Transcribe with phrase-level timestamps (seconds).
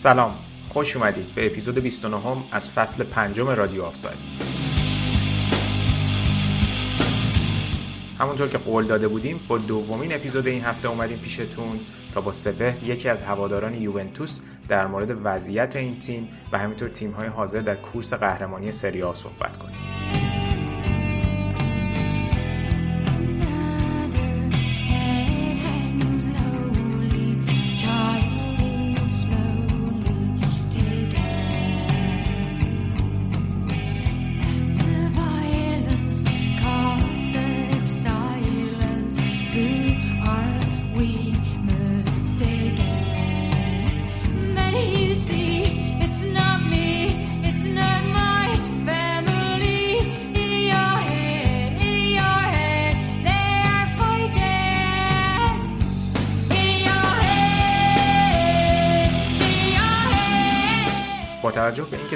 [0.00, 0.34] سلام.
[0.68, 4.18] خوش اومدید به اپیزود 29 هم از فصل پنجم رادیو آفساید.
[8.18, 11.80] همونطور که قول داده بودیم با دومین اپیزود این هفته اومدیم پیشتون
[12.14, 14.38] تا با سپه یکی از هواداران یوونتوس
[14.68, 20.19] در مورد وضعیت این تیم و همینطور تیم‌های حاضر در کورس قهرمانی سری صحبت کنیم.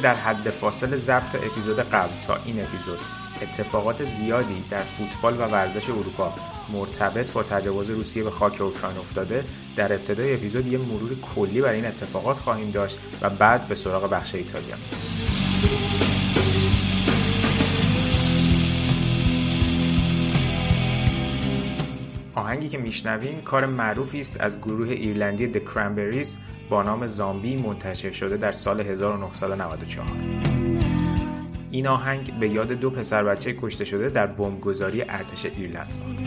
[0.04, 2.98] در حد فاصل ضبط اپیزود قبل تا این اپیزود
[3.42, 6.34] اتفاقات زیادی در فوتبال و ورزش اروپا
[6.72, 9.44] مرتبط با تجاوز روسیه به خاک اوکراین افتاده
[9.76, 14.10] در ابتدای اپیزود یه مرور کلی بر این اتفاقات خواهیم داشت و بعد به سراغ
[14.10, 14.76] بخش ایتالیا.
[22.34, 26.28] آهنگی که میشنوین کار معروفی است از گروه ایرلندی The Cranberries
[26.70, 30.06] با نام Zombie منتشر شده در سال 1994
[31.70, 36.24] این آهنگ به یاد دو پسر بچه کشته شده در بمبگذاری ارتش ایرلند ساخته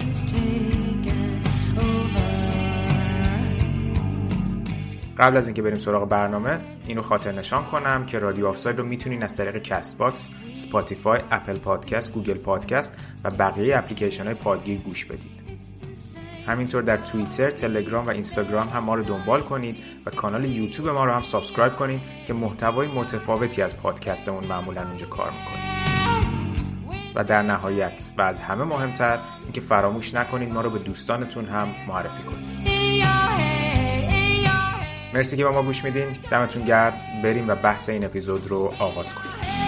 [5.17, 9.23] قبل از اینکه بریم سراغ برنامه اینو خاطر نشان کنم که رادیو آفساید رو می‌تونین
[9.23, 15.46] از طریق کست‌باکس، سپاتیفای، اپل پادکست، گوگل پادکست و بقیه اپلیکیشن های پادگیر گوش بدید.
[16.47, 21.05] همینطور در توییتر، تلگرام و اینستاگرام هم ما رو دنبال کنید و کانال یوتیوب ما
[21.05, 25.77] رو هم subscribe کنید که محتوای متفاوتی از پادکستمون معمولا اونجا کار می‌کنیم
[27.15, 31.67] و در نهایت و از همه مهمتر اینکه فراموش نکنید ما رو به دوستانتون هم
[31.87, 32.67] معرفی کنید.
[35.13, 36.17] مرسی که با ما گوش میدین.
[36.31, 36.93] دمتون گرم.
[37.23, 39.66] بریم و بحث این اپیزود رو آغاز کنیم.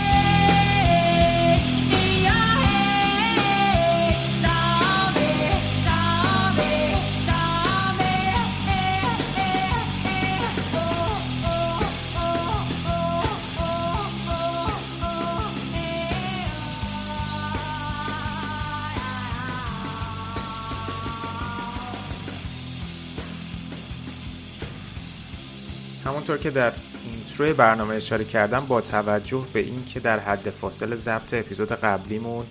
[26.29, 26.73] همونطور که در
[27.05, 32.45] intro برنامه اشاره کردم با توجه به اینکه در حد فاصل ضبط اپیزود قبلیمون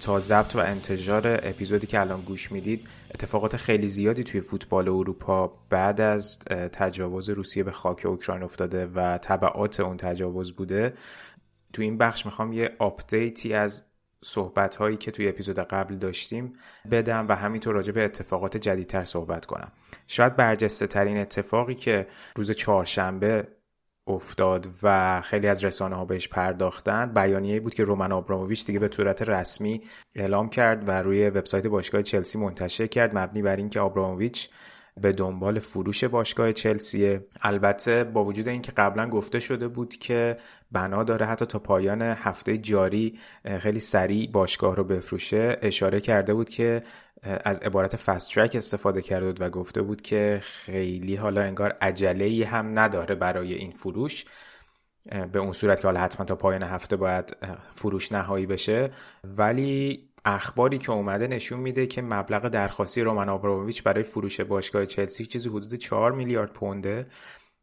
[0.00, 5.52] تا ضبط و انتشار اپیزودی که الان گوش می‌دید اتفاقات خیلی زیادی توی فوتبال اروپا
[5.70, 6.38] بعد از
[6.72, 10.94] تجاوز روسیه به خاک اوکراین افتاده و تبعات اون تجاوز بوده
[11.72, 13.84] تو این بخش می‌خوام یه update ی از
[14.24, 16.52] صحبت هایی که توی اپیزود قبل داشتیم
[16.90, 19.72] بدم و همینطور راجع به اتفاقات جدیدتر صحبت کنم.
[20.06, 22.06] شاید برجسته ترین اتفاقی که
[22.36, 23.48] روز چهارشنبه
[24.06, 28.90] افتاد و خیلی از رسانه ها بهش پرداختن بیانیه بود که رومن آبراموویچ دیگه به
[28.92, 29.82] صورت رسمی
[30.14, 34.48] اعلام کرد و روی وبسایت باشگاه چلسی منتشر کرد مبنی بر اینکه آبراموویچ
[35.00, 37.26] به دنبال فروش باشگاه چلسیه.
[37.42, 40.36] البته با وجود اینکه قبلا گفته شده بود که
[40.72, 43.18] بنا داره حتی تا پایان هفته جاری
[43.60, 46.82] خیلی سریع باشگاه رو بفروشه اشاره کرده بود که
[47.22, 52.46] از عبارت فست ترک استفاده کرده بود و گفته بود که خیلی حالا انگار عجله
[52.46, 54.24] هم نداره برای این فروش.
[55.32, 57.36] به اون صورت که حالا حتما تا پایان هفته باید
[57.72, 58.90] فروش نهایی بشه.
[59.24, 65.26] ولی اخباری که اومده نشون میده که مبلغ درخواستی رومن آبراموویچ برای فروش باشگاه چلسی
[65.26, 67.06] چیزی حدود 4 میلیارد پونده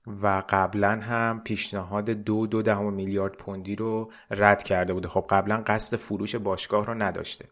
[0.08, 5.08] و قبلا هم پیشنهاد دو دو دهم میلیارد پوندی رو رد کرده بوده.
[5.08, 7.46] خب قبلا قصد فروش باشگاه رو نداشته.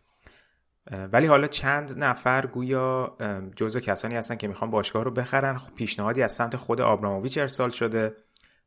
[1.12, 3.18] ولی حالا چند نفر گویا
[3.56, 5.58] جزو کسانی هستن که می‌خوان باشگاه رو بخرن.
[5.58, 8.16] خب پیشنهادی از سمت خود آبراموویچ ارسال شده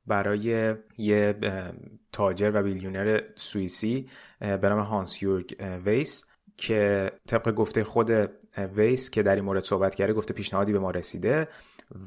[0.06, 1.34] برای یه
[2.12, 4.08] تاجر و بیلیونر سوئیسی
[4.40, 5.56] به نام هانس یورگ
[5.87, 6.25] ویس
[6.56, 8.11] که طبق گفته خود
[8.76, 11.49] ویس که در این مورد صحبت کرده گفته پیشنهادی به ما رسیده.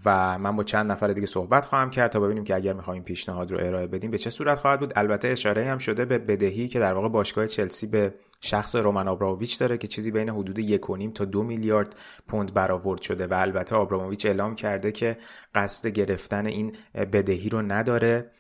[0.06, 3.52] و من با چند نفر دیگه صحبت خواهم کرد تا ببینیم که اگر می‌خوایم پیشنهاد
[3.52, 6.80] رو ارائه بدیم به چه صورت خواهد بود؟ البته اشاره هم شده به بدهی که
[6.80, 10.82] در واقع باشگاه چلسی به شخص رومن آبراموویچ داره که چیزی بین حدود یک
[11.14, 11.96] تا دو میلیارد
[12.28, 15.18] پوند برآورد شده و البته آبراموویچ اعلام کرده که
[15.56, 18.32] قصد گرفتن این بدهی رو نداره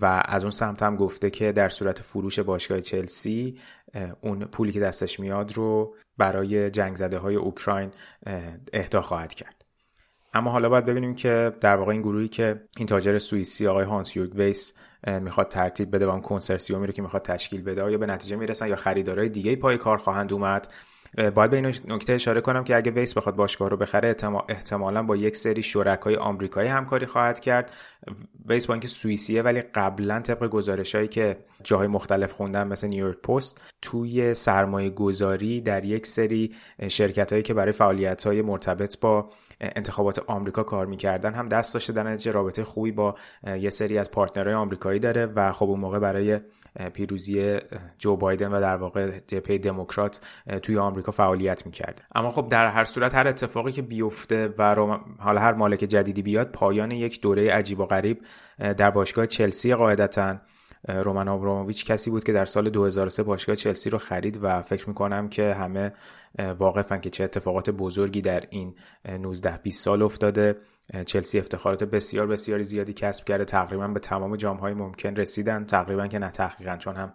[0.00, 3.58] و از اون سمت هم گفته که در صورت فروش باشگاه چلسی
[4.20, 7.90] اون پولی که دستش میاد رو برای جنگ زده های اوکراین
[8.72, 9.61] اهدا خواهد کرد.
[10.34, 14.16] اما حالا باید ببینیم که در واقع این گروهی که این تاجر سوئیسی آقای هانس
[14.16, 14.74] یورگ ویس
[15.06, 18.68] می‌خواد ترتیب بده و اون کنسرسیومی رو که می‌خواد تشکیل بده یا به نتیجه می‌رسن
[18.68, 20.68] یا خریدارای دیگه پای کار خواهند اومد؟
[21.34, 24.16] باید به این نکته اشاره کنم که اگه ویس بخواد باشگاه رو بخره
[24.48, 27.72] احتمالا با یک سری شرکای آمریکایی همکاری خواهد کرد.
[28.48, 33.60] ویس با اینکه سوئیسیه ولی قبلا طبق گزارشهایی که جاهای مختلف خوندن مثل نیویورک پست
[33.82, 36.54] توی سرمایه گذاری در یک سری
[36.88, 39.30] شرکت هایی که برای فعالیت های مرتبط با
[39.62, 43.14] انتخابات آمریکا کار می‌کردن هم دست داشته در نتیجه رابطه خوبی با
[43.60, 46.40] یه سری از پارتنرهای آمریکایی داره و خب اون موقع برای
[46.92, 47.58] پیروزی
[47.98, 50.20] جو بایدن و در واقع جبهه دموکرات
[50.62, 54.62] توی آمریکا فعالیت می‌کرده اما خب در هر صورت هر اتفاقی که بیفته و
[55.18, 58.22] حالا هر مالک جدیدی بیاد پایان یک دوره عجیب و غریب
[58.58, 60.36] در باشگاه چلسی قاعدتا
[60.88, 65.28] رومن آبراموویچ کسی بود که در سال 2003 باشگاه چلسی رو خرید و فکر می‌کنم
[65.28, 65.92] که همه
[66.58, 68.74] واقفن که چه اتفاقات بزرگی در این
[69.20, 70.56] 19 20 سال افتاده.
[71.06, 73.44] چلسی افتخارات بسیار بسیار زیادی کسب کرده.
[73.44, 75.64] تقریبا به تمام جام های ممکن رسیدن.
[75.64, 77.12] تقریبا که نه تحقیقا چون هم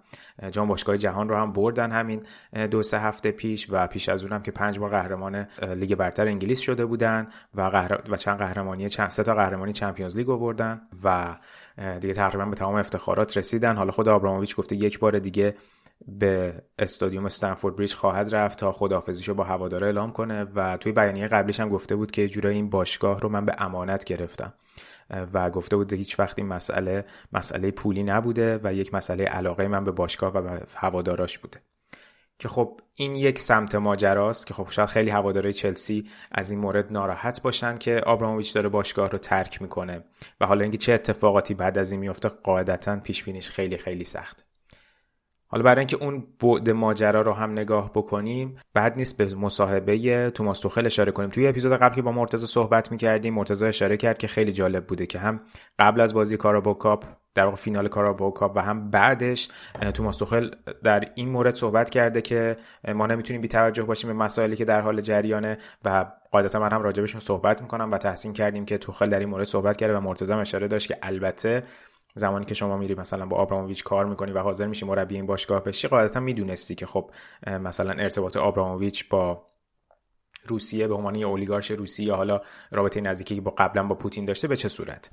[0.52, 2.24] جام باشگاه جهان رو هم بردن همین
[2.72, 6.60] دو سه هفته پیش و پیش از اونم که پنج بار قهرمان لیگ برتر انگلیس
[6.60, 11.38] شده بودن و, و چند قهرمانی چند سه تا قهرمانی چمپیونز لیگ آوردن و
[12.00, 13.75] دیگه تقریبا به تمام افتخارات رسیدن.
[13.75, 15.56] حالا خود آبراموویچ گفته یک بار دیگه
[16.07, 20.44] به استادیوم استنفورد بریج خواهد رفت تا خداحافظیشو با هواداره اعلام کنه.
[20.55, 24.03] و توی بیانیه قبلیش هم گفته بود که جورایی این باشگاه رو من به امانت
[24.03, 24.53] گرفتم.
[25.33, 29.83] و گفته بود هیچ وقت این مسئله مسئله پولی نبوده و یک مسئله علاقه من
[29.83, 31.61] به باشگاه و به هواداراش بوده.
[32.39, 36.91] که خب این یک سمت ماجراست که خب شاید خیلی هواداره چلسی از این مورد
[36.91, 40.03] ناراحت باشن که آبراموویچ داره باشگاه رو ترک می‌کنه.
[40.41, 44.46] و حالا اینکه چه اتفاقاتی بعد از این میفته قاعدتا پیش بینیش خیلی خیلی سخت
[45.47, 50.59] حالا برای اینکه اون بعد ماجرا رو هم نگاه بکنیم بعد نیست به مصاحبه توماس
[50.59, 51.29] توخل اشاره کنیم.
[51.29, 55.05] توی اپیزود قبل که با مرتضی صحبت می‌کردیم مرتضی اشاره کرد که خیلی جالب بوده
[55.05, 55.41] که هم
[55.79, 57.03] قبل از بازی کارابو کاپ
[57.33, 59.49] در واقع فینال کارابو کاپ و هم بعدش
[59.94, 60.49] توماس توخل
[60.83, 62.57] در این مورد صحبت کرده که
[62.95, 66.81] ما نمی‌تونیم بی توجه باشیم به مسائلی که در حال جریانه و قاعدتا من هم
[66.81, 70.33] راجبشون صحبت می‌کنم و تحسین کردیم که توخل در این مورد صحبت کرده و مرتضی
[70.33, 71.63] اشاره داشت که البته
[72.18, 75.64] زمانی که شما میری مثلا با آبراموویچ کار می‌کنی و حاضر میشی مربی این باشگاه
[75.64, 77.12] بشی قاعدتا می‌دونستی که خب
[77.48, 79.48] مثلا ارتباط آبراموویچ با
[80.48, 82.42] روسیه به عنوان اولیگارش روسی یا حالا
[82.72, 85.10] رابطه نزدیکی که با قبلا با پوتین داشته به چه صورت؟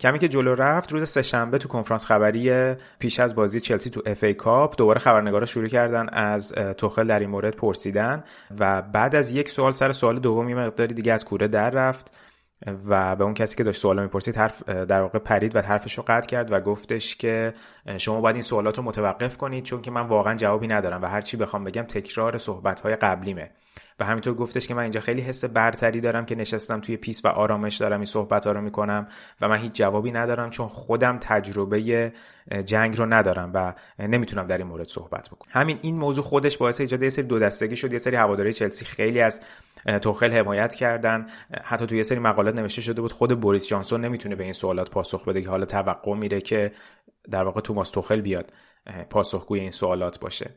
[0.00, 4.24] کمی که جلو رفت روز سهشنبه تو کنفرانس خبری پیش از بازی چلسی تو اف
[4.24, 8.24] ای کاپ دوباره خبرنگارا شروع کردن از توخل در این مورد پرسیدن
[8.58, 12.16] و بعد از یک سوال سر سوال دوم یه مقداری دیگه از کوره در رفت.
[12.88, 16.04] و به اون کسی که داشت سوالا می‌پرسید حرف در واقع پرید و حرفش رو
[16.06, 17.54] قطع کرد و گفتش که
[17.96, 21.20] شما باید این سوالات رو متوقف کنید چون که من واقعا جوابی ندارم و هر
[21.20, 23.50] چی بخوام بگم تکرار صحبت های قبلیمه.
[24.00, 27.28] و همینطور گفتش که من اینجا خیلی حس برتری دارم که نشستم توی peace و
[27.28, 29.08] آرامش دارم این صحبت ها رو می‌کنم
[29.40, 32.12] و من هیچ جوابی ندارم چون خودم تجربه
[32.64, 35.62] جنگ رو ندارم و نمی‌تونم در این مورد صحبت بکنم.
[35.62, 38.84] همین این موضوع خودش باعث ایجاد یه سری دو دستگی شد یه سری هوادارای چلسی
[38.84, 39.40] خیلی از
[40.02, 41.26] توخل حمایت کردن.
[41.62, 44.90] حتی توی یه سری مقالات نوشته شده بود خود بوریس جانسون نمی‌تونه به این سوالات
[44.90, 46.72] پاسخ بده که حالا توقع میره که
[47.30, 48.52] در واقع توماس توخل بیاد
[49.10, 50.50] پاسخگوی این سوالات باشه.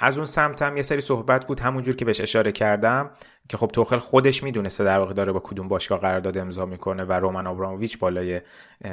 [0.00, 3.10] از اون سمت هم یه سری صحبت بود همونجور که بهش اشاره کردم
[3.48, 7.12] که خب توخل خودش می‌دونسته در واقع داره با کدوم باشگاه قرارداد امضا می‌کنه و
[7.12, 8.40] رومن آبراموویچ بالای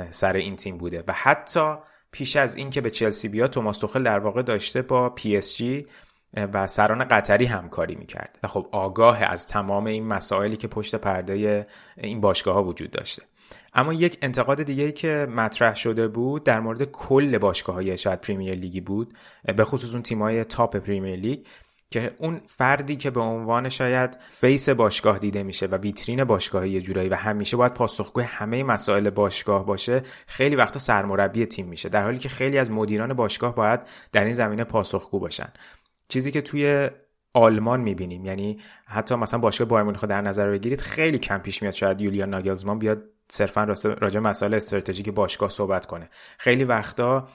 [0.10, 1.04] سر این تیم بوده.
[1.08, 1.76] و حتی
[2.12, 5.88] پیش از اینکه به چلسی بیاد توماس توخل در واقع داشته با پی اس جی
[6.34, 8.40] و سران قطری همکاری می‌کرد.
[8.44, 13.24] و خب آگاه از تمام این مسائلی که پشت پرده این باشگاه ها وجود داشته.
[13.78, 18.54] اما یک انتقاد دیگه که مطرح شده بود در مورد کل باشگاه های شاید پریمیر
[18.54, 19.14] لیگی بود
[19.58, 21.40] به خصوص اون تیمای top پریمیر لیگ
[21.90, 26.82] که اون فردی که به عنوان شاید face باشگاه دیده میشه و ویترین باشگاه یه
[26.82, 32.04] جورایی و همیشه باید پاسخگوی همه مسائل باشگاه باشه خیلی وقتا سرمربی تیم میشه در
[32.04, 33.80] حالی که خیلی از مدیران باشگاه باید
[34.12, 35.50] در این زمینه پاسخگو باشن.
[36.08, 36.90] چیزی که توی
[37.34, 41.74] آلمان می‌بینیم یعنی حتی مثلا باشگاه بایرن مونیخ در نظر بگیرید خیلی کم پیش میاد
[41.74, 46.10] شاید یولیان ناگلزمان بیاد صرفا راجع مسائل استراتژیک باشگاه صحبت کنه.
[46.38, 47.28] خیلی وقتا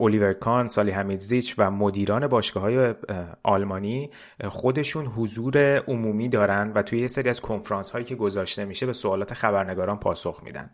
[0.00, 2.94] الیور کان، سالی حمیدزیچ و مدیران باشگاه های
[3.42, 4.10] آلمانی
[4.48, 8.92] خودشون حضور عمومی دارن و توی یه سری از کنفرانس هایی که گذاشته میشه به
[8.92, 10.70] سوالات خبرنگاران پاسخ میدن.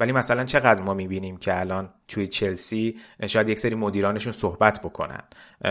[0.00, 5.22] ولی مثلا چقدر ما می‌بینیم که الان توی چلسی شاید یک سری مدیرانشون صحبت بکنن.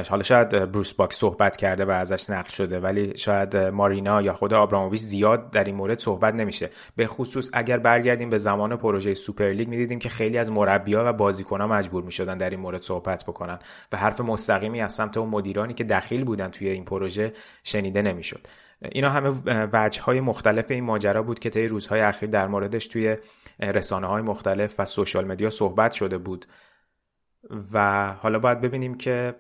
[0.10, 4.54] حالا شاید بروس باک صحبت کرده و ازش نقل شده ولی شاید مارینا یا خود
[4.54, 6.70] آبراموویچ زیاد در این مورد صحبت نمیشه.
[6.96, 11.68] به خصوص اگر برگردیم به زمان پروژه سوپرلیگ می‌دیدیم که خیلی از مربیها و بازیکنها
[11.68, 13.60] مجبور می‌شدن در این مورد صحبت بکنن.
[13.92, 17.34] و حرف مستقیمی از سمت اون مدیرانی که دخیل بودن توی این پروژه
[17.64, 18.48] شنیده نمی‌شد.
[18.82, 19.30] اینا همه
[19.74, 23.18] وجه های مختلف این ماجرا بود که طی روزهای اخیر در موردش توی
[23.60, 26.46] رسانه های مختلف و social media صحبت شده بود.
[27.74, 29.36] و حالا باید ببینیم که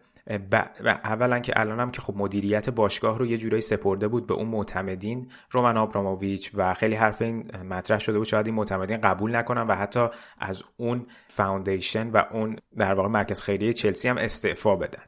[1.04, 4.48] اولا که الان هم که خب مدیریت باشگاه رو یه جورایی سپرده بود به اون
[4.48, 9.62] معتمدین رومن آبراموویچ و خیلی حرف این مطرح شده بود شاید این معتمدین قبول نکنن
[9.62, 10.08] و حتی
[10.40, 15.04] از اون foundation و اون در واقع مرکز خیریه چلسی هم استعفا بدن.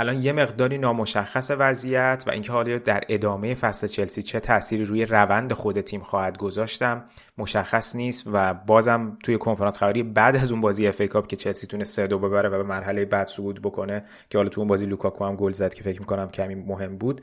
[0.00, 5.04] الان یه مقداری نامشخص وضعیت و اینکه حالا در ادامه فصل چلسی چه تأثیری روی
[5.04, 7.04] روند خود تیم خواهد گذاشت
[7.38, 11.66] مشخص نیست و بازم توی کنفرانس خبری بعد از اون بازی FA Cup که چلسی
[11.66, 14.86] تونست سه دو ببره و به مرحله بعد صعود بکنه که حالا تو اون بازی
[14.86, 17.20] لوکاکو هم گل زد که فکر می‌کنم کمی مهم بود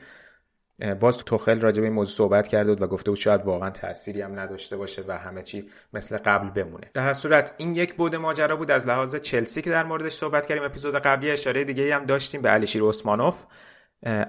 [0.99, 4.21] باز توخل راجع به این موضوع صحبت کرده بود و گفته بود شاید واقعا تأثیری
[4.21, 6.89] هم نداشته باشه و همه چی مثل قبل بمونه.
[6.93, 10.47] در هر صورت این یک بعد ماجرا بود از لحاظ چلسی که در موردش صحبت
[10.47, 10.63] کردیم.
[10.63, 13.45] اپیزود قبلی اشاره دیگه هم داشتیم به علیشیر اسمانوف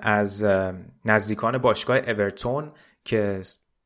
[0.03, 0.45] از
[1.05, 2.73] نزدیکان باشگاه اورتون
[3.05, 3.41] که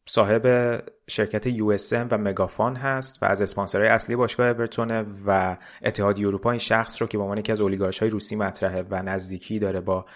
[0.09, 0.77] صاحب
[1.09, 4.91] شرکت یو و مگافان هست و از اسپانسرهای اصلی باشگاه اورتون
[5.27, 8.87] و اتحادیه اروپا این شخص رو که به عنوان یکی از اولیگارش های روسی مطرحه
[8.91, 10.07] و نزدیکی داره با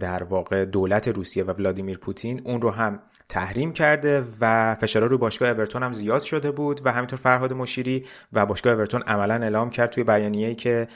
[0.00, 5.18] در واقع دولت روسیه و ولادیمیر پوتین اون رو هم تحریم کرده و فشارها رو
[5.18, 9.70] باشگاه اورتون هم زیاد شده بود و همینطور فرهاد مشیری و باشگاه اورتون عملا اعلام
[9.70, 10.88] کرد توی بیانیه‌ای که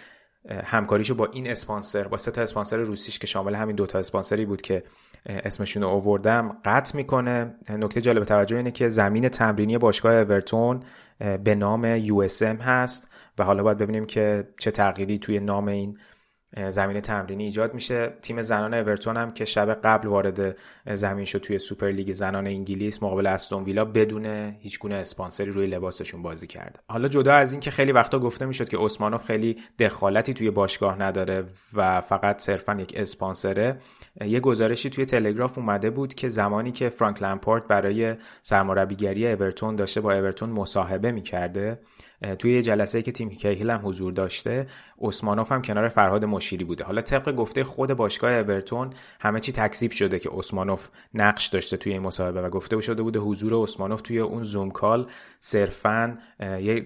[0.64, 4.62] همکاریشو با این اسپانسر با سه تا اسپانسر روسیش که شامل همین دوتا اسپانسری بود
[4.62, 4.82] که
[5.26, 7.54] اسمشون رو آوردم قطع می‌کنه.
[7.68, 10.80] نکته جالب توجه اینه که زمین تمرینی باشگاه اورتون
[11.44, 15.96] به نام یو هست و حالا باید ببینیم که چه تغییری توی نام این
[16.70, 18.12] زمین تمرینی ایجاد میشه.
[18.22, 20.56] تیم زنان اورتون هم که شب قبل وارد
[20.92, 24.26] زمین شد توی سوپر لیگ زنان انگلیس مقابل استون ویلا بدون
[24.60, 26.82] هیچ گونه اسپانسری روی لباسشون بازی کرد.
[26.88, 30.98] حالا جدا از این که خیلی وقتا گفته می‌شد که اسمانوف خیلی دخالتی توی باشگاه
[31.02, 31.44] نداره
[31.74, 33.80] و فقط صرفا یک اسپانسره
[34.24, 40.00] یه گزارشی توی تلگراف اومده بود که زمانی که فرانک لمپارت برای سرمربیگری اورتون داشته
[40.00, 41.78] با اورتون مصاحبه می‌کرده
[42.38, 44.66] توی یه جلسه که تیم کیهیل هم حضور داشته
[45.00, 46.84] اسمانوف هم کنار فرهاد مشیری بوده.
[46.84, 51.92] حالا طبق گفته خود باشگاه اورتون همه چی تکذیب شده که اسمانوف نقش داشته توی
[51.92, 55.06] این مصاحبه و گفته شده بوده حضور اسمانوف توی اون زوم کال
[55.40, 56.18] صرفا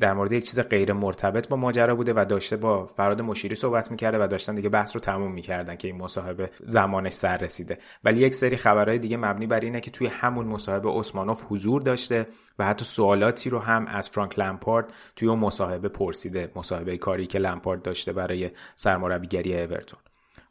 [0.01, 3.91] در مورد یک چیز غیر مرتبط با ماجرا بوده و داشته با فرهاد مشیری صحبت
[3.91, 7.79] می‌کرده و داشتن دیگه بحث رو تموم می‌کردن که این مصاحبه زمانش سر رسیده.
[8.05, 12.27] ولی یک سری خبرهای دیگه مبنی بر اینه که توی همون مصاحبه اسمانوف حضور داشته.
[12.61, 17.39] و حتی سوالاتی رو هم از فرانک لمپارد توی اون مصاحبه پرسیده مصاحبه کاری که
[17.39, 20.01] لمپارد داشته برای سرمربیگری اورتون.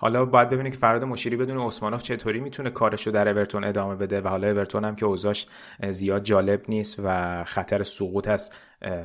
[0.01, 3.95] حالا باید ببینیم که فراد مشیری بدون اسمانوف چطوری می‌تونه کارش رو در اورتون ادامه
[3.95, 5.47] بده و حالا اورتون هم که اوضاعش
[5.89, 8.51] زیاد جالب نیست و خطر سقوط از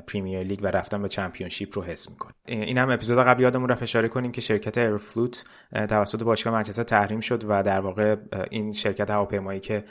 [0.06, 2.32] پریمیر لیگ و رفتن به چمپیونشیپ رو حس می‌کنه.
[2.46, 7.20] این هم اپیزود قبل یادمون رفت اشاره کنیم که شرکت ایرفلوت توسط باشگاه منچستر تحریم
[7.20, 8.16] شد و در واقع
[8.50, 9.84] این شرکت هواپیمایی که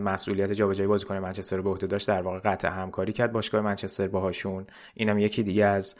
[0.00, 4.08] مسئولیت جابجایی بازیکن منچستر رو به عهده داشت در واقع قطع همکاری کرد باشگاه منچستر
[4.08, 4.66] باهاشون.
[4.94, 5.96] اینم یکی دیگه از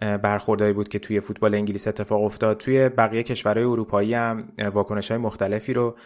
[0.00, 2.56] برخوردهایی بود که توی فوتبال انگلیس اتفاق افتاد.
[2.56, 5.96] توی بقیه کشورهای اروپایی هم واکنش های مختلفی رو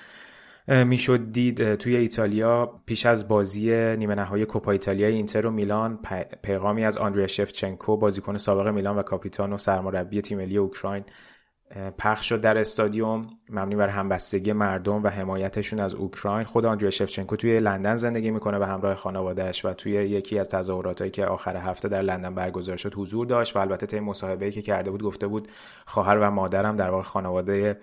[0.68, 1.74] می‌شد دید.
[1.74, 5.98] توی ایتالیا پیش از بازی نیمه نهایی کوپا ایتالیا اینتر و میلان
[6.42, 11.04] پیغامی از آندریا شفچنکو بازیکن سابق میلان و کاپیتان و سرمربی تیم ملی اوکراین
[11.98, 16.44] پخش شد در استادیوم مبنی بر همبستگی مردم و حمایتشون از اوکراین.
[16.44, 21.10] خود آندریا شفچنکو توی لندن زندگی می‌کنه به همراه خانوادهش و توی یکی از تظاهراتایی
[21.10, 24.90] که آخر هفته در لندن برگزار شد حضور داشت و البته طی مصاحبه‌ای که کرده
[24.90, 25.48] بود گفته بود
[25.86, 27.80] خواهر و مادرم در واقع خانواده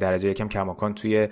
[0.00, 1.28] درجه یکم کماکان توی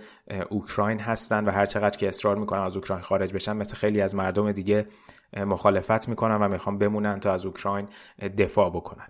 [0.50, 4.14] اوکراین هستن و هر چقدر که اصرار می‌کنن از اوکراین خارج بشن مثل خیلی از
[4.14, 4.86] مردم دیگه
[5.36, 7.88] مخالفت می‌کنن و می‌خوان بمونن تا از اوکراین
[8.38, 9.08] دفاع بکنن.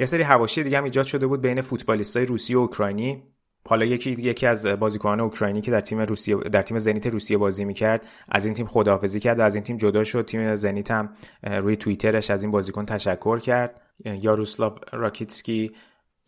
[0.00, 3.22] یه سری حواشی دیگه هم ایجاد شده بود بین فوتبالیستای روسی و اوکراینی.
[3.68, 7.64] حالا یکی یکی از بازیکنان اوکراینی که در تیم روسیه در تیم زنیت روسیه بازی
[7.64, 10.24] می‌کرد از این تیم خداحافظی کرد و از این تیم جدا شد.
[10.24, 13.80] تیم زنیت هم روی توییترش از این بازیکن تشکر کرد.
[14.04, 15.72] یاروسلاو راکیتسکی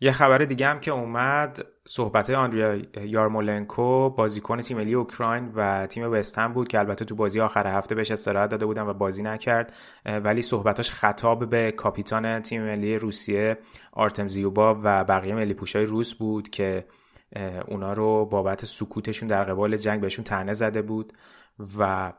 [0.03, 6.11] یه خبر دیگه هم که اومد صحبت آندریا یارمولنکو بازیکن تیم ملی اوکراین و تیم
[6.11, 9.73] وستهم بود که البته تو بازی آخر هفته بهش استراحت داده بودن و بازی نکرد
[10.05, 13.57] ولی صحبتاش خطاب به کاپیتان تیم ملی روسیه
[13.91, 16.85] آرتم زیوبا و بقیه ملی پوشای روس بود که
[17.67, 21.13] اونا رو بابت سکوتشون در قبال جنگ بهشون تنه زده بود
[21.77, 22.13] و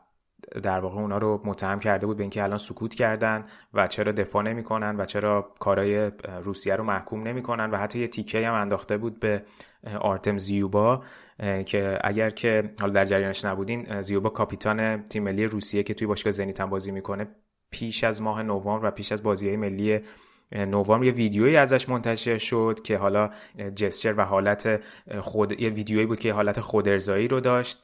[0.63, 4.43] در واقع اونا رو متهم کرده بود به اینکه الان سکوت کردن و چرا دفاع
[4.43, 6.11] نمی‌کنن و چرا کارای
[6.43, 9.43] روسیه رو محکوم نمی‌کنن و حتی یه تیکه هم انداخته بود به
[9.99, 11.03] آرتم زیوبا
[11.65, 16.31] که اگر که حالا در جریانش نبودین زیوبا کاپیتان تیم ملی روسیه که توی باشگاه
[16.31, 17.27] زنیت هم بازی می‌کنه
[17.71, 19.99] پیش از ماه نوامبر و پیش از بازی ملی
[20.51, 23.29] نوامبر یه ویدیویی ازش منتشر شد که حالا
[23.75, 24.81] جسچر و حالت
[25.19, 27.83] خود یه ویدیویی بود که حالت خودارضایی رو داشت.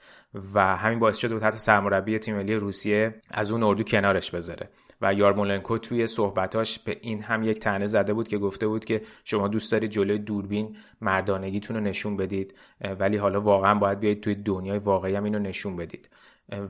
[0.53, 4.69] و همین باعث شده بود حتی سرمربی تیم ملی روسیه از اون اردو کنارش بذاره.
[5.01, 9.01] و یارمولنکو توی صحبتاش به این هم یک تنه زده بود که گفته بود که
[9.23, 12.55] شما دوست دارید جلوی دوربین مردانگیتون رو نشون بدید
[12.99, 16.09] ولی حالا واقعا باید بیاید توی دنیای واقعی هم اینو نشون بدید.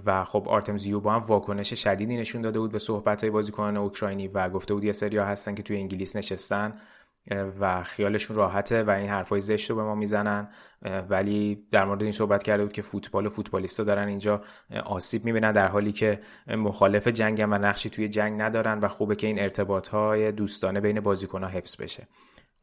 [0.06, 4.28] و خب آرتم با هم واکنش شدیدی نشون داده بود به صحبت های بازیکنان اوکراینی
[4.28, 6.74] و گفته بود یه سریا هستن که توی انگلیس نشستن.
[7.60, 10.50] و خیالشون راحته و این حرفای زشت رو به ما می‌زنن
[11.10, 14.42] ولی در مورد این صحبت کرده بود که فوتبال و فوتبالیستا دارن اینجا
[14.86, 19.28] آسیب می‌بینن در حالی که مخالف جنگن و نقشی توی جنگ ندارن و خوبه که
[19.28, 22.08] این ارتباط های دوستانه بین بازیکنها حفظ بشه.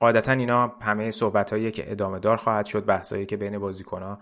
[0.00, 4.18] قاعدتا اینا همه صحبت که ادامه دار خواهد شد بحثایی که بین بازیکنها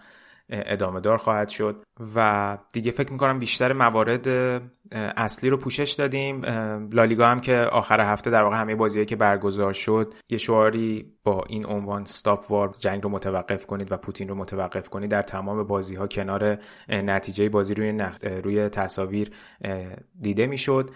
[0.50, 1.84] ادامه دار خواهد شد
[2.16, 4.28] و دیگه فکر می‌کنم بیشتر موارد
[4.92, 6.44] اصلی رو پوشش دادیم.
[6.92, 11.44] لالیگا هم که آخر هفته در واقع همه بازیهایی که برگزار شد یه شعاری با
[11.48, 15.62] این عنوان استاپ وار جنگ رو متوقف کنید و پوتین رو متوقف کنید در تمام
[15.62, 18.02] بازی ها کنار نتیجه بازی روی,
[18.42, 19.30] روی تصاویر
[20.20, 20.90] دیده می‌شد.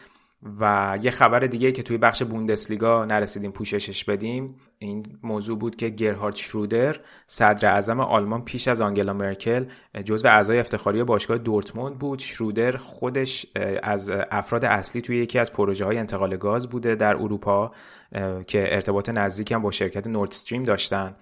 [0.61, 5.89] و یه خبر دیگه که توی بخش بوندسلیگا نرسیدیم پوششش بدیم این موضوع بود که
[5.89, 9.65] گرهارد شرودر صدر اعظم آلمان پیش از آنگلا مرکل
[10.05, 12.19] جزو اعضای افتخاری باشگاه دورتموند بود.
[12.19, 13.47] شرودر خودش
[13.83, 17.73] از افراد اصلی توی یکی از پروژه های انتقال گاز بوده در اروپا
[18.47, 21.17] که ارتباط نزدیک هم با شرکت نورد استریم داشتن.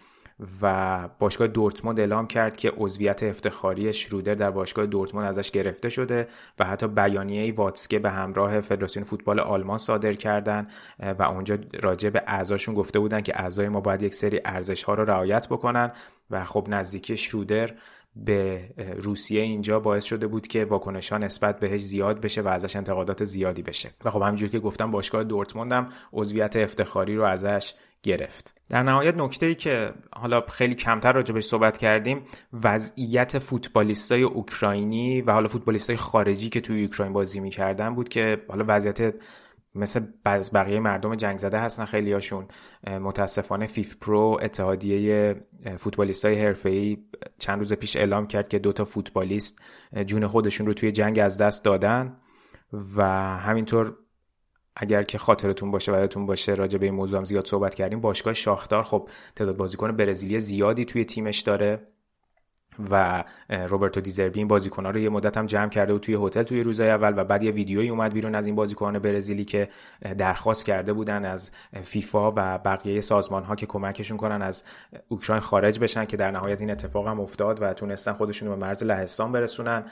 [0.63, 6.29] و باشگاه دورتموند اعلام کرد که عضویت افتخاری شرودر در باشگاه دورتموند ازش گرفته شده
[6.59, 10.69] و حتی بیانیه واتسکه به همراه فدراسیون فوتبال آلمان صادر کردن
[11.19, 14.95] و اونجا راجع به اعضاشون گفته بودن که اعضای ما باید یک سری ارزش ها
[14.95, 15.93] رو رعایت بکنن
[16.31, 17.75] و خب نزدیکی شرودر
[18.17, 22.77] به روسیه اینجا باعث شده بود که واکنش ها نسبت بهش زیاد بشه و ازش
[22.77, 23.91] انتقادات زیادی بشه.
[24.05, 28.55] و خب همینجور که گفتم باشگاه دورتموند هم عضویت افتخاری رو ازش گرفت.
[28.69, 32.23] در نهایت نکته ای که حالا خیلی کمتر راجع بهش صحبت کردیم
[32.65, 38.65] وضعیت فوتبالیستای اوکراینی و حالا فوتبالیستای خارجی که توی اوکراین بازی می‌کردن بود که حالا
[38.69, 39.15] وضعیت
[39.75, 40.01] مثل
[40.55, 42.49] بقیه مردم جنگ زده هستن خیلی هاشون
[42.87, 45.35] متاسفانه فیف پرو اتحادیه
[45.77, 46.99] فوتبالیستای حرفه‌ای
[47.39, 49.59] چند روز پیش اعلام کرد که دوتا فوتبالیست
[50.07, 52.17] جون خودشون رو توی جنگ از دست دادن
[52.97, 53.05] و
[53.39, 53.97] همینطور
[54.79, 58.35] اگر که خاطرتون باشه یادتون باشه راجع به این موضوع هم زیاد صحبت کردیم باشگاه
[58.35, 61.81] شاختار خب تعداد بازیکن برزیلی زیادی توی تیمش داره
[62.91, 63.25] و
[63.69, 66.91] روبرتو دیزربی این ها رو یه مدت هم جمع کرده و توی هتل توی روزهای
[66.91, 69.69] اول و بعد یه ویدیویی اومد بیرون از این بازیکنان برزیلی که
[70.19, 71.51] درخواست کرده بودن از
[71.83, 74.65] فیفا و بقیه سازمان ها که کمکشون کنن از
[75.09, 78.61] اوکراین خارج بشن که در نهایت این اتفاق هم افتاد و تونستن خودشون رو به
[78.61, 79.85] مرز لهستان برسونن.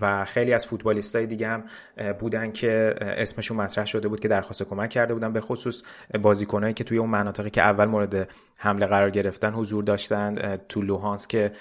[0.00, 1.64] و خیلی از فوتبالیستای دیگه هم
[2.18, 5.82] بودن که اسمشون مطرح شده بود که درخواست کمک کرده بودن به خصوص
[6.22, 11.26] بازیکنایی که توی اون مناطقی که اول مورد حمله قرار گرفتن حضور داشتن تو لوهانس
[11.26, 11.52] که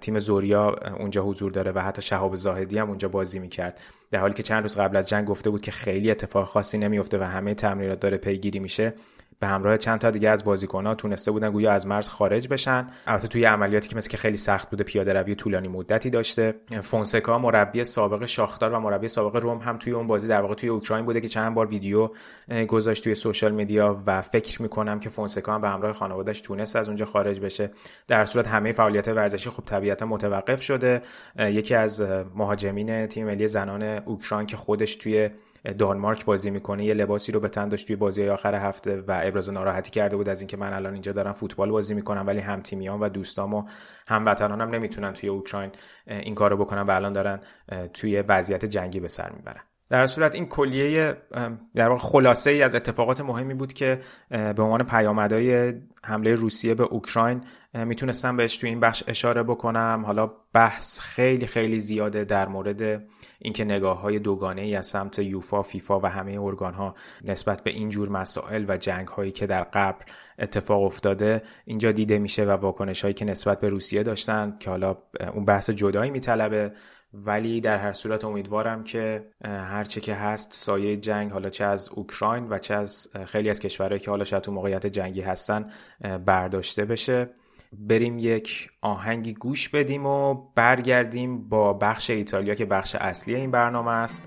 [0.00, 3.80] تیم زوریا اونجا حضور داره و حتی شهاب زاهدی هم اونجا بازی می‌کرد.
[4.10, 7.18] در حالی که چند روز قبل از جنگ گفته بود که خیلی اتفاق خاصی نمیفته
[7.18, 8.94] و همه تمرینات داره پیگیری میشه.
[9.40, 12.86] به همراه چند تا دیگه از بازیکن‌ها تونسته بودن گویا از مرز خارج بشن.
[13.06, 16.54] البته توی عملیاتی که مثل که خیلی سخت بوده پیاده روی طولانی مدتی داشته.
[16.82, 20.68] فونسکا مربی سابق شاختار و مربی سابق روم هم توی اون بازی در واقع توی
[20.68, 22.10] اوکراین بوده که چند بار ویدیو
[22.68, 26.88] گذاشت توی سوشال میدیا و فکر می‌کنم که فونسکا هم به همراه خانوادهش تونست از
[26.88, 27.70] اونجا خارج بشه.
[28.06, 31.02] در صورت همه فعالیت ورزشی خب طبیعتا متوقف شده.
[31.38, 32.00] یکی از
[32.34, 35.30] مهاجمین تیم ملی زنان اوکراین که خودش توی
[35.78, 39.50] دانمارک بازی می‌کنه یه لباسی رو به تن داشت توی بازی آخر هفته و ابراز
[39.50, 43.00] ناراحتی کرده بود از اینکه من الان اینجا دارم فوتبال بازی می‌کنم ولی هم تیمیان
[43.00, 43.64] و دوستام و
[44.08, 45.70] هموطنانم هم نمی‌تونن توی اوکراین
[46.06, 47.40] این کارو بکنن و الان دارن
[47.92, 49.60] توی وضعیت جنگی به سر می‌برن.
[49.90, 51.16] در صورت این کلیه
[51.74, 54.00] در واقع خلاصه ای از اتفاقات مهمی بود که
[54.30, 57.40] به عنوان پیامدهای حمله روسیه به اوکراین
[57.74, 60.02] می‌تونستم بهش تو این بخش اشاره بکنم.
[60.06, 63.04] حالا بحث خیلی خیلی زیاده در مورد
[63.38, 67.70] اینکه نگاه های دوگانه ای از سمت یوفا فیفا و همه ارگان ها نسبت به
[67.70, 70.04] این جور مسائل و جنگ هایی که در قبل
[70.38, 74.96] اتفاق افتاده اینجا دیده میشه و واکنش هایی که نسبت به روسیه داشتن که حالا
[75.34, 76.72] اون بحث جدایی میطلبه.
[77.14, 82.48] ولی در هر صورت امیدوارم که هرچه که هست سایه جنگ حالا چه از اوکراین
[82.48, 85.70] و چه از خیلی از کشورهایی که حالا شاید تو موقعیت جنگی هستن
[86.26, 87.30] برداشته بشه.
[87.72, 93.90] بریم یک آهنگی گوش بدیم و برگردیم با بخش ایتالیا که بخش اصلی این برنامه
[93.90, 94.22] است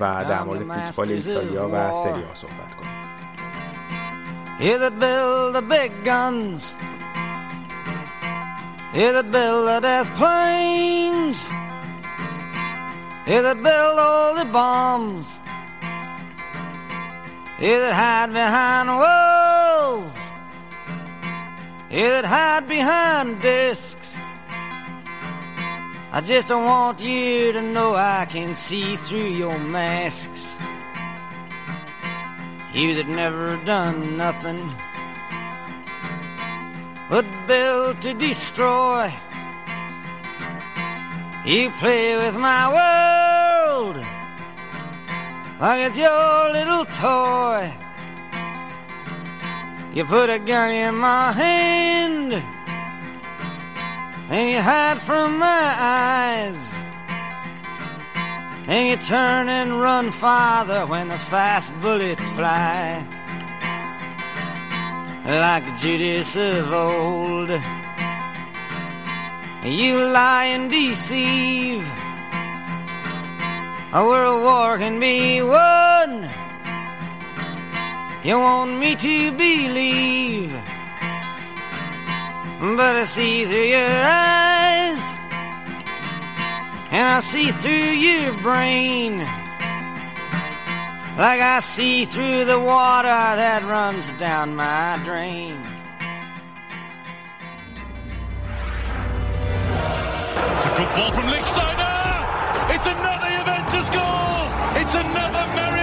[0.00, 2.90] و در مورد فوتبال ایتالیا و سری ها صحبت کنیم.
[17.92, 20.19] Hide behind walls.
[21.90, 24.16] That hide behind discs
[26.12, 30.54] I just don't want you to know I can see through your masks
[32.72, 34.70] You that never done nothing
[37.10, 39.12] but build to destroy.
[41.44, 43.96] You play with my world
[45.58, 47.89] like it's your little toy.
[49.92, 52.32] You put a gun in my hand
[54.30, 56.80] and you hide from my eyes.
[58.68, 63.04] And you turn and run farther when the fast bullets fly.
[65.26, 67.50] Like Judas of old,
[69.64, 71.84] you lie and deceive.
[73.92, 76.39] A world war can be won.
[78.22, 80.52] You want me to believe,
[82.60, 85.16] but I see through your eyes
[86.92, 89.20] and I see through your brain
[91.16, 95.56] like I see through the water that runs down my drain.
[100.56, 101.90] It's a good ball from Lichtsteiner.
[102.74, 104.44] It's another Juventus goal.
[104.76, 105.79] It's another Mario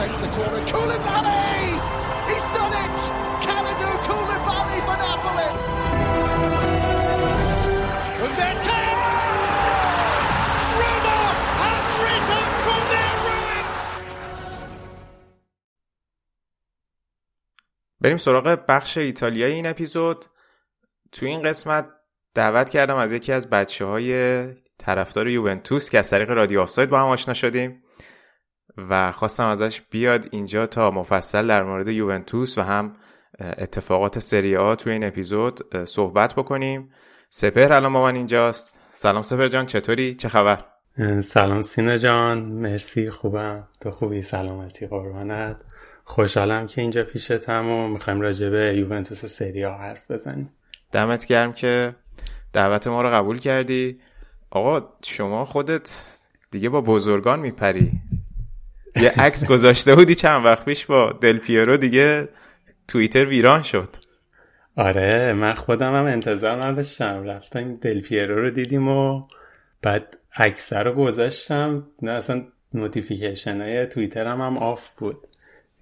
[0.00, 0.62] takes the corner.
[0.72, 1.56] Koulibaly!
[2.30, 2.98] He's done it!
[3.44, 5.48] Kalidou Koulibaly for Napoli!
[8.24, 8.56] And then.
[18.02, 20.24] بریم سراغ بخش ایتالیایی این اپیزود
[21.12, 21.88] تو این قسمت
[22.34, 24.44] دعوت کردم از یکی از بچه های
[24.78, 27.82] طرفدار یوونتوس که از طریق رادیو آفساید با هم آشنا شدیم
[28.90, 32.96] و خواستم ازش بیاد اینجا تا مفصل در مورد یوونتوس و هم
[33.40, 36.90] اتفاقات سری آ توی این اپیزود صحبت بکنیم.
[37.28, 38.80] سپر الان با من اینجاست.
[38.90, 40.64] سلام سپر جان چطوری؟ چه خبر؟
[41.22, 43.68] سلام سینا جان مرسی خوبم.
[43.80, 45.56] تو خوبی؟ سلامتی قربانت.
[46.04, 50.50] خوشحالم که اینجا پیشتم و می‌خوایم راجع به یوونتوس سری آ حرف بزنیم.
[50.92, 51.94] دمت گرم که
[52.52, 54.00] دعوت ما رو قبول کردی.
[54.50, 56.16] آقا شما خودت
[56.50, 57.90] دیگه با بزرگان میپری.
[58.96, 62.28] یه عکس گذاشته بودی چند وقت پیش با دل پیرو دیگه
[62.88, 63.96] توییتر ویران شد.
[64.76, 67.24] آره من خودم هم انتظار نداشتم.
[67.24, 69.22] رفتم دل پیرو رو دیدیم و
[69.82, 71.86] بعد عکس رو گذاشتم.
[72.02, 75.26] نه اصلا notification های توییتر هم, هم off بود.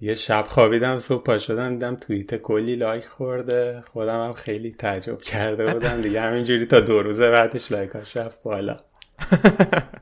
[0.00, 3.82] یه شب خوابیدم صبح پا شدم دیدم توییت کلی like خورده.
[3.92, 6.20] خودم هم خیلی تعجب کرده بودم دیگه.
[6.20, 8.80] همینجوری تا دو روز بعدش like اش رفت بالا.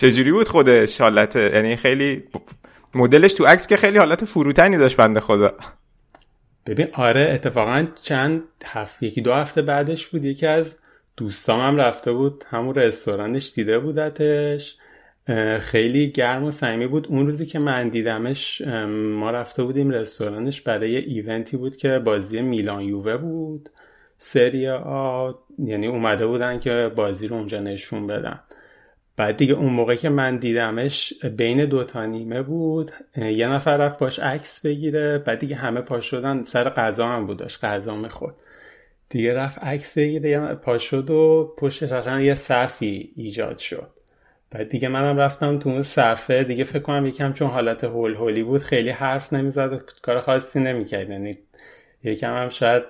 [0.00, 2.24] چجوری بود خودش حالت؟ یعنی خیلی
[2.94, 5.52] مدلش تو عکس که خیلی حالت فروتنی داشت بنده خدا.
[6.66, 10.78] ببین آره اتفاقا چند هفته یکی دو هفته بعدش بود یکی از
[11.16, 14.76] دوستام هم رفته بود همون رستورانش دیده بودتش.
[15.60, 17.06] خیلی گرم و صمیمی بود.
[17.06, 18.60] اون روزی که من دیدمش
[18.96, 23.70] ما رفته بودیم رستورانش برای ایونتی بود که بازی میلان یووه بود.
[24.16, 28.40] سری آ یعنی اومده بودن که بازی رو اونجا نشون بدن.
[29.20, 34.18] بعد دیگه اون موقع که من دیدمش بین دوتا نیمه بود یه نفر رفت باش
[34.18, 38.34] عکس بگیره بعد دیگه همه پا شدن سر غذا هم بود داشت غذا می‌خورد.
[39.08, 43.88] دیگه رفت عکس بگیره پا شد و پشتش اصلا یه صفی ایجاد شد.
[44.50, 48.42] بعد دیگه منم رفتم تو اون صفحه دیگه فکر کنم یکم چون حالت هول هولی
[48.42, 51.10] بود خیلی حرف نمی‌زد و کار خاصی نمی‌کرد.
[51.10, 51.38] یعنی
[52.04, 52.82] یکم هم شاید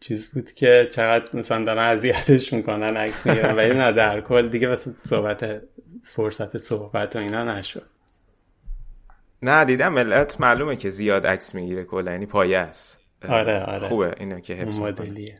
[0.00, 4.68] چیز بود که چقدر مثلا دارن اذیتش می‌کنن عکس می‌گیرن ولی نه در کل دیگه
[4.68, 5.62] مثلا صحبت
[6.02, 7.86] فرصت صحبت و اینا نشد.
[9.42, 13.00] نه دیدم ملت معلومه که زیاد عکس می‌گیره کلا یعنی پایه است.
[13.28, 13.88] آره آره.
[13.88, 15.34] خوبه اینو که حفظ مدلیه.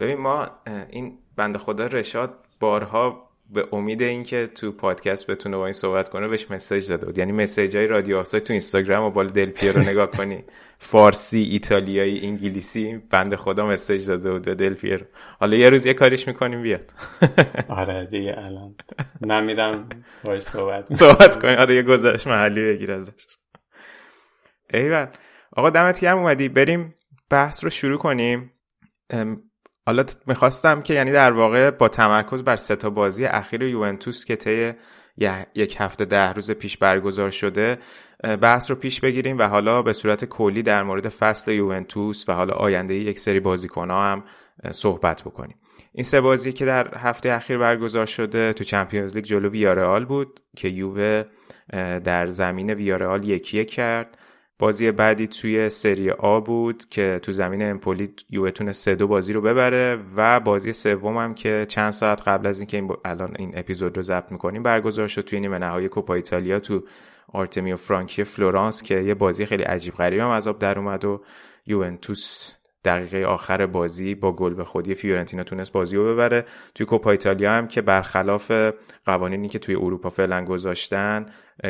[0.00, 0.50] ببین ما
[0.90, 6.28] این بنده خدا رشاد بارها به امید اینکه تو پادکست بتونه با این صحبت کنه
[6.28, 7.18] بهش مسیج داده بود.
[7.18, 10.44] یعنی مسیج های رادیو آفساید تو اینستاگرام و بال دل پیرو نگاه کنی.
[10.78, 15.06] فارسی ایتالیایی انگلیسی بنده خدا مسیج داده بود به دل پیرو.
[15.40, 16.90] حالا یه روز یه کاریش می‌کنیم بیاد.
[17.68, 18.74] آره دیگه الان.
[19.20, 19.88] نمیرم
[20.24, 23.26] باش صحبت صحبت کنیم آره یه گزارش محلی بگیر ازش.
[24.74, 25.06] ایول
[25.52, 26.48] آقا دمت گرم اومدی.
[26.48, 26.94] بریم
[27.30, 28.52] بحث رو شروع کنیم.
[29.86, 34.36] حالا می‌خواستم که یعنی در واقع با تمرکز بر سه تا بازی اخیر یوونتوس که
[34.36, 34.72] طی
[35.54, 37.78] یک هفته ده روز پیش برگزار شده
[38.40, 42.54] بحث رو پیش بگیریم و حالا به صورت کلی در مورد فصل یوونتوس و حالا
[42.54, 44.24] آینده یک سری بازیکن هم
[44.70, 45.56] صحبت بکنیم.
[45.92, 50.40] این سه بازی که در هفته اخیر برگزار شده تو چمپیونز لیگ جلو ویارئال بود
[50.56, 51.24] که یووه
[52.04, 54.18] در زمین ویارئال یکیه کرد.
[54.58, 59.32] بازی بعدی توی سری آ بود که تو زمین امپولی یووه تونست سه دو بازی
[59.32, 63.58] رو ببره و بازی سوم هم که چند ساعت قبل از اینکه این الان این
[63.58, 66.82] اپیزود رو ضبط می‌کنیم برگزار شد توی نیمه نهایی کوپا ایتالیا تو
[67.32, 71.22] آرتمیو فرانکی فلورانس که یه بازی خیلی عجیب غریب هم از آب در اومد و
[71.66, 72.52] یوونتوس
[72.86, 76.44] دقیقه آخر بازی با گل به خودی فیورنتینا تونست بازی رو ببره.
[76.74, 78.52] توی کوپا ایتالیا هم که برخلاف
[79.06, 81.26] قوانینی که توی اروپا فعلا گذاشتن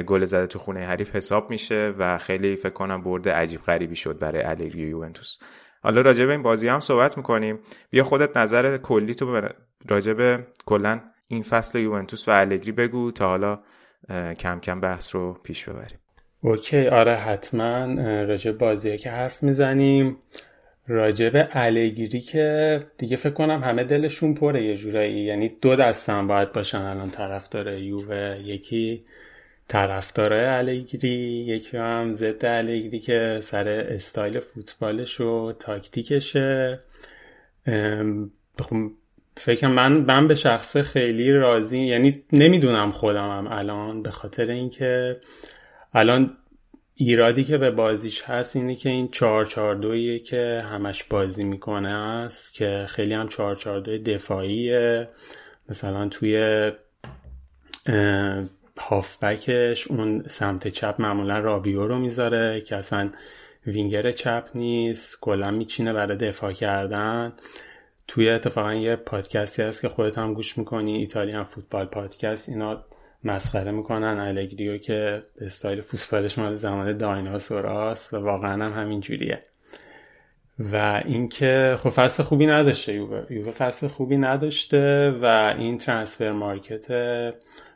[0.07, 4.19] گل زده تو خونه حریف حساب میشه و خیلی فکر کنم برده عجیب غریبی شد
[4.19, 5.39] برای الگری یوونتوس.
[5.83, 7.59] حالا راجع به این بازی هم صحبت می‌کنیم.
[7.91, 9.41] بیا خودت نظر کلی تو
[9.89, 13.59] راجع به کلا این فصل یوونتوس و الگری بگو تا حالا
[14.39, 15.99] کم کم بحث رو پیش ببریم.
[16.41, 20.17] اوکی آره حتما راجع بازیه که حرف می‌زنیم.
[20.89, 25.21] راجع به الگری که دیگه فکر کنم همه دلشون پره یه جورایی.
[25.21, 26.83] یعنی دو دستم باید باشن.
[26.83, 29.05] الان طرفدار یووه یکی
[29.69, 36.79] طرفدار الگری یکی هم ضد الگری که سر استایل فوتبالش و تاکتیکشه
[39.37, 45.17] فکر من من به شخصه خیلی راضی یعنی نمی‌دونم خودمم الان به خاطر اینکه
[45.95, 46.37] الان
[46.99, 52.85] ایرادی که به بازیش هست اینه که این 442 که همش بازی می‌کنه است که
[52.89, 55.09] خیلی هم 442 دفاعیه.
[55.69, 56.73] مثلا توی
[58.79, 63.09] هافبکش اون سمت چپ معمولا رابیو رو می‌ذاره که اصلا
[63.67, 67.33] وینگر چپ نیست کلا میچینه برای دفاع کردن.
[68.09, 72.49] توی اتفاقا یه پادکستی هست که خودت هم گوش می‌کنی Italian Football Podcast.
[72.49, 72.85] اینا
[73.25, 74.19] مسخره می‌کنن.
[74.19, 79.43] الگریو که استایل فوتبالش مال زمان دایناسوراست و واقعا هم همین جوریه.
[80.59, 83.27] و اینکه خب فصل خوبی نداشته یووه.
[83.31, 86.87] یووه فصل خوبی نداشته و این transfer market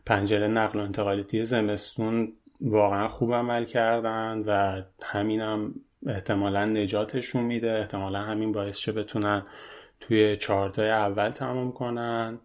[0.07, 5.75] پنجره نقل و انتقالاتی زمستون واقعا خوب عمل کردن و همینم
[6.07, 7.73] احتمالا نجاتشون میده.
[7.73, 9.43] احتمالا همین باعث شه بتونن
[10.01, 12.39] توی چهارتای اول تمام کنن.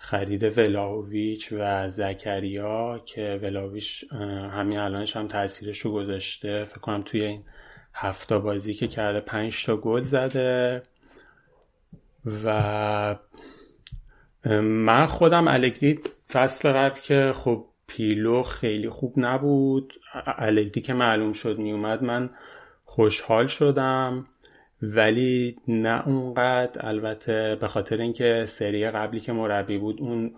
[0.00, 4.04] خرید ولاویچ و زکریا که ولاویچ
[4.52, 6.64] همین الانش هم تاثیرش رو گذاشته.
[6.64, 7.44] فکر کنم توی این
[7.94, 10.82] هفته بازی که کرده پنج تا گل زده.
[12.44, 13.16] و
[14.60, 19.94] من خودم الگری فصل قبل که خب پیلو خیلی خوب نبود
[20.38, 22.30] الگری که معلوم شد میومد من
[22.84, 24.26] خوشحال شدم.
[24.82, 30.34] ولی نه اونقدر البته به خاطر اینکه سری قبلی که مربی بود اون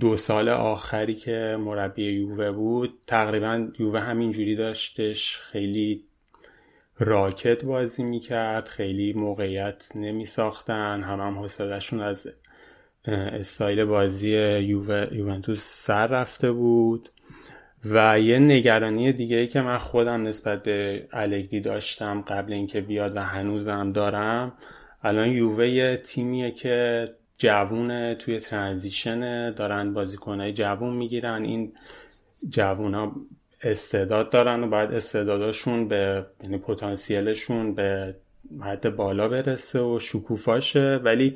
[0.00, 5.38] دو سال آخری که مربی یووه بود تقریبا یووه همینجوری داشتش.
[5.40, 6.04] خیلی
[6.98, 12.32] راکت بازی می‌کرد خیلی موقعیت نمی ساختن هم هم حسادشون از
[13.06, 17.08] استایل بازی یووه، یوونتوس سر رفته بود.
[17.84, 23.16] و یه نگرانی دیگه ای که من خودم نسبت به الگری داشتم قبل اینکه بیاد
[23.16, 24.52] و هنوزم دارم
[25.02, 31.44] الان یووه یه تیمیه که جوونه توی ترانزیشن دارن بازیکنهای جوون می‌گیرن.
[31.44, 31.72] این
[32.50, 33.16] جوون ها
[33.62, 38.14] استعداد دارن و باید استعداداشون به یعنی پتانسیلشون به
[38.60, 41.00] حد بالا برسه و شکوفاشه.
[41.04, 41.34] ولی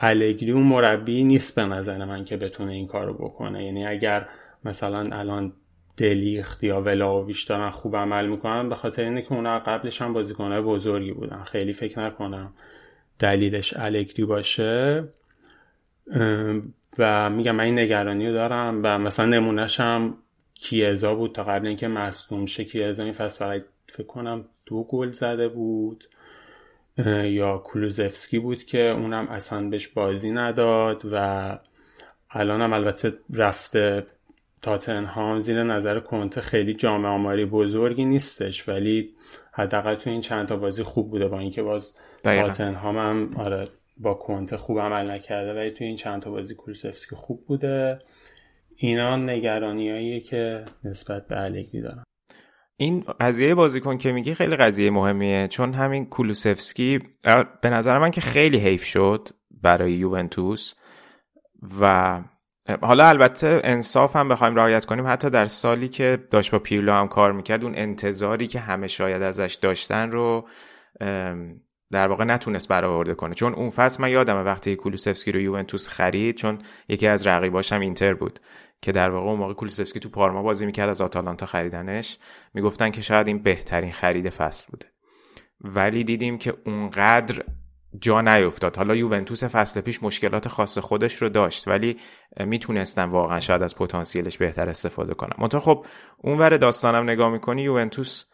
[0.00, 3.64] الگری اون مربی نیست به نظر من که بتونه این کارو بکنه.
[3.64, 4.28] یعنی اگر
[4.64, 5.52] مثلا الان
[5.96, 8.68] دلیخت یا ولاویش دارن خوب عمل می‌کنن.
[8.68, 11.42] به خاطر اینه که اونا قبلش هم بازیکنهای بزرگی بودن.
[11.42, 12.52] خیلی فکر نکنم
[13.18, 15.04] دلیلش الگری باشه.
[16.98, 20.18] و میگم من این نگرانی رو دارم و مثلا نمونهش هم
[20.54, 22.64] کیزا بود تا قبل اینکه مصدوم شه.
[22.64, 26.04] کیزا این فصل فقط فکر کنم دو گل زده بود.
[27.24, 31.58] یا کلوزفسکی بود که اونم اصلا بهش بازی نداد و
[32.30, 34.06] الان هم البته رفته
[34.62, 39.14] تاتنهام زیر نظر کنته خیلی جامعه آماری بزرگی نیستش ولی
[39.52, 41.28] حداقل تو این چند تا بازی خوب بوده.
[41.28, 46.22] با اینکه باز تاتنهام هم آره با کنته خوب عمل نکرده ولی تو این چند
[46.22, 47.98] تا بازی کلوسفسکی خوب بوده.
[48.76, 52.04] اینا نگرانیاییه که نسبت به الگری دارم
[52.76, 56.98] این قضیه بازیکن که میگی خیلی قضیه مهمیه چون همین کولوسفسکی
[57.60, 60.74] به نظر من که خیلی حیف شد برای یوونتوس
[61.80, 62.20] و
[62.82, 65.06] حالا البته انصاف هم بخوایم رعایت کنیم.
[65.06, 69.22] حتی در سالی که داشت با پیرلو هم کار می‌کرد اون انتظاری که همه شاید
[69.22, 70.48] ازش داشتن رو
[71.90, 73.34] در واقع نتونست برآورده کنه.
[73.34, 77.80] چون اون فصل من یادمه وقتی کولوسفسکی رو یوونتوس خرید چون یکی از رقیباش هم
[77.80, 78.40] اینتر بود
[78.82, 82.18] که در واقع اون موقع کولوسفسکی تو پارما بازی می‌کرد از آتالانتا خریدنش.
[82.54, 84.86] می‌گفتن که شاید این بهترین خرید فصل بوده.
[85.60, 87.44] ولی دیدیم که اونقدر
[88.00, 88.76] جا نیفتاد.
[88.76, 91.96] حالا یوونتوس فصل پیش مشکلات خاص خودش رو داشت ولی
[92.40, 95.86] می‌تونستن واقعا شاید از پتانسیلش بهتر استفاده کنم منتها خب
[96.18, 98.24] اونور داستانم نگاه می‌کنی یوونتوس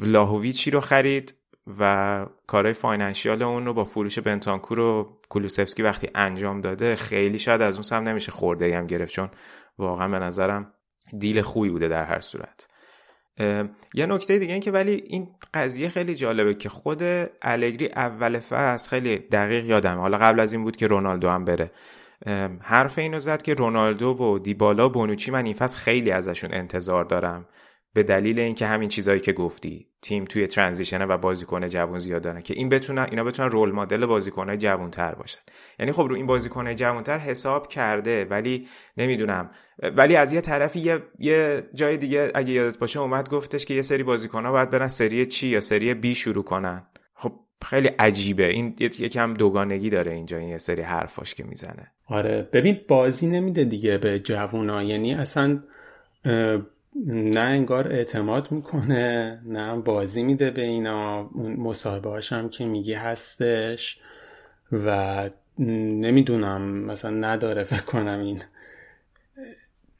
[0.00, 1.34] لاهویچی رو خرید
[1.78, 7.62] و کارهای فاینانشیال اون رو با فروش بنتانکور و کولوسفسکی وقتی انجام داده خیلی شاید
[7.62, 9.28] از اون سم نمیشه خورده هم گرفت چون
[9.78, 10.72] واقعا به نظرم
[11.18, 12.68] دیل خوبی بوده در هر صورت.
[13.94, 17.02] یه نکته دیگه این که ولی این قضیه خیلی جالبه که خود
[17.42, 21.70] الگری اول فصل خیلی دقیق یادم حالا قبل از این بود که رونالدو هم بره.
[22.60, 27.44] حرف اینو زد که رونالدو و دیبالا بونوچی من این فصل خیلی ازشون انتظار دارم.
[27.94, 32.42] به دلیل اینکه همین چیزهایی که گفتی تیم توی ترانزیشنه و بازیکن جوان زیاد داره
[32.42, 35.40] که این بتونن اینا بتونن رول مدل بازیکنهای جوانتر باشن.
[35.78, 39.50] یعنی خب رو این بازیکنهای جوانتر حساب کرده ولی نمی‌دونم
[39.96, 43.82] ولی از یه طرفی یه, یه جای دیگه اگه یادت باشه اومد گفتش که یه
[43.82, 46.86] سری بازیکنها باید برن سری چی یا سری بی شروع کنن.
[47.14, 47.32] خب
[47.64, 48.48] خیلی عجیبه.
[48.48, 51.92] این یکم دوگانگی داره اینجا این یه سری حرفاش که می‌زنه.
[52.06, 52.48] آره.
[52.52, 54.82] ببین بازی نمیده دیگه به جوونا.
[54.82, 55.62] یعنی اصلا
[57.06, 61.22] نه انگار اعتماد می‌کنه نه بازی میده به اینا.
[61.58, 64.00] مصاحبه هم که میگی هستش
[64.72, 68.40] و نمی‌دونم مثلا نداره فکر کنم این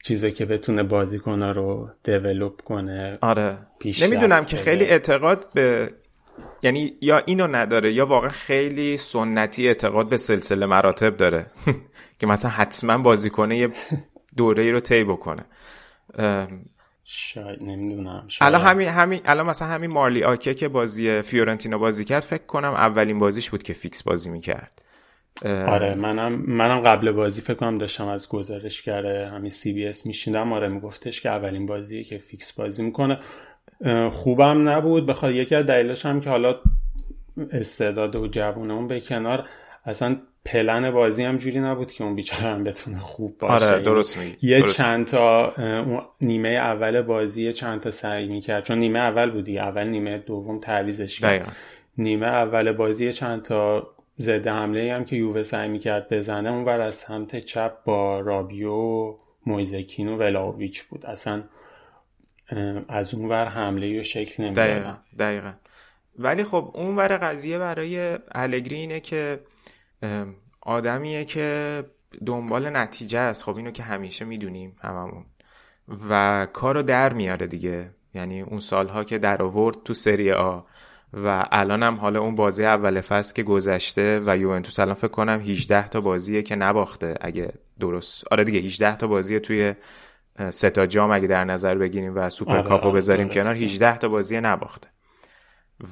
[0.03, 3.57] چیزی که بتونه بازیکنها رو دیولوب کنه آره.
[4.01, 5.93] نمی‌دونم که خیلی اعتقاد به
[6.63, 11.45] یعنی یا اینو نداره یا واقعا خیلی سنتی اعتقاد به سلسله مراتب داره
[12.19, 13.69] که مثلا حتما بازیکنه یه
[14.37, 15.45] دوره ای رو طی بکنه.
[17.05, 22.23] شاید نمی‌دونم الان همین همین الان مثلا همین مارلی آکه که بازی فیورنتینا بازی کرد
[22.23, 24.81] فکر کنم اولین بازیش بود که فیکس بازی می‌کرد.
[25.45, 30.67] آره منم منم قبل بازی فکر کنم داشتم از گزارش کرده همین CBS می‌شنیدم آره
[30.67, 33.19] میگفتش که اولین بازیه که فیکس بازی می‌کنه.
[34.11, 35.05] خوبم نبود.
[35.05, 36.55] بخواد یکی از دلیلش هم که حالا
[37.51, 39.49] استعداد و جوونه به کنار
[39.85, 43.65] اصلا پلن بازی هم جوری نبود که اون بیچاره هم بتونه خوب باشه.
[43.65, 45.53] آره درست میگی یه چند تا
[46.21, 48.63] نیمه اول بازی یه چند تا سعی می‌کرد.
[48.63, 51.55] چون نیمه اول بودی اول نیمه دوم تعویزش کرد.
[51.97, 53.87] نیمه اول بازی چند تا
[54.19, 59.15] ضد حمله هم که یووه سعی می‌کرد بزنه اون بر از سمت چپ با رابیو
[59.45, 61.05] مویزکین و ولاویچ بود.
[61.05, 61.43] اصلا
[62.87, 64.65] از اون ور حمله و شکل نمی‌داد.
[64.65, 64.95] دقیقا.
[65.19, 65.53] دقیقا.
[66.19, 69.39] ولی خب اون ور قضیه برای الگری اینه که
[70.61, 71.83] آدمیه که
[72.25, 73.43] دنبال نتیجه است.
[73.43, 75.25] خب اینو که همیشه می‌دونیم هممون.
[76.09, 77.89] و کارو در میاره دیگه.
[78.13, 80.61] یعنی اون سالها که در آورد تو سری آ.
[81.13, 85.39] و الان هم حالا اون بازی اول فصل که گذشته و یوونتوس الان فکر کنم
[85.39, 88.23] 18 تا بازیه که نباخته اگه درست.
[88.31, 89.73] آره دیگه 18 تا بازیه توی
[90.49, 94.07] سه تا جام اگه در نظر بگیریم و سوپر آره کاپو بذاریم کنار 18 تا
[94.07, 94.92] بازی نباخته.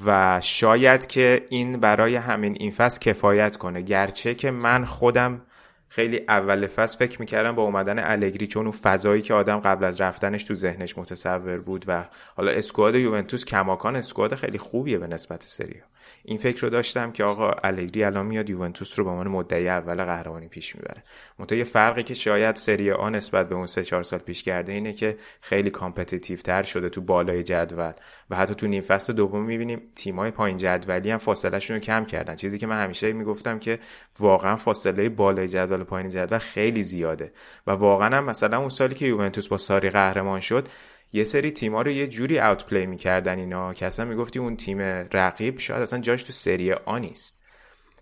[0.06, 3.82] و شاید که این برای همین این فصل کفایت کنه.
[3.82, 5.42] گرچه که من خودم
[5.90, 10.02] خیلی اول فصل فکر می‌کردم با اومدن الگری چون اون فضایی که آدم قبل از
[10.02, 15.44] رفتنش تو ذهنش متصور بود و حالا squad یوونتوس کماکان squad خیلی خوبیه به نسبت
[15.44, 15.82] سری
[16.24, 20.06] این فکر رو داشتم که آقا الگری الان میاد یوونتوس رو به عنوان مدعی اول
[20.06, 21.04] قهرمانی پیش می‌بره.
[21.40, 24.72] منتها یه فرقی که شاید سری آ نسبت به اون سه چهار سال پیش کرده
[24.72, 27.92] اینه که خیلی competitive تر شده تو بالای جدول
[28.30, 32.36] و حتی تو نیم فصل دوم می‌بینیم تیمای پایین جدولی هم فاصلهشون رو کم کردن.
[32.36, 33.80] چیزی که من همیشه می‌گفتم که
[34.20, 37.32] واقعا فاصله بالای جدول پایین جدول خیلی زیاده
[37.68, 40.68] و واقعا هم مثلا اون سالی که یوونتوس با ساری قهرمان شد
[41.14, 44.82] یه سری تیما رو یه جوری اوت پلی می‌کردن اینا که اصلا می‌گفتی اون تیم
[45.14, 47.42] رقیب شاید اصلا جاش تو سری آ نیست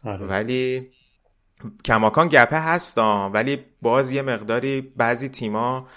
[0.04, 0.26] آره.
[0.26, 0.92] ولی
[1.86, 2.98] کماکان گپه هست
[3.34, 5.88] ولی باز یه مقداری بعضی تیما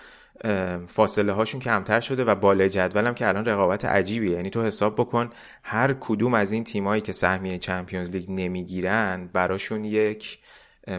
[0.86, 5.30] فاصله هاشون کمتر شده و بالای جدولم که الان رقابت عجیبیه یعنی تو حساب بکن
[5.62, 10.38] هر کدوم از این تیمایی که سهمیه چمپیونز لیگ نمی‌گیرن براشون یک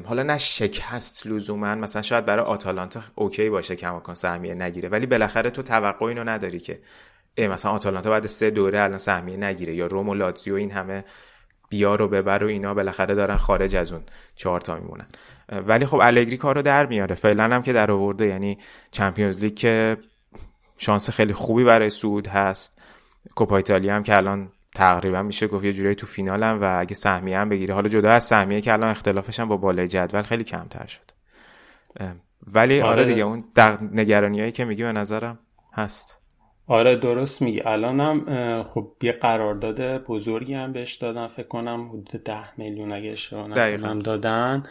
[0.06, 5.50] حالا نه شکست لزوما مثلا شاید برای آتالانتا اوکی باشه کماکان سهمیه نگیره ولی بالاخره
[5.50, 6.80] تو توقع اینو نداری که
[7.38, 11.04] مثلا آتالانتا بعد سه دوره الان سهمیه نگیره یا روم و لاتزیو این همه
[11.70, 14.02] بیا رو ببر و اینا بالاخره دارن خارج از اون
[14.36, 15.08] چهار تا میمونن.
[15.68, 17.16] ولی خب الگری کارو در میاره.
[17.16, 18.58] فعلا هم که در آورده یعنی
[18.92, 19.98] چمپیونز لیگ که
[20.78, 22.82] شانس خیلی خوبی برای سعود هست.
[23.36, 27.38] کوپا ایتالیا هم که الان تقریبا میشه گفت یه جورایی تو فینالم و اگه سهمیه
[27.38, 27.74] هم بگیره.
[27.74, 31.12] حالا جدا از سهمیه که الان اختلافش هم با بالای جدول خیلی کمتر شد.
[32.54, 33.06] ولی آره, آره.
[33.06, 33.44] دیگه اون
[33.92, 35.40] نگرانیایی که میگی به نظرم
[35.74, 36.20] هست.
[36.68, 37.62] آره درست میگی.
[37.62, 41.28] الانم خب یه قرارداد بزرگی هم بهش دادن.
[41.28, 43.48] فکر کنم حدود ده میلیون اگه اشتباه
[44.00, 44.64] دادن.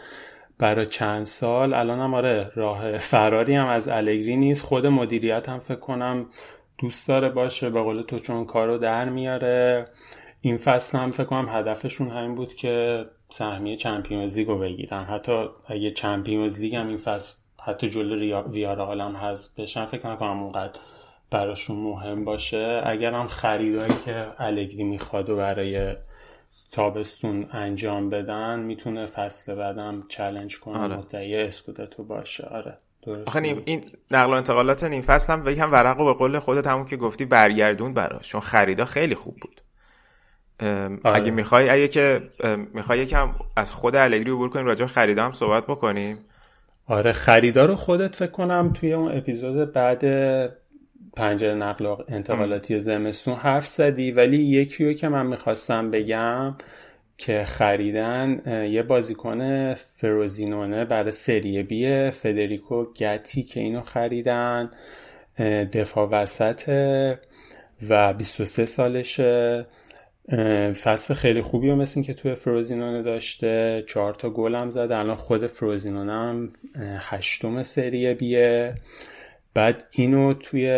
[0.57, 1.73] برای چند سال.
[1.73, 4.61] الانم آره راه فراری هم از الگری نیست.
[4.61, 6.25] خود مدیریت هم فکر کنم
[6.83, 9.85] دوست داره باشه به قول تو چون کارو در میاره.
[10.41, 15.03] این فصل هم فکر کنم هدفشون همین بود که سهمیه چمپیونز لیگ رو بگیرن.
[15.03, 20.43] حتی اگه چمپیونز لیگ هم این فصل حتی جلو ویارال هم هست بشن فکر نکنم
[20.43, 20.79] اونقدر
[21.31, 22.81] براشون مهم باشه.
[22.85, 25.95] اگر هم خریدایی که الگری می‌خواد و برای
[26.71, 30.97] تابستون انجام بدن می‌تونه فصل بعدم چلنج کنه آره.
[30.97, 32.47] مدعی اسکودتو باشه.
[32.47, 32.77] آره.
[33.05, 36.85] درست این نقل و انتقالات این فصل هم هم ورق و به قول خودت همون
[36.85, 39.61] که گفتی برگردون براش چون خریدا خیلی خوب بود.
[40.59, 40.99] آره.
[41.03, 42.21] اگه می‌خوای اگه که
[42.73, 46.17] می‌خوای یکم از خود الگری عبور کنیم راجع خریدا هم صحبت بکنیم.
[46.87, 50.03] آره خریدا رو خودت فکر کنم توی اون اپیزود بعد
[51.15, 56.55] پنجره نقل انتقالاتی زمستون حرف زدی ولی یکی که من می‌خواستم بگم
[57.25, 64.71] که خریدن یه بازیکن فروزینونه برای سری بی فدریکو گتی که اینو خریدن
[65.73, 66.69] دفاع وسط
[67.89, 69.65] و 23 سالشه.
[70.83, 73.83] فصل خیلی خوبی و مثل که توی فروزینونه داشته.
[73.87, 76.53] چهار تا گل هم زده الان خود فروزینونه هم
[76.99, 78.75] هشتم سری بیه
[79.53, 80.69] بعد اینو توی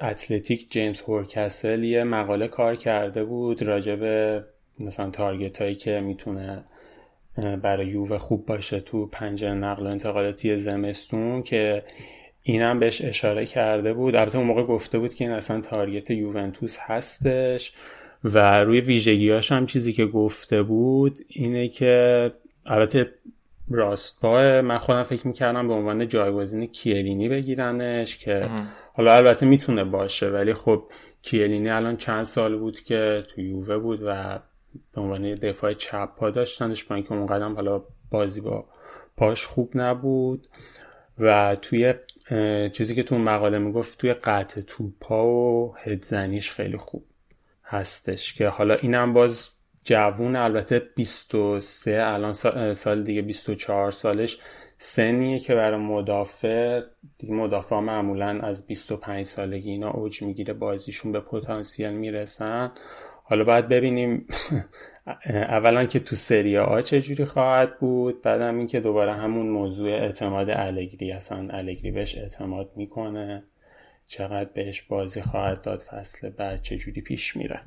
[0.00, 4.44] اتلتیک جیمز هورکسل یه مقاله کار کرده بود راجع به
[4.82, 6.64] مثلا تارگت هایی که می‌تونه
[7.62, 11.82] برای یووه خوب باشه تو پنجره نقل و انتقالاتی زمستون که
[12.42, 14.16] اینم بهش اشاره کرده بود.
[14.16, 17.72] البته اون موقع گفته بود که این اصلا تارگت یوونتوس هستش
[18.24, 22.32] و روی ویژگیاش هم چیزی که گفته بود اینه که
[22.66, 23.10] البته
[23.70, 28.50] راست با من خودم فکر می‌کردم به عنوان جایگزین کیلینی بگیرنش که
[28.94, 30.82] حالا البته می‌تونه باشه ولی خب
[31.22, 34.38] کیلینی الان چند سال بود که تو یووه بود و
[34.94, 38.64] به عنوان دفاع چپ پا داشتنش با اینکه اون قدم حالا بازی با
[39.16, 40.48] پاش خوب نبود
[41.18, 41.94] و توی
[42.72, 47.04] چیزی که تو مقاله می‌گفت توی قطع توپا و هدزنیش خیلی خوب
[47.64, 49.50] هستش که حالا اینم باز
[49.84, 52.32] جوون البته 23 الان
[52.74, 54.38] سال دیگه 24 سالش
[54.78, 56.80] سنیه که برای مدافع
[57.18, 62.72] دیگه مدافع معمولا از 25 سالگی اینا اوج می‌گیره بازیشون به پتانسیل می‌رسن.
[63.32, 64.26] حالا باید ببینیم.
[65.56, 71.12] اولا که تو سری آ چجوری خواهد بود؟ بعدم اینکه دوباره همون موضوع اعتماد الگری
[71.12, 73.42] اصلا الگری بهش اعتماد می‌کنه.
[74.06, 77.60] چقدر بهش بازی خواهد داد فصل بعد چجوری پیش میره؟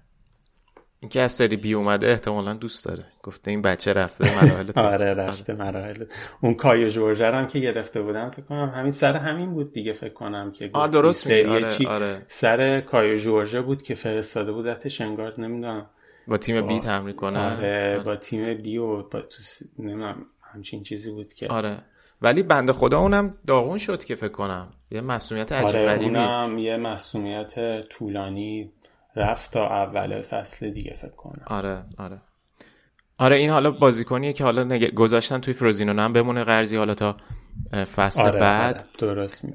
[0.99, 3.05] اینکه از سری بی اومده احتمالا دوست داره.
[3.23, 6.05] گفته این بچه رفته مراحل آره رفته مراحل
[6.41, 10.13] اون کایو جورجر هم که گرفته بودم فکر کنم همین سر همین بود دیگه فکر
[10.13, 12.21] کنم که آه درست سری آره، چی؟ آره.
[12.27, 15.85] سر کایو جورجر بود که فرستاده بودتش انگار نمی‌دونم.
[16.27, 17.39] با تیم بی تمرین کنه.
[17.39, 17.99] آره, آره.
[17.99, 19.43] با تیم بی و با تو
[19.79, 21.47] نمی‌دونم همچین چیزی بود که.
[21.47, 21.77] آره.
[22.21, 24.73] ولی بنده خدا اونم داغون شد که فکر کنم.
[24.91, 28.71] یه مسئولیت عجیب آره اونم یه مسئولیت طولانی
[29.15, 31.43] رفت تا اول فصل دیگه فکر کنم.
[31.47, 32.21] آره آره.
[33.17, 34.93] آره این حالا بازیکنیه که حالا نگ...
[34.93, 37.17] گذاشتن توی فروزینو هم بمونه قرضی حالا تا
[37.95, 38.85] فصل آره، بعد.
[39.01, 39.45] آره، درست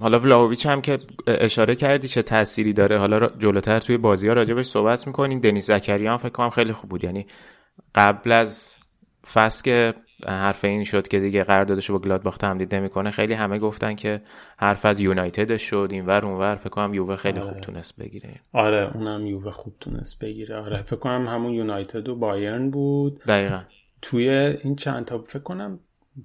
[0.00, 2.98] حالا ولاویچ هم که اشاره کردی چه تأثیری داره.
[2.98, 6.90] حالا جلوتر توی بازی ها راجبش صحبت می‌کنین دنیس زکریا هم فکر کنم خیلی خوب
[6.90, 7.04] بود.
[7.04, 7.26] یعنی
[7.94, 8.77] قبل از
[9.32, 9.94] فصل که
[10.26, 13.10] حرف این شد که دیگه قراردادش با گلادباخ تمدید نمی‌کنه.
[13.10, 14.22] خیلی همه گفتن که
[14.56, 15.88] حرف از یونایتد شد.
[15.92, 17.48] اینور اونور فکر کنم یووه خیلی آره.
[17.48, 18.40] خوب تونست بگیره.
[18.52, 20.56] آره اونم یووه خوب تونست بگیره.
[20.56, 23.22] آره فکر کنم همون یونایتد و بایرن بود.
[23.24, 23.60] دقیقا.
[24.02, 25.80] توی این چند تا فکر کنم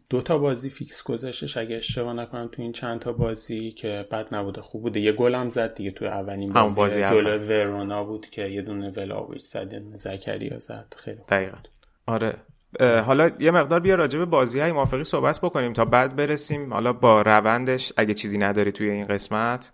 [0.10, 1.58] دو تا بازی فیکس گذاشتش.
[1.58, 4.99] اگه اشتباه نکنم تو این چند تا بازی که بد نبوده خوب بوده.
[4.99, 8.89] یه گل هم زد دیگه توی اولین بازی, بازی جلو ورونا بود که یه دونه
[8.89, 10.93] ولاویچ زد زکریا زد.
[10.97, 11.58] خیلی خوب دقیقا.
[12.06, 12.36] آره.
[12.80, 16.74] حالا یه مقدار بیا راجع به بازی های موافقی صحبت بکنیم تا بعد برسیم.
[16.74, 19.71] حالا با روندش اگه چیزی نداری توی این قسمت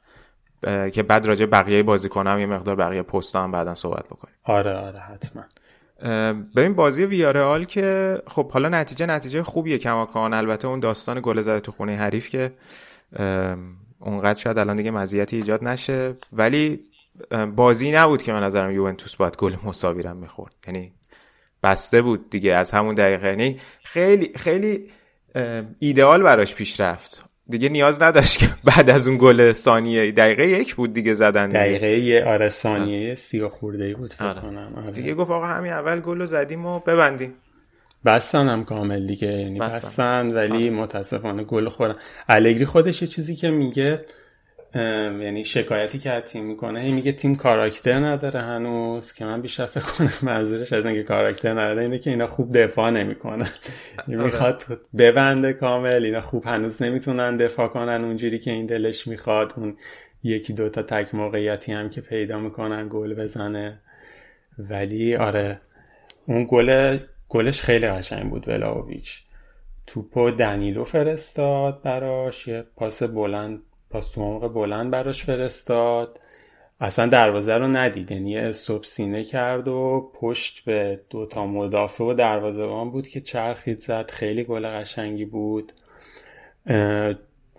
[0.91, 4.35] که بعد راجع بقیه بازی کنم یه مقدار بقیه پست هم بعدا صحبت بکنیم.
[4.43, 5.43] آره آره حتما.
[6.55, 10.33] ببین بازی ویارال که خب حالا نتیجه نتیجه خوبیه کماکان.
[10.33, 12.51] البته اون داستان گل زده تو خونه حریف که
[13.99, 16.15] اونقدر شاید الان دیگه مزیتی ایجاد نشه.
[16.33, 16.79] ولی
[17.55, 20.55] بازی نبود که من نظرم یوونتوس باید گل مساوی رو می‌خورد.
[20.67, 20.93] یعنی
[21.63, 24.89] بسته بود دیگه از همون دقیقه یعنی خیلی خیلی
[25.79, 30.75] ایدئال براش پیش رفت دیگه نیاز نداشت که بعد از اون گل ثانیه دقیقه یک
[30.75, 31.59] بود دیگه زدن دیگه.
[31.59, 34.41] دقیقه یه آره ثانیه سی خورده ای بود فکر آره.
[34.41, 34.91] کنم آره.
[34.91, 37.33] دیگه گفت آقا همین اول گل رو زدیم و ببندیم
[38.05, 40.75] بستن هم کامل دیگه یعنی بستن, بستن ولی آه.
[40.75, 41.95] متاسفانه گل خورن
[42.29, 44.05] الگری خودش یه چیزی که میگه
[44.75, 49.83] یعنی شکایتی که تیم می‌کنه هی میگه تیم کاراکتر نداره هنوز که من بیشتر فکر
[49.83, 53.49] کنم منظورش از اینکه کاراکتر نداره اینه که اینا خوب دفاع نمی‌کنن.
[54.07, 54.23] آره.
[54.23, 54.63] می‌خواد
[54.97, 58.03] ببنده کامل اینا خوب هنوز نمی‌تونن دفاع کنن.
[58.03, 59.77] اونجوری که این دلش می‌خواد اون
[60.23, 63.79] یکی دوتا تک موقعیتی هم که پیدا می‌کنن گل بزنه.
[64.59, 65.61] ولی آره
[66.25, 66.97] اون گل
[67.29, 69.23] گلش خیلی قشنگ بود ولاویچ.
[69.87, 76.19] توپو دنیلو فرستاد براش یه پاس بلند پاس تو بلند براش فرستاد.
[76.81, 82.67] اصلا دروازه رو ندید یعنی استوب سینه کرد و پشت به دوتا مدافع و دروازه
[82.67, 84.11] بود که چرخید زد.
[84.11, 85.73] خیلی گل قشنگی بود.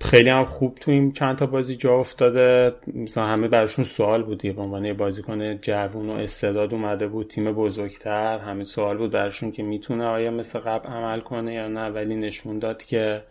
[0.01, 2.75] خیلی هم خوب تو این چند تا بازی جا افتاده.
[2.95, 4.43] مثلا همه براشون سوال بود.
[4.43, 8.39] به عنوان بازیکن جوون و استعداد اومده بود تیم بزرگتر.
[8.39, 11.89] همه سوال بود براشون که می‌تونه آیا مثل قبل عمل کنه یا نه.
[11.89, 13.23] ولی نشون داد که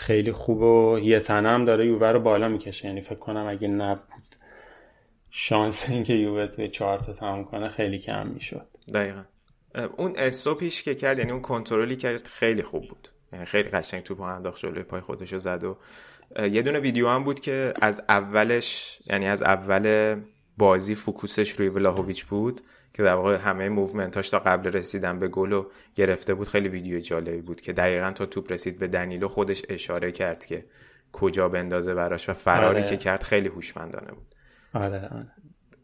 [0.00, 2.88] خیلی خوب و یه تنم داره یووه رو بالا می‌کشه.
[2.88, 4.34] یعنی فکر کنم اگه نبود
[5.30, 8.66] شانس اینکه یووه توی چهار تا کنه خیلی کم می‌شد.
[8.94, 9.22] دقیقا.
[9.96, 13.08] اون استوپیش که کرد یعنی اون کنترلی کرد خیلی خوب بود.
[13.32, 15.76] یعنی خیلی قشنگ توپ انداخت جلوی پای خودش زد و
[16.38, 20.16] یه دونه ویدیو هم بود که از اولش یعنی از اول
[20.58, 22.60] بازی focus ش روی ولاهویچ بود.
[22.94, 26.68] که در واقع همه movement اش تا قبل رسیدن به گل و گرفته بود خیلی
[26.68, 30.64] ویدیو جالبی بود که دقیقا تا توپ رسید به دنیلو خودش اشاره کرد که
[31.12, 32.90] کجا بندازه براش و فراری آره.
[32.90, 34.34] که کرد خیلی هوشمندانه بود
[34.74, 35.32] آره, آره.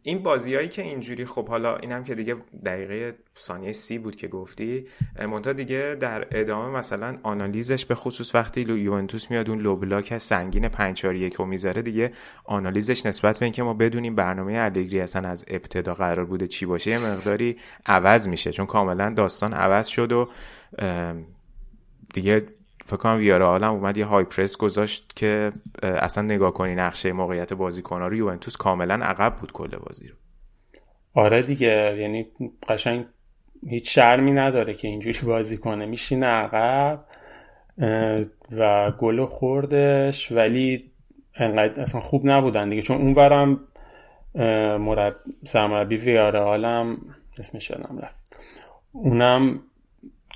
[0.07, 4.87] این بازیایی که اینجوری خب حالا اینم که دیگه دقیقه ثانیه سی بود که گفتی
[5.29, 10.69] مونتا دیگه در ادامه مثلا آنالیزش به خصوص وقتی یوونتوس میاد اون لو بلاک سنگین
[10.69, 12.13] 5 4 1 می‌ذاره دیگه
[12.45, 16.91] آنالیزش نسبت به اینکه ما بدونیم برنامه الگری اصلا از ابتدا قرار بوده چی باشه
[16.91, 20.29] یه مقداری عوض میشه چون کاملا داستان عوض شد و
[22.15, 22.47] دیگه
[22.87, 27.53] فکر کنم ویارا هم اومد یه های پرس گذاشت که اصلا نگاه کنی نقشه موقعیت
[27.53, 30.15] بازیکن‌ها رو یوونتوس کاملا عقب بود کل بازی رو.
[31.15, 32.27] آره دیگه یعنی
[32.69, 33.05] قشنگ
[33.69, 35.87] هیچ شرمی نداره که اینجوری بازی کنه.
[35.87, 37.05] میشینه عقب
[38.59, 40.93] و گل خوردش ولی
[41.35, 42.83] انقدر اصلا خوب نبودن دیگه.
[42.83, 43.61] چون اونورم
[44.79, 46.99] مرب سرمربی ویارال هم
[47.39, 48.41] اسمش یادم رفت.
[48.93, 49.61] اونم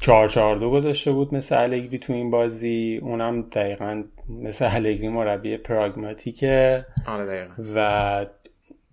[0.00, 3.00] چهار چهار دو گذاشته بود مثل الگری تو این بازی.
[3.02, 6.86] اونم دقیقا مثل الگری مربی پراگماتیکه.
[7.06, 7.54] آره دقیقا.
[7.74, 8.26] و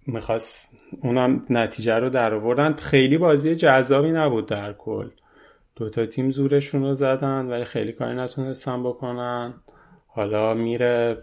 [0.07, 2.73] می‌خواست اونم نتیجه رو در آوردن.
[2.73, 5.09] خیلی بازی جذابی نبود در کل.
[5.75, 9.53] دوتا تیم زورشون رو زدن ولی خیلی کاری نتونستن بکنن.
[10.07, 11.17] حالا میره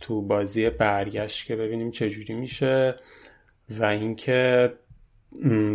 [0.00, 2.94] تو بازی برگشت که ببینیم چجوری میشه.
[3.70, 4.72] و اینکه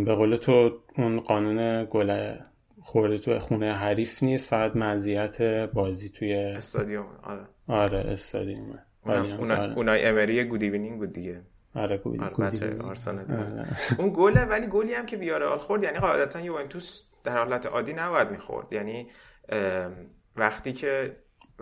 [0.04, 2.34] به قول تو اون قانون گل
[2.80, 7.06] خورده تو خونه حریف نیست فقط مزیت بازی توی استادیوم.
[7.22, 7.46] آره.
[7.68, 8.78] آره استادیوم.
[9.76, 11.42] اونای امری good evening بود دیگه.
[11.74, 12.34] آره good آره
[12.78, 13.66] آره.
[13.98, 18.30] اون گله ولی گلی هم که بیاره خورد یعنی قاعدتا یوونتوس در حالت عادی نباید
[18.30, 18.72] می‌خورد.
[18.72, 19.06] یعنی
[20.36, 21.16] وقتی که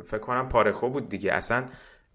[0.04, 1.66] فکر کنم پارخو بود دیگه اصلا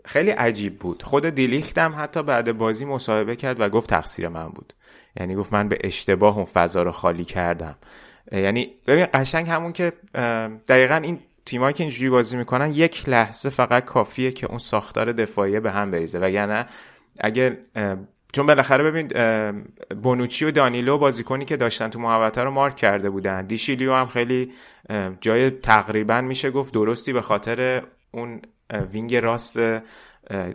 [0.05, 1.03] خیلی عجیب بود.
[1.03, 4.73] خود دیلیختم حتی بعد بازی مصاحبه کرد و گفت تقصیر من بود.
[5.19, 7.77] یعنی گفت من به اشتباه اون فضا رو خالی کردم.
[8.31, 9.93] یعنی ببین قشنگ همون که
[10.67, 15.59] دقیقا این تیمایی که اینجوری بازی می‌کنن یک لحظه فقط کافیه که اون ساختار دفاعی
[15.59, 16.19] به هم بریزه.
[16.19, 16.65] وگرنه
[17.19, 17.57] اگر
[18.33, 19.07] چون بالاخره ببین
[20.03, 23.45] بونوچی و دانیلو بازیکنی که داشتن تو محوطه رو مارک کرده بودن.
[23.45, 24.51] دیشیلیو هم خیلی
[25.21, 28.41] جای تقریبا میشه گفت درستی به خاطر اون
[28.91, 29.59] wing راست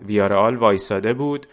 [0.07, 1.47] ویارال وایساده بود.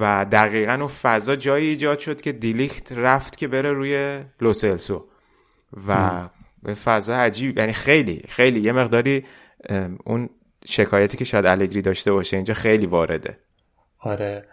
[0.00, 5.04] و دقیقا اون فضا جایی ایجاد شد که دیلیخت رفت که بره روی لوسلسو
[5.88, 6.20] و
[6.62, 9.24] به فضا عجیب یعنی خیلی خیلی یه مقداری
[10.04, 10.28] اون
[10.64, 13.38] شکایتی که شاید الگری داشته باشه اینجا خیلی وارده.
[14.00, 14.44] آره.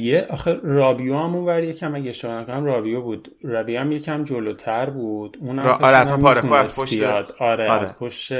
[0.00, 3.28] یه آخه رابیو هم اونور یکم اگه اشتباه نکنم رابیو بود.
[3.42, 5.38] رابیو هم یکم جلوتر بود.
[5.40, 5.76] اون را...
[5.76, 8.32] آره اصلا پارخو از پشت آره, آره از پشت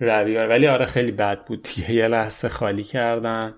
[0.00, 0.46] رابیو.
[0.46, 1.92] ولی آره خیلی بد بود دیگه.
[1.92, 3.54] یه لحظه خالی کردن.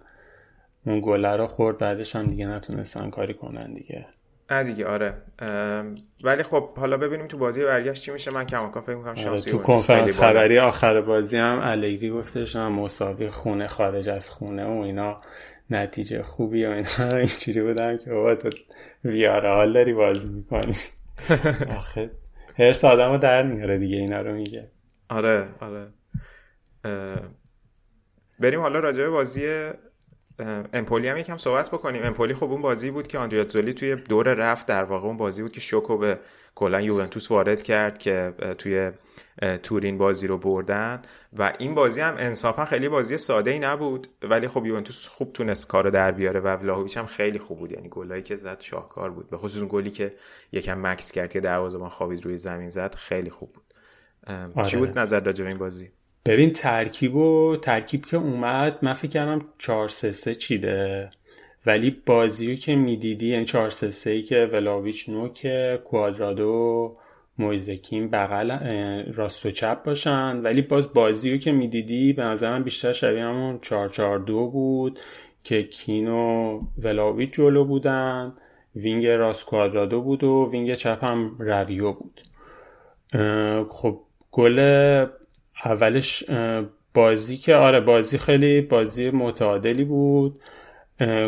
[0.86, 4.06] اون گله رو خورد بعدش هم دیگه نتونستن کاری کنن دیگه.
[4.50, 5.14] نه دیگه آره.
[6.24, 8.30] ولی خب حالا ببینیم تو بازی برگشت چی میشه.
[8.34, 13.28] من کماکان فکر می‌کنم آره، شانسی تو کنفرانس خبری آخر بازی هم الگری گفتش مساوی
[13.28, 15.16] خونه خارج از خونه و اینا
[15.70, 17.16] نتیجه خوبی و اینا.
[17.16, 18.50] اینجوری بودم که بابا تو
[19.04, 20.76] ویارال داری بازی می‌کنی؟
[21.78, 22.10] آخه
[22.58, 24.70] هر آدم رو در میاره دیگه اینا رو میگه.
[25.08, 25.88] آره آره.
[28.40, 29.70] بریم حالا راجع به بازی
[30.72, 32.02] امپولی هم یکم صحبت بکنیم.
[32.04, 34.66] امپولی خب اون بازی بود که آندریا توی دور رفت.
[34.66, 36.18] در واقع اون بازی بود که شوکو به
[36.54, 38.90] کلا یوونتوس وارد کرد که توی
[39.62, 41.02] تورین بازی رو بردن.
[41.38, 44.06] و این بازی هم انصافا خیلی بازی ساده ای نبود.
[44.22, 47.72] ولی خب یوونتوس خوب تونست کارو در بیاره و ولاهویچ هم خیلی خوب بود.
[47.72, 49.30] یعنی گلایی که زد شاهکار بود.
[49.30, 50.10] به خصوص اون گلی که
[50.52, 53.64] یکم مکس کرد که دروازه‌بان خوابید روی زمین زد خیلی خوب بود.
[54.56, 54.68] آره.
[54.68, 55.90] چی بود نظر راجع این بازی؟
[56.26, 61.10] ببین ترکیب و ترکیب که اومد من فکر کردم 4 3 3 چیده.
[61.66, 65.46] ولی بازی که می‌دیدی یعنی 4 3 3 که ولاویچ نوک
[65.84, 66.96] کوادرادو
[67.38, 68.50] مویزکین بغل
[69.12, 70.36] راست و چپ باشن.
[70.36, 74.98] ولی باز بازی که می‌دیدی به نظرم بیشتر شبیه همون 4 4 2 بود
[75.44, 78.32] که کین و ولاویچ جلو بودن.
[78.76, 82.20] wing راست کوادرادو بود و wing چپ هم رابیو بود.
[83.68, 84.00] خب
[84.32, 85.06] گل
[85.64, 86.24] اولش
[86.94, 90.40] بازی که آره بازی خیلی بازی متعادلی بود.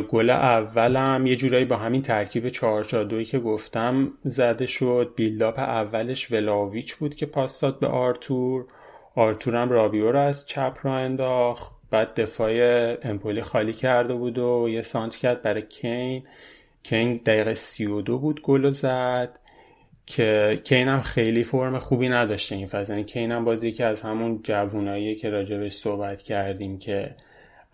[0.08, 2.84] گل اولم یه جورایی با همین ترکیب 4
[3.24, 5.12] که گفتم زده شد.
[5.16, 8.64] build-up اولش ولاویچ بود که پاس داد به آرتور.
[9.14, 11.72] آرتور هم رابیو رو از چپ را انداخت.
[11.90, 12.52] بعد دفاع
[13.02, 16.22] امپولی خالی کرده بود و یه سانت کرد برای کین.
[16.82, 19.38] کین دقیقه 32 بود گل زد.
[20.10, 24.02] که کین هم خیلی فرم خوبی نداشته این فصل یعنی کین هم بازی که از
[24.02, 27.10] همون جوونایی که راجبش صحبت کردیم که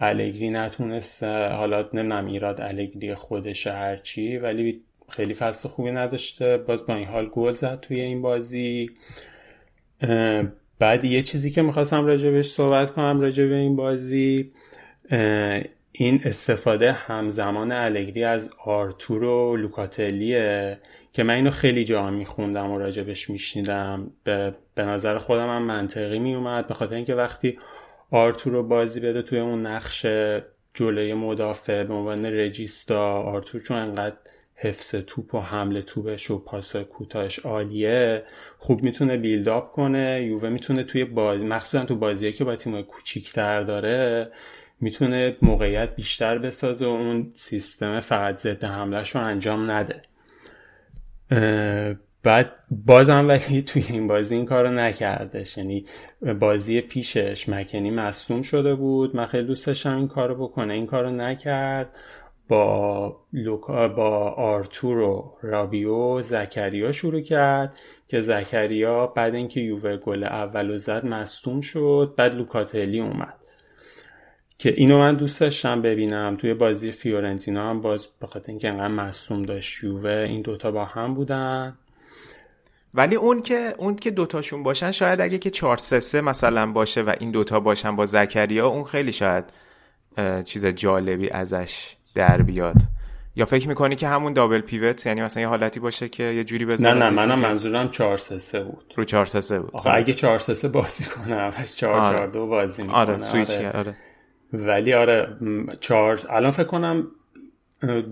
[0.00, 6.56] الگری نتونست حالا نمی‌دونم ایراد الگری خودش هرچی ولی خیلی فصل خوبی نداشته.
[6.56, 8.90] باز با این حال گل زد توی این بازی.
[10.78, 14.52] بعد یه چیزی که می‌خواستم راجبش صحبت کنم راجب این بازی
[15.92, 20.78] این استفاده همزمان الگری از آرتور و لوکاتلیه.
[21.16, 24.10] که من اینو خیلی جا میخوندم و راجبش میشنیدم.
[24.24, 27.58] به, به نظر خودم هم منطقی میومد به خاطر اینکه وقتی
[28.10, 30.06] آرتور رو بازی بده توی اون نقش
[30.74, 34.16] جلوی مدافع به عنوان رجیستا آرتور چون انقدر
[34.54, 38.22] حفظ توپ و حمله توپش و پاس کوتاهش عالیه
[38.58, 40.22] خوب می‌تونه بیلداپ کنه.
[40.22, 44.30] یووه می‌تونه توی بازی مخصوصا تو بازیه که با تیم کوچیکتر داره
[44.80, 50.02] می‌تونه موقعیت بیشتر بسازه و اون سیستم فقط ضد حملهش رو انجام نده.
[52.22, 55.58] بعد بازم ولی توی این بازی این کارو نکردش.
[55.58, 55.84] یعنی
[56.40, 59.16] بازی پیشش مکنی مصوم شده بود.
[59.16, 60.74] من خیلی دوست داشتم این کارو بکنه.
[60.74, 61.96] این کارو نکرد.
[62.48, 67.76] با لوکا با آرتور و رابیو زکریا شروع کرد
[68.08, 72.14] که زکریا بعد اینکه یووه گل اولو زد مصوم شد.
[72.16, 73.45] بعد لوکاتلی اومد.
[74.58, 76.36] که اینو من دوست داشتم ببینم.
[76.36, 80.84] توی بازی فیورنتینا هم باز به خاطر اینکه انقدر مصوم داشت یووه این دوتا با
[80.84, 81.78] هم بودن.
[82.94, 87.14] ولی اون که اون که دوتاشون باشن شاید اگه که 4 3 مثلا باشه و
[87.20, 89.44] این دوتا باشن با زکریا اون خیلی شاید
[90.44, 92.76] چیز جالبی ازش در بیاد.
[93.36, 96.66] یا فکر می‌کنی که همون دابل پیوت یعنی مثلا یه حالتی باشه که یه جوری
[96.66, 98.94] بزنه نه نه منم منظورم 4 3 بود.
[98.96, 99.70] رو 4 3 بود.
[99.72, 102.98] آخه اگه 4 3 بازی کنه 4 4 2 بازی می‌کنه.
[102.98, 103.70] آره سویچ آره.
[103.70, 103.94] آره.
[104.52, 105.36] ولی آره
[105.80, 107.06] 4 الان فکر کنم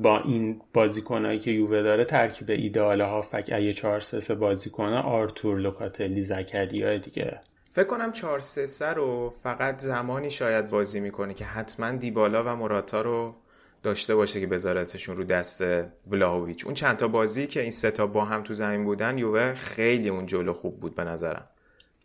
[0.02, 5.58] با این بازیکنایی که یووه داره ترکیب ایدئال هافک اگه 4 3 بازی کنه آرتور
[5.58, 7.40] لوکاتلی زکریا دیگه.
[7.72, 13.00] فکر کنم 4 3 رو فقط زمانی شاید بازی می‌کنه که حتما دیبالا و موراتا
[13.00, 13.34] رو
[13.82, 15.64] داشته باشه که بذارتشون رو دست
[16.06, 16.64] بلاهویچ.
[16.64, 20.08] اون چند تا بازی که این سه تا با هم تو زمین بودن یووه خیلی
[20.08, 21.48] اون جلو خوب بود به نظرم.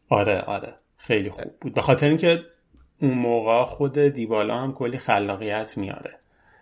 [0.10, 1.74] آره آره خیلی خوب بود.
[1.74, 2.44] به خاطر اینکه
[3.02, 6.16] اون موقع خود دیبالا هم کلی خلاقیت میاره.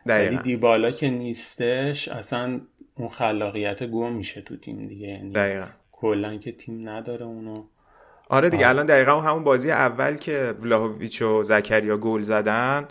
[0.05, 2.61] ولی دیبالا که نیستش اصلا
[2.95, 5.07] اون خلاقیت گم میشه تو تیم دیگه.
[5.07, 5.67] یعنی دقیقا.
[5.91, 7.63] کلا که تیم نداره اونو.
[8.29, 12.87] آره دیگه الان دقیقا همون بازی اول که ولاهویچ و زکریا گل زدن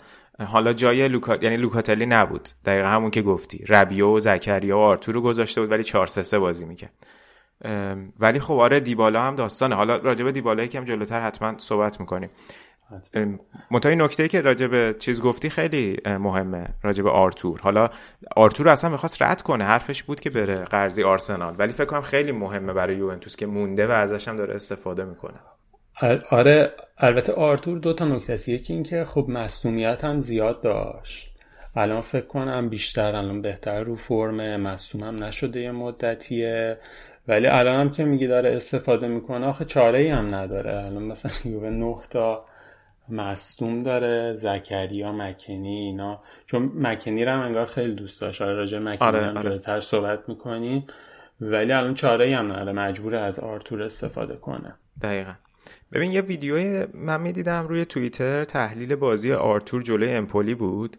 [0.47, 1.37] حالا جای لوکا...
[1.41, 2.49] یعنی لوکاتلی نبود.
[2.65, 3.65] دقیقا همون که گفتی.
[3.69, 6.93] ربیو و زکریا و آرتور رو گذاشته بود ولی 4 3 بازی می‌کرد.
[8.19, 9.75] ولی خب آره دیبالا هم داستانه.
[9.75, 12.29] حالا راجبه دیبالا یکم جلوتر حتما صحبت می‌کنیم.
[13.71, 17.59] منتهای نکته که راجع به چیز گفتی خیلی مهمه راجع به آرتور.
[17.61, 17.89] حالا
[18.35, 21.55] آرتور اصلا می‌خواست رد کنه حرفش بود که بره قرضی آرسنال.
[21.57, 25.37] ولی فکر کنم خیلی مهمه برای یوونتوس که مونده و ازش هم داره استفاده می‌کنه.
[26.29, 31.37] آره البته آرتور دو تا نکته یکی اینکه خب مصومیت هم زیاد داشت.
[31.75, 36.77] الان فکر کنم بیشتر الان بهتر رو فرم مصوم هم نشده یه مدتیه.
[37.27, 40.77] ولی الان هم که میگی داره استفاده می‌کنه آخه چاره ای هم نداره.
[40.87, 42.43] الان مثلا یووه نه تا
[43.09, 46.21] مصدوم داره زکریا مکنی اینا.
[46.45, 48.41] چون مکنی رو هم انگار خیلی دوست داشت.
[48.41, 49.79] آره راجع مکنی آره، هم آره.
[49.79, 50.85] صحبت می‌کنیم.
[51.41, 52.71] ولی الان چاره ای هم نداره.
[52.71, 54.75] مجبور از آرتور استفاده کنه.
[55.01, 55.33] دقیقا.
[55.93, 58.43] ببین یه ویدیوی من می‌دیدم روی توییتر.
[58.43, 60.97] تحلیل بازی آرتور جلوی امپولی بود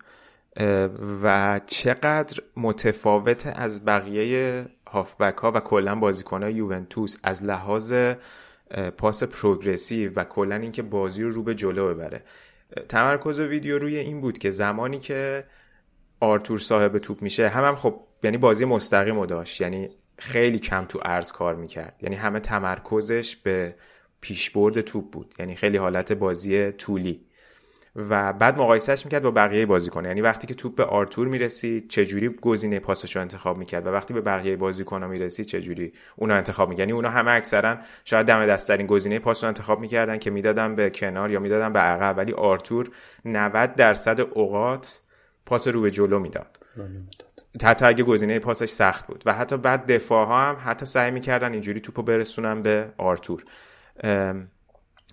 [1.22, 7.16] و چقدر متفاوت از بقیه هافبک ها و کلا بازیکن های یوونتوس.
[7.22, 7.94] از لحاظ
[8.98, 12.24] پاس پروگرسیو و کلا اینکه بازی رو رو به جلو ببره.
[12.88, 15.44] تمرکز ویدیو روی این بود که زمانی که
[16.20, 19.88] آرتور صاحب توپ میشه هم, هم خب یعنی بازی مستقیم داشت یعنی
[20.18, 21.96] خیلی کم تو ارز کار می‌کرد.
[22.02, 23.74] یعنی همه تمرکزش به
[24.20, 27.27] پیشبرد توپ بود یعنی خیلی حالت بازی طولی.
[27.96, 30.04] و بعد مقایسهش می‌کرد با بقیه بازیکن.
[30.04, 34.14] یعنی وقتی که توپ به آرتور می‌رسید چجوری گزینه پاسش رو انتخاب می‌کرد؟ و وقتی
[34.14, 38.46] به بقیه بازیکن ها می‌رسید چجوری اونو انتخاب می‌کرد؟ یعنی اونا همه اکثرا شاید دم
[38.46, 42.18] دستترین گزینه پاس رو انتخاب می‌کردن که می‌دادن به کنار یا می‌دادن به عقب.
[42.18, 42.90] ولی آرتور
[43.24, 45.00] 90 درصد اوقات
[45.46, 46.58] پاس رو به جلو می‌داد.
[47.62, 49.22] حتی اگه گزینه پاسش سخت بود.
[49.26, 53.44] و حتی بعد دفاع ها هم حتی سعی می‌کردن اینجوری توپو برسونن به آرتور.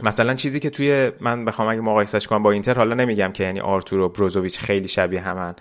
[0.04, 3.60] مثلا چیزی که توی من بخوام اگه مقایسش کنم با اینتر حالا نمیگم که یعنی
[3.60, 5.56] آرتور و بروزوویچ خیلی شبیه همن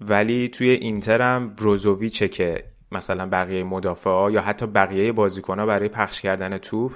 [0.00, 5.66] ولی توی اینتر هم بروزوویچه که مثلا بقیه مدافع ها یا حتی بقیه بازیکن ها
[5.66, 6.92] برای پخش کردن توپ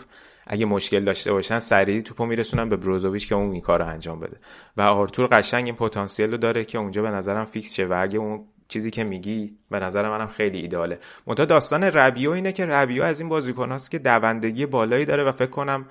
[0.46, 4.36] اگه مشکل داشته باشن سریع توپو میرسونن به بروزوویچ که اون این کار انجام بده.
[4.76, 8.18] و آرتور قشنگ این پتانسیل رو داره که اونجا به نظرم فیکس شه و اگه
[8.18, 10.98] اون چیزی که میگی به نظر منم خیلی ایده‌آله.
[11.26, 15.50] منتها داستان ربیو اینه که ربیو از این بازیکن که دوندگی بالایی داره و فکر
[15.50, 15.86] کنم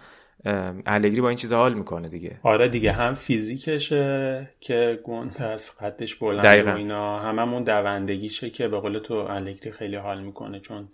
[0.86, 2.40] الگری با این چیزا حال می‌کنه دیگه.
[2.44, 7.20] آره دیگه هم فیزیکشه که گنده‌ست قدش بلند و اینا.
[7.20, 10.88] هممون دوندگیشه که به قول تو الگری خیلی حال می‌کنه چون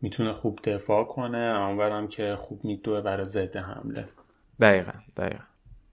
[0.00, 1.38] می‌تونه خوب دفاع کنه.
[1.38, 4.04] اونورم که خوب میدوه برای ضد حمله.
[4.60, 5.44] دقیقا دقیقا.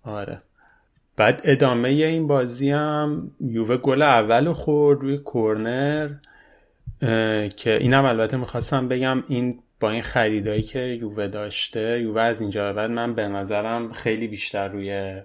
[0.03, 0.41] آره.
[1.15, 6.09] بعد ادامه این بازی هم یووه گل اول خورد روی کورنر
[7.57, 12.73] که اینم البته می‌خواستم بگم این با این خریدایی که یووه داشته یووه از اینجا
[12.73, 15.21] بعد من به نظرم خیلی بیشتر روی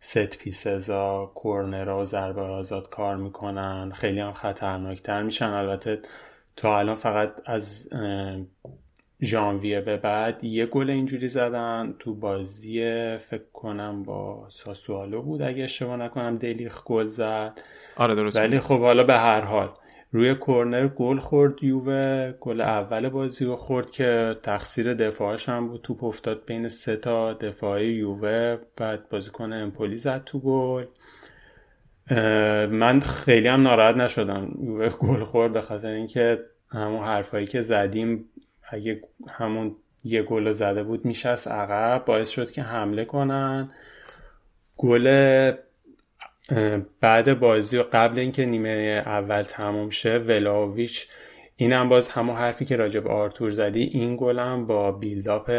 [0.00, 3.92] ست پیسزا کورنرا و ضربه آزاد کار می‌کنن.
[3.94, 5.46] خیلی هم خطرناکتر میشن.
[5.46, 5.98] البته
[6.56, 7.90] تا الان فقط از
[9.22, 11.94] ژانویه به بعد یه گل اینجوری زدن.
[11.98, 12.80] تو بازی
[13.16, 17.60] فکر کنم با ساسوالو بود اگه اشتباه نکنم دلیخ گل زد.
[17.96, 19.70] آره درست ولی خب حالا به هر حال.
[20.12, 25.82] روی کورنر گل خورد یووه گل اول بازی رو خورد که تقصیر دفاعش هم بود.
[25.82, 30.84] توپ افتاد بین سه تا دفاعی یووه بعد بازیکن امپولی زد تو گل.
[32.66, 38.24] من خیلی هم ناراحت نشدم یووه گل خورد به خاطر اینکه همون حرفایی که زدیم
[38.70, 39.00] اگه
[39.30, 42.04] همون یه گل زده بود میشست عقب.
[42.04, 43.70] باعث شد که حمله کنن.
[44.76, 45.52] گل
[47.00, 51.08] بعد بازی و قبل اینکه نیمه اول تموم شه ولاویچ
[51.56, 55.50] اینم باز همون حرفی که راجب آرتور زدی این گلم با بیلداپ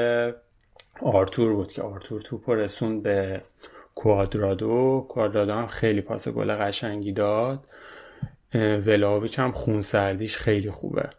[1.02, 3.42] آرتور بود که آرتور توپ رسون به
[3.96, 5.06] کوادرادو.
[5.10, 7.60] کوادرادو هم خیلی پاس گل قشنگی داد.
[8.86, 11.10] ولاویچ هم خونسردیش خیلی خوبه.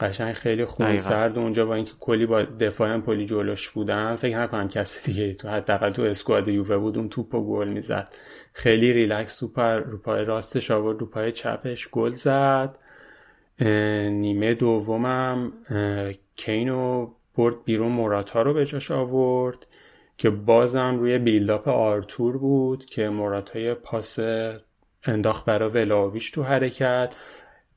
[0.00, 4.68] قشنگ خیلی خون سرد اونجا با اینکه کلی با دفاع امپولی جلوش بودن فکر نکنم
[4.68, 8.08] کسی دیگه تو حداقل تو squad یووه بود اون توپ و گل می‌زد.
[8.52, 12.78] خیلی ریلکس تو رو پای راستش آورد رو پای چپش گل زد.
[14.10, 15.52] نیمه دومم
[16.36, 19.66] کین و برد بیرون موراتا رو به جاش آورد
[20.18, 24.18] که بازم روی build-up آرتور بود که موراتا یه پاس
[25.04, 27.14] انداخت برای ولاویش تو حرکت.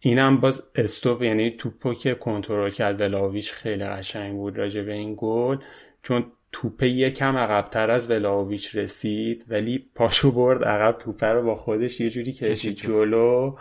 [0.07, 5.15] اینم باز استوپ یعنی توپو که کنترل کرد ولاویچ خیلی قشنگ بود راجع به این
[5.17, 5.57] گل.
[6.03, 11.99] چون توپ یکم عقبتر از ولاویچ رسید ولی پاشو برد عقب توپ رو با خودش
[11.99, 13.55] یه جوری کشید جلو.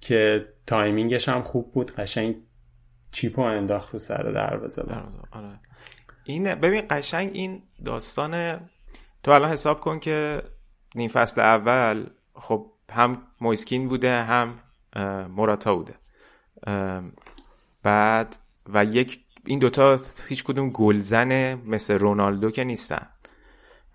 [0.00, 1.90] که timing ش هم خوب بود.
[1.90, 2.36] قشنگ
[3.12, 4.82] چیپو انداخت رو سر دروازه
[5.32, 5.60] آره.
[6.24, 8.60] این ببین قشنگ این داستان
[9.22, 10.42] تو الان حساب کن که
[10.94, 14.54] نیم فصل اول خب هم مویسکین بوده هم
[15.36, 15.94] موراتا بوده.
[17.82, 18.36] بعد
[18.72, 23.06] و یک این دوتا هیچ کدوم گلزن مثل رونالدو که نیستن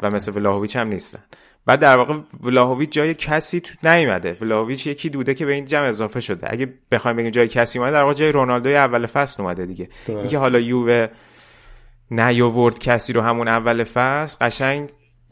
[0.02, 1.24] و مثل ولاهویچ هم نیستن.
[1.66, 4.38] بعد در واقع ولاهویچ جای کسی تو نیومده.
[4.41, 6.54] ولاهویچ یکی دوده که به این جمع اضافه شده.
[6.54, 9.89] اگه بخوایم بگیم جای کسی اومده در واقع جای رونالدو اول فصل اومده دیگه.
[10.08, 11.08] اینکه حالا یووه
[12.12, 14.89] نیاورد کسی رو همون اول فصل قشنگ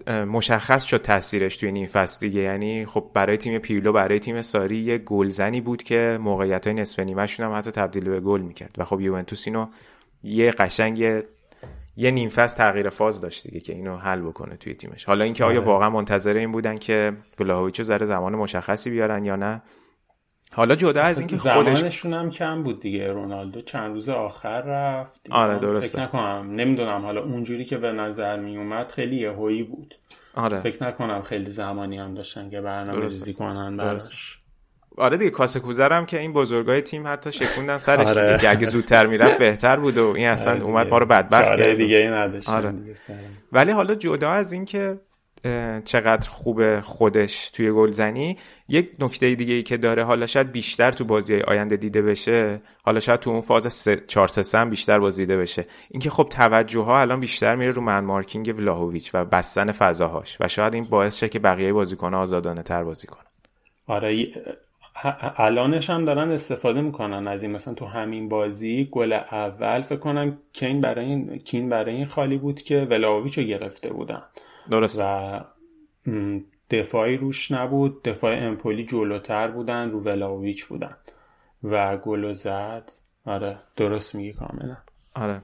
[0.08, 2.42] مشخص شد تاثیرش توی نیم فصل دیگه.
[2.42, 7.00] یعنی خب برای تیم پیرلو برای تیم ساری یه گلزنی بود که موقعیت های نصف
[7.00, 8.76] نیمهشون هم حتی تبدیل به گل می‌کرد.
[8.78, 9.68] و خب یوونتوس اینو
[10.24, 11.24] یه قشنگ یه,
[11.98, 15.06] یه نیم فصل تغییر فاز داشت دیگه که اینو حل بکنه توی تیمش.
[15.06, 15.68] حالا اینکه آیا آره.
[15.68, 19.62] واقعا منتظر این بودن که ولاهویچو زره زمان مشخصی بیارن یا نه
[20.56, 25.28] حالا جدا از اینکه خودش زمانشون هم کم بود دیگه رونالدو چند روز آخر رفت.
[25.32, 25.88] آره درسته.
[25.88, 27.02] فکر نکنم نمی‌دونم.
[27.02, 29.96] حالا اونجوری که به نظر می اومد خیلی یهویی بود.
[30.36, 30.60] آره.
[30.60, 34.40] فکر نکنم خیلی زمانی هم داشتن که برنامه ریزی کنن براش.
[34.98, 38.38] آره دیگه کاسه کوزرم که این بزرگای تیم حتی شکوندن سرش آره.
[38.38, 38.50] دیگه.
[38.50, 41.78] اگه زودتر می‌رفت بهتر بود و این اصلا آره اومد ما رو بدبخت کرد.
[41.78, 42.74] دیگه این نداشتن آره.
[43.52, 44.98] ولی حالا جدا از این که
[45.86, 48.38] چقدر خوب خودش توی گلزنی
[48.70, 53.00] یک نکته دیگه ای که داره حالا شاید بیشتر تو بازی آینده دیده بشه حالا
[53.00, 55.66] شاید تو اون فاز 4 3 بیشتر بازی دیده بشه.
[55.92, 60.48] اینکه خب توجه ها الان بیشتر میره رو من مارکینگ ولاهویچ و بستن فضاهاش و
[60.48, 63.26] شاید این باعث شه که بقیه بازیکن آزادانه تر بازی کنن.
[63.88, 64.28] آره
[65.38, 67.52] الانش هم دارن استفاده می‌کنن از این.
[67.52, 72.38] مثلا تو همین بازی گل اول فکر کنم کین برای این کین برای این خالی
[72.38, 74.22] بود که ولاویچ رو گرفته بودن.
[74.70, 75.02] درست.
[75.02, 75.40] و
[76.70, 78.04] دفاعی روش نبود.
[78.04, 80.98] دفاع امپولی جلوتر بودن رو ولاویچ بودن.
[81.64, 82.92] و گل زد
[83.26, 84.78] آره درست میگی کاملا.
[85.16, 85.42] آره.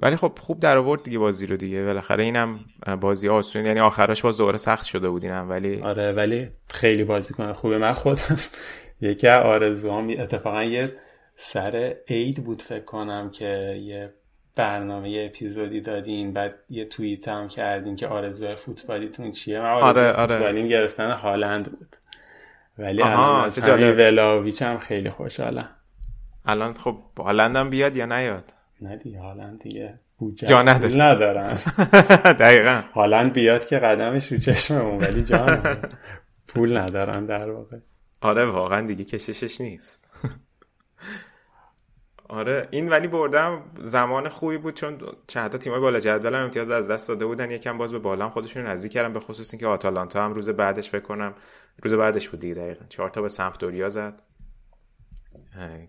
[0.00, 1.84] ولی خب خوب در آورد دیگه بازی رو دیگه.
[1.84, 2.60] بالاخره اینم
[3.00, 5.50] بازی آسون یعنی آخرش باز دوباره سخت شده بود اینم.
[5.50, 7.78] ولی آره ولی خیلی بازی کنه خوبه.
[7.78, 8.38] من خودم
[9.00, 10.92] یکی از آرزوام اتفاقا یه
[11.36, 14.14] سر عید بود فکر کنم که یه
[14.58, 20.02] برنامه یه اپیزودی دادین بعد یه توییت هم کردین که آرزوی فوتبالیتون چیه؟ من آرزوی
[20.02, 20.34] آره, آره.
[20.34, 21.96] فوتبالیم گرفتن هالند بود.
[22.78, 25.68] ولی الان از ولاویچ هم خیلی خوشحالم.
[26.46, 29.94] الان خب هالند هم بیاد یا نیاد؟ نه دیگه هالند دیگه
[30.34, 30.96] جا نداره.
[30.96, 31.58] ندارن.
[32.44, 32.82] دقیقا.
[32.94, 35.46] هالند بیاد که قدمش رو چشممون ولی جا
[36.48, 37.76] پول ندارن در واقع.
[38.20, 40.08] آره واقعا دیگه کششش نیست.
[42.28, 46.70] آره این ولی بردم زمان خوبی بود چون چند تا تیمای بالا جدول هم امتیاز
[46.70, 47.50] از دست داده بودن.
[47.50, 51.02] یکم باز به بالا خودشون نزدیک کردن به خصوص اینکه آتالانتا هم روز بعدش فکر
[51.02, 51.34] کنم
[51.82, 52.84] روز بعدش بود دیگه دقیقا.
[52.88, 54.22] چهار تا به سمپدوریا زد.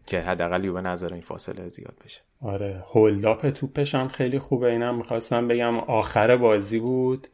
[0.06, 2.22] که حداقل یووه نظر این فاصله زیاد بشه.
[2.42, 4.68] آره هولداپ توپش هم خیلی خوبه.
[4.68, 7.28] اینم می‌خواستم بگم آخر بازی بود.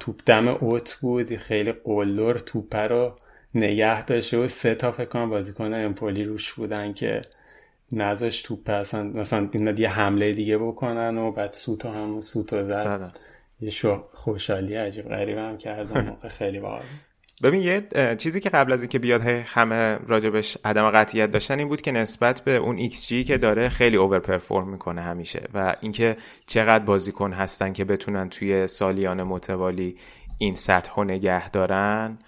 [0.00, 1.36] توپ دم اوت بود.
[1.36, 3.16] خیلی قلدر توپه رو
[3.54, 7.20] نگه داشته و سه تا فکر کنم بازیکن امپولی روش بودن که
[7.94, 13.16] نزش توپ اصلا مثلا یه حمله دیگه بکنن و بعد سوتو هم سوتو زد.
[13.60, 16.82] یه شو خوشحالی عجیب غریب هم کردن موقع خیلی باحال.
[17.42, 21.82] ببین یه چیزی که قبل از اینکه بیاد همه راجبش عدم قطعیت داشتن این بود
[21.82, 26.16] که نسبت به اون XG که داره خیلی over perform می‌کنه همیشه و اینکه
[26.46, 29.96] چقدر بازیکن هستن که بتونن توی سالیان متوالی
[30.38, 32.18] این سطح نگه دارن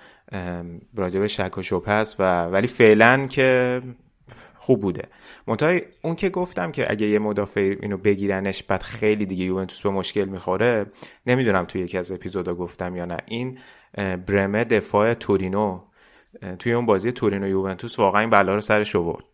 [0.97, 3.83] راجب شک و شبه هست و ولی فعلا که
[4.67, 5.03] خوب بوده.
[5.47, 9.91] منتها اون که گفتم که اگه یه مدافع اینو بگیرنش بعد خیلی دیگه یوونتوس به
[9.91, 10.87] مشکل می‌خوره
[11.27, 13.17] نمی‌دونم توی یکی از اپیزودا گفتم یا نه.
[13.27, 13.59] این
[14.27, 15.81] برمه دفاع تورینو.
[16.59, 19.25] توی اون بازی تورینو یوونتوس واقعا این بلا رو سرش آورد.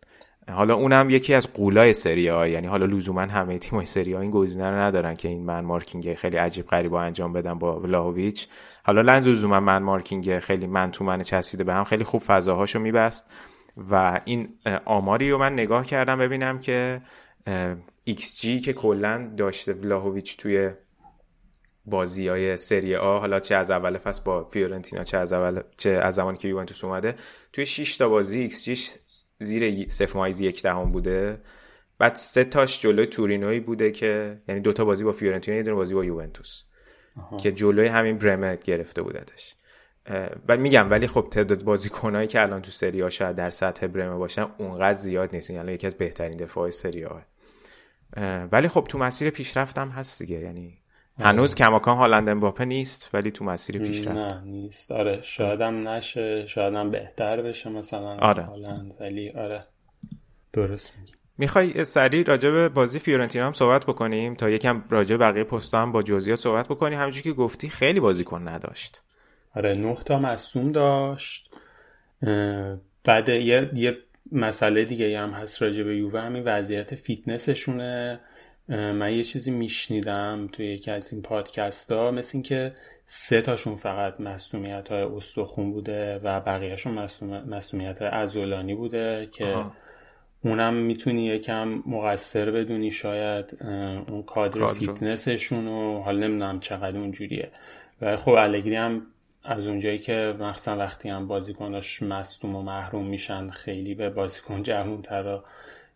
[0.51, 4.31] حالا اونم یکی از قولای سری ها یعنی حالا لزوما همه تیمای سری ها این
[4.31, 8.49] گزینه رو ندارن که این من مارکینگ خیلی عجیب غریب انجام بدن با ولاهویچ.
[8.85, 12.79] حالا لنز لزوما man marking خیلی من تو من چسبیده به هم خیلی خوب فضاهاشو
[12.79, 13.27] میبست.
[13.77, 14.49] و این
[14.85, 17.03] آماری رو من نگاه کردم ببینم که
[18.11, 20.71] XG که کلا داشته ولاهویچ توی
[21.85, 25.91] بازی های سری آ حالا چه از اول فصل با فیورنتینا چه از اول چه
[25.91, 27.15] از زمانی که یوونتوس اومده
[27.53, 28.77] توی 6 تا بازی XG
[29.39, 31.41] زیر 0 یک دهم بوده.
[31.99, 35.95] بعد سه تاش جلوی تورینوی بوده که یعنی دوتا بازی با فیورنتینا یه دونه بازی
[35.95, 36.63] با یوونتوس
[37.39, 39.55] که جلوی همین برمت گرفته بودتش.
[40.49, 44.17] و میگم ولی خب تعداد بازیکنایی که الان تو سری ها شاید در سطح برمه
[44.17, 45.51] باشن اونقدر زیاد نیست.
[45.51, 47.23] یعنی یکی از بهترین دفاع سری ها
[48.53, 50.39] ولی خب تو مسیر پیشرفت هم هست دیگه.
[50.39, 50.79] یعنی
[51.19, 54.35] هنوز کماکان هالند امباپه نیست ولی تو مسیر پیشرفت.
[54.35, 54.93] نه نیست.
[54.93, 58.43] آره شاید هم نشه شاید هم بهتر بشه مثلا آره.
[58.43, 59.61] هالند ولی آره.
[60.53, 61.13] درست میگی.
[61.39, 65.93] می‌خوای سریع راجع به بازی فیورنتینا هم صحبت بکنیم؟ تا یکم راجع بقیه پستا هم
[65.93, 69.03] با جزئیات صحبت بکنیم همونجوری که گفتی خیلی بازیکن نداشت.
[69.55, 71.59] آره نه تا مصدوم داشت.
[73.05, 73.97] بعد یه, یه
[74.33, 78.21] مسئله دیگه هم هست راجع به یووه همین وضعیت فیتنسشونه.
[78.69, 82.73] من یه چیزی میشنیدم توی یکی از این پادکست ها مثل اینکه
[83.07, 87.09] سه تاشون فقط مصومیت های استخون بوده و بقیهشون
[87.49, 89.65] مصومیت های ازولانی بوده که
[90.45, 93.59] اونم می‌تونی یکم مقصر بدونی شاید
[94.09, 94.67] اون کادر.
[94.67, 97.51] فیتنسشون و حالا نمی‌دونم چقدر اونجوریه.
[98.01, 99.07] و خب الگری هم
[99.45, 104.63] از اونجایی که مخصوصا وقتی هم بازیکناش مصدوم و محروم میشن خیلی به بازیکن
[105.03, 105.39] تر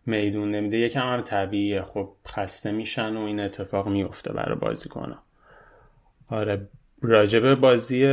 [0.05, 0.77] میدون نمیده.
[0.77, 1.81] یکم هم طبیعیه.
[1.81, 5.19] خب خسته میشن و این اتفاق میفته برای بازیکنها.
[6.29, 6.67] آره
[7.01, 8.07] راجب بازی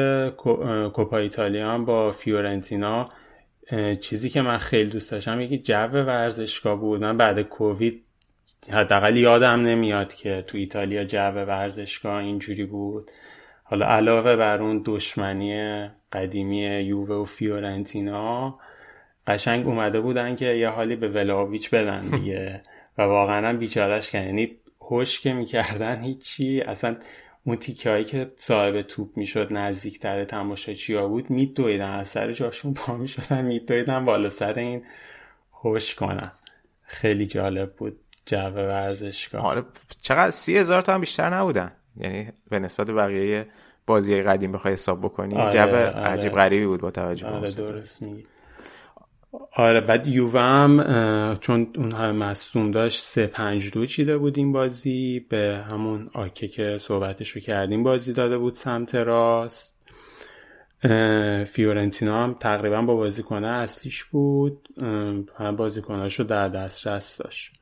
[0.93, 3.09] کوپا ایتالیا هم با فیورنتینا
[4.01, 7.01] چیزی که من خیلی دوست داشتم یکی جو ورزشگاه بود.
[7.01, 8.05] من بعد کووید
[8.71, 13.11] حداقل یادم نمیاد که تو ایتالیا جو ورزشگاه اینجوری بود.
[13.67, 18.59] حالا علاوه بر اون دشمنی قدیمی یووه و فیورنتینا
[19.27, 22.63] قشنگ اومده بودن که یه حالی به ولاویچ بدن دیگه.
[22.99, 24.27] و واقعا بیچارش کردن.
[24.27, 26.61] یعنی هوش که می‌کردن هیچی.
[26.61, 26.97] اصلا
[27.45, 31.91] اون تیکه هایی که صاحب توپ می‌شد نزدیکتر تماشاچی ها بود میدویدن.
[31.91, 34.83] از سر جاشون پا می‌شدن میدویدن بالا سر این
[35.53, 36.33] هوش کنن.
[36.83, 38.01] خیلی جالب بود.
[38.27, 39.43] جو ورزشگاه.
[39.43, 39.65] آره
[40.03, 41.73] چقدر سی هزار تا هم بیشتر نبودن.
[41.97, 43.47] یعنی به نسبت بقیه
[43.87, 45.77] بازی قدیم بخوای حساب بکنی آره، جو آره.
[45.87, 48.25] عجیب غریبی بود با توجه آره درست میگی.
[49.53, 54.53] آره بعد یووه هم چون اون همه مصوم داشت سه پنج دو چیده بود این
[54.53, 59.75] بازی به همون آکه که صحبتش رو کردیم بازی داده بود سمت راست.
[61.47, 64.69] فیورنتینا هم تقریبا با بازیکنه اصلیش بود
[65.39, 67.53] هم بازیکنهاش رو در دسترس داشت.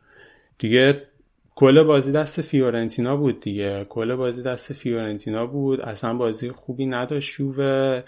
[0.59, 1.03] دیگه
[1.55, 3.87] کل بازی دست فیورنتینا بود دیگه.
[3.89, 5.81] کل بازی دست فیورنتینا بود.
[5.81, 8.03] اصلا بازی خوبی نداشت یووه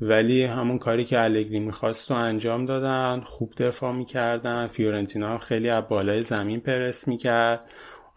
[0.00, 4.66] ولی همون کاری که الگری می‌خواست رو انجام دادن خوب دفاع می‌کردن.
[4.66, 7.60] فیورنتینا هم خیلی از بالای زمین پرس می‌کرد.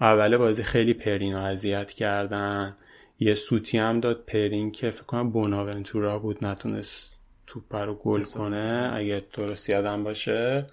[0.01, 2.75] اول بازی خیلی پرین اذیت کردن.
[3.19, 8.91] یه سوتی هم داد پرین که فکر کنم بوناونتورا بود نتونست توپ رو گل کنه.
[8.93, 10.65] اگه درست یادم باشه.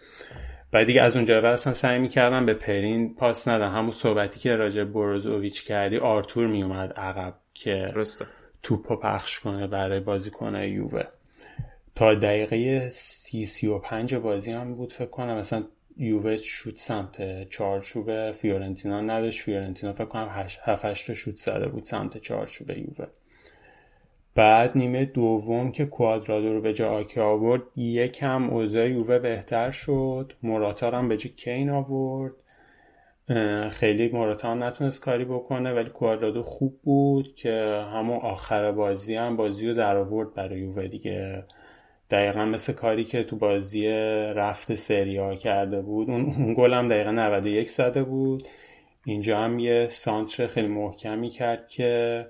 [0.73, 4.57] بعد دیگه از اونجا بعد اصلا سعی می‌کردن به پرین پاس ندن همون صحبتی که
[4.57, 8.27] راجع بروزوویچ کردی آرتور میومد عقب که درسته.
[8.63, 11.03] توپو پخش کنه برای بازیکنه یووه.
[11.95, 15.39] تا دقیقه سی سی و پنج بازی هم بود فکر کنم.
[15.39, 15.65] مثلا
[15.97, 19.41] یووه شوت سمت چارچوب فیورنتینا نداشت.
[19.41, 20.29] فیورنتینا فکر کنم
[20.65, 23.07] هفت هشت شوت زده بود سمت چارچوب یووه.
[24.35, 30.33] بعد نیمه دوم که کوادرادو رو به جا آکی آورد یکم اوضاع یووه بهتر شد.
[30.43, 32.33] مراتار هم به جا کین آورد.
[33.71, 39.37] خیلی موراتا هم نتونست کاری بکنه ولی کوادرادو خوب بود که همون آخر بازی هم
[39.37, 41.45] بازی رو در آورد برای یووه دیگه.
[42.11, 43.89] دقیقا مثل کاری که تو بازی
[44.35, 46.11] رفت سریا کرده بود.
[46.11, 48.49] اون گل هم دقیقا 91 زده بود.
[49.07, 52.27] اینجا هم یه سانتر خیلی محکمی کرد که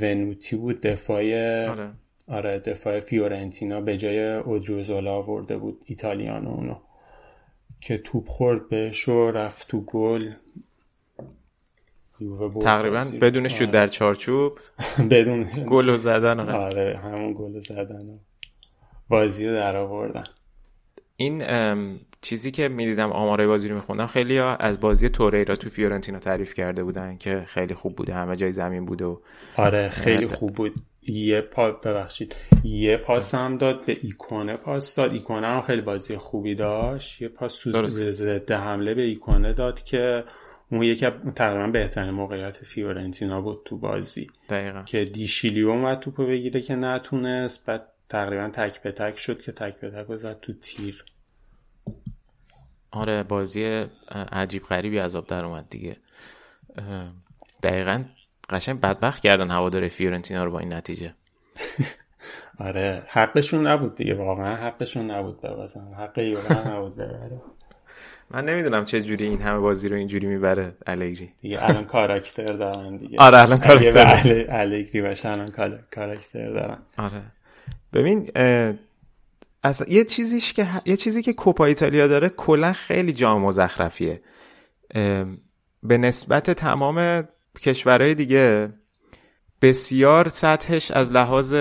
[0.00, 1.22] ونوتی بود دفاع
[1.68, 1.88] آره.
[2.28, 6.76] آره دفاع فیورنتینا به جای اودروزولا آورده بود ایتالیانو اونو.
[7.80, 10.32] که توپ خورد بهش و رفت تو گل.
[12.62, 14.58] تقریبا بدون شد در چارچوب.
[15.10, 18.18] بدون گل زدن آره همون گل زدن
[19.08, 20.24] بازی رو در آوردن.
[21.16, 21.42] این
[22.24, 26.54] چیزی که می‌دیدم آمارای بازی رو میخوندم خیلی ها از بازی توریرا تو فیورنتینا تعریف
[26.54, 29.16] کرده بودن که خیلی خوب بوده همه جای زمین بوده و
[29.56, 30.74] آره خیلی خوب بود.
[31.02, 32.34] یه پا ببخشید.
[32.64, 35.12] یه پاس هم داد به ایکونه پاس داد.
[35.12, 37.22] ایکونه هم خیلی بازی خوبی داشت.
[37.22, 40.24] یه پاس تو ضد حمله به ایکونه داد که
[40.70, 41.06] اون یکی
[41.36, 44.26] تقریبا بهترین موقعیت فیورنتینا بود تو بازی.
[44.48, 44.82] دقیقا.
[44.82, 47.66] که دیشیلیو اومد توپو بگیره که نتونست.
[47.66, 51.04] بعد تقریبا تک به تک شد که تک به تک زد تو تیر.
[52.94, 53.86] آره بازی
[54.32, 55.96] عجیب غریبی عذاب در اومد دیگه.
[57.62, 58.04] دقیقا
[58.50, 61.14] قشنگ بدبخت کردن هوادار فیورنتینا رو با این نتیجه.
[62.58, 67.40] آره حقشون نبود دیگه واقعا حقشون نبود ببازن حق یوران نبود ببره
[68.30, 72.96] من نمی‌دونم چه جوری این همه بازی رو اینجوری می‌بره الگری دیگه الان کاراکتر دارن
[72.96, 73.18] دیگه.
[73.18, 75.48] آره الان کاراکتر الگری باشه الان
[75.94, 76.78] کاراکتر دارن.
[76.98, 77.22] آره.
[77.92, 78.30] ببین
[79.64, 84.22] اصلا یه چیزیش که یه چیزی که کوپا ایتالیا داره کلا خیلی جام مزخرفیه.
[85.82, 87.28] به نسبت تمام
[87.60, 88.72] کشورهای دیگه
[89.62, 91.54] بسیار سطحش از لحاظ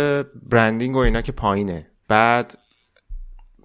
[0.43, 1.91] branding و اینا که پایینه.
[2.07, 2.57] بعد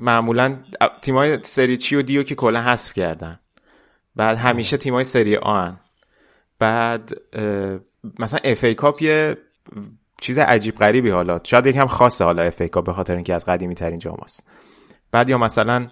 [0.01, 0.57] معمولا
[1.03, 3.41] تیمای سری C و D رو که کلا حذف کردن.
[4.16, 5.80] بعد همیشه تیمای سری آ ان
[6.59, 7.12] بعد
[8.18, 9.36] مثلا FA Cup یه
[10.20, 11.40] چیز عجیب غریبی حالا.
[11.44, 14.16] شاید یکم خاصه حالا FA به خاطر اینکه از قدیمی ترین جام
[15.12, 15.88] بعد یا مثلا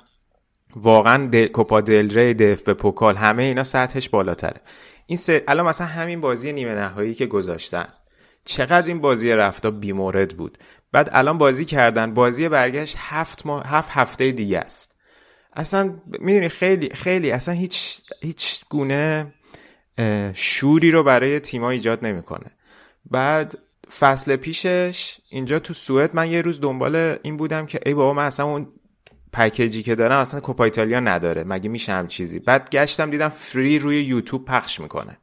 [0.77, 4.61] واقعا کوپا دل ری دف به پوکال همه اینا سطحش بالاتره.
[5.07, 5.43] این سر...
[5.49, 7.87] الان مثلا همین بازی نیمه نهایی که گذاشتن.
[8.45, 10.59] چقدر این بازی رفتا بیمورد بود.
[10.93, 12.15] بعد الان بازی کردن.
[12.15, 13.61] بازی برگشت هفت, ما...
[13.61, 14.97] هفت هفته دیگه است.
[15.53, 19.35] اصلا می‌دونی خیلی خیلی اصلا هیچ هیچ گونه
[20.35, 22.51] شوری رو برای تیما ایجاد نمی‌کنه.
[23.11, 23.55] بعد
[23.91, 28.27] فصل پیشش اینجا تو سوئد من یه روز دنبال این بودم که ای بابا من
[28.27, 28.67] اصلا اون
[29.33, 33.79] پکیجی که دارم اصلا کوپا ایتالیا نداره مگه میشه هم چیزی؟ بعد گشتم دیدم فری
[33.79, 35.19] روی یوتیوب پخش می‌کنه.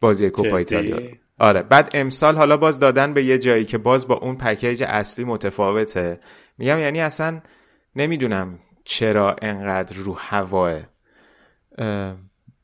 [0.00, 1.00] بازی کوپا ایتالیا
[1.38, 5.24] آره بعد امسال حالا باز دادن به یه جایی که باز با اون پکیج اصلی
[5.24, 6.20] متفاوته.
[6.58, 7.40] میگم یعنی اصلا
[7.96, 10.80] نمی‌دونم چرا انقدر رو هواه.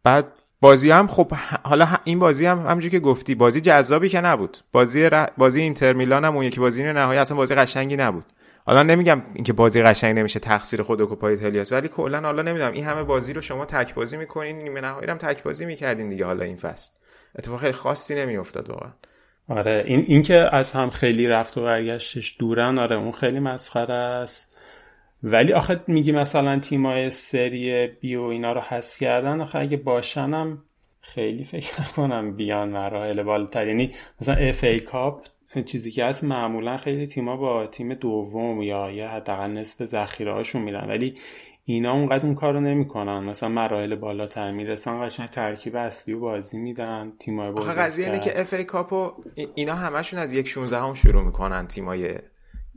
[0.03, 0.33] بعد
[0.65, 4.59] بازی هم خب حالا این بازی هم همونجوری که گفتی بازی جذابی که نبود.
[4.73, 8.25] بازی بازی اینتر میلان هم اون یکی بازی نهایی اصلا بازی قشنگی نبود.
[8.67, 12.85] حالا نمیگم اینکه بازی قشنگ نمیشه تقصیر خود کوپا ایتالیاست ولی کلا حالا نمی‌دونم این
[12.85, 16.45] همه بازی رو شما تک بازی می‌کنین نیمه نهایی هم تک بازی می‌کردین دیگه حالا
[16.45, 16.93] این فصل.
[17.39, 18.91] اتفاق خیلی خاصی نمیافتاد واقعا.
[19.49, 24.54] آره این اینکه از هم خیلی رفت و برگشتش دورن آره اون خیلی مسخره است.
[25.27, 30.63] ولی آخه میگی مثلا تیمای سری بی و اینا رو حذف کردن آخه اگه باشنم
[31.01, 33.67] خیلی فکر نکنم بیان مراحل بالاتر.
[33.67, 33.89] یعنی
[34.21, 35.27] مثلا FA Cup
[35.67, 40.63] چیزی که هست معمولا خیلی تیما با تیم دوم یا یا حداقل نصف ذخیره هاشون
[40.63, 40.89] میرن.
[40.89, 41.15] ولی
[41.65, 43.19] اینا اونقدر اون کارو نمی‌کنن.
[43.19, 48.41] مثلا مراحل بالاتر می‌رسن قشنگ ترکیب اصلی رو بازی میدن تیمای آخه قضیه اینه که
[48.41, 49.13] FA Cup و
[49.55, 52.15] اینا همشون از یک 16 هم شروع می‌کنن تیمای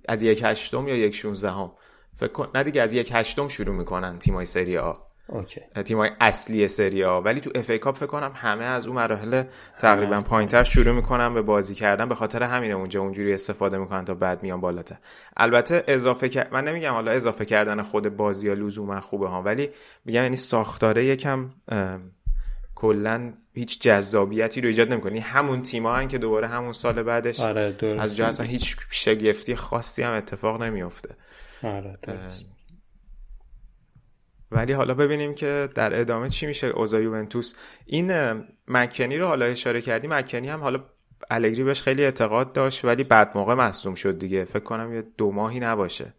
[0.08, 1.72] از یک هشتم یا یک 16 هم
[2.20, 4.94] فکر کن نه دیگه از یک هشتم شروع می‌کنن تیمای سری آ.
[5.30, 5.62] اوکی.
[5.86, 9.44] تیمای اصلی سری آ ولی تو FA Cup فکر کنم همه از اون مراحل
[9.80, 12.10] تقریبا پایینتر شروع می‌کنن به بازی کردن.
[12.10, 14.96] به خاطر همینه اونجا اونجوری استفاده می‌کنن تا بعد میان بالاتر.
[15.38, 19.70] البته اضافه من نمیگم حالا اضافه کردن خود بازی ها لزوما خوبه ها ولی
[20.06, 21.50] میگم یعنی ساختاره یکم
[22.76, 25.20] کلا هیچ جذابیتی رو ایجاد نمی‌کنه.
[25.20, 30.04] همون تیما هن که دوباره همون سال بعدش آره از جا اصلا هیچ شگفتی خاصی
[30.04, 31.16] هم اتفاق نمیافته.
[31.64, 31.98] آره.
[34.52, 37.54] ولی حالا ببینیم که در ادامه چی میشه اوضاع یوونتوس.
[37.86, 38.12] این
[38.68, 40.84] مکنی رو حالا اشاره کردی مکنی هم حالا
[41.30, 44.46] الگری بهش خیلی اعتقاد داشت ولی بعد موقع مصدوم شد دیگه.
[44.46, 46.14] فکر کنم یه دو ماهی نباشه.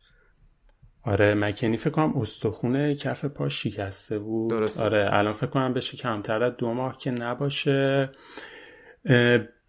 [1.03, 4.51] آره مکنی فکر کنم استخونه کف پا شکسته بود.
[4.51, 4.84] درسته.
[4.84, 8.11] آره الان فکر کنم بشه کمتر از دو ماه که نباشه.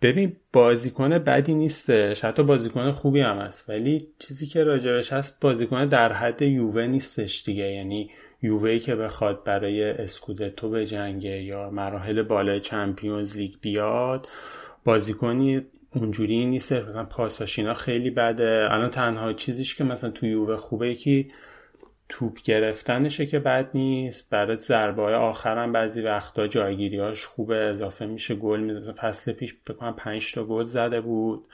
[0.02, 2.26] ببین بازیکن بدی نیستش.
[2.26, 3.70] حتی بازیکن خوبی هم هست.
[3.70, 7.72] ولی چیزی که راجبش هست بازیکن در حد یووه نیستش دیگه.
[7.72, 8.10] یعنی
[8.42, 14.28] یووه که بخواد برای اسکودتو بجنگه یا مراحل بالای Champions League بیاد
[14.86, 18.68] بازیکنی اونجوری نیست مثلا پاساش اینا خیلی بده.
[18.72, 21.32] الان تنها چیزیش که مثلا تو یووه خوبه یکی
[22.10, 24.30] توپ گرفتنشه که بد نیست.
[24.30, 27.56] برای ضربه های آخرم بعضی وقتا جایگیریاش خوبه.
[27.56, 28.94] اضافه میشه گل می‌زنه.
[28.94, 31.46] فصل پیش فکر کنم 5 تا گل زده بود.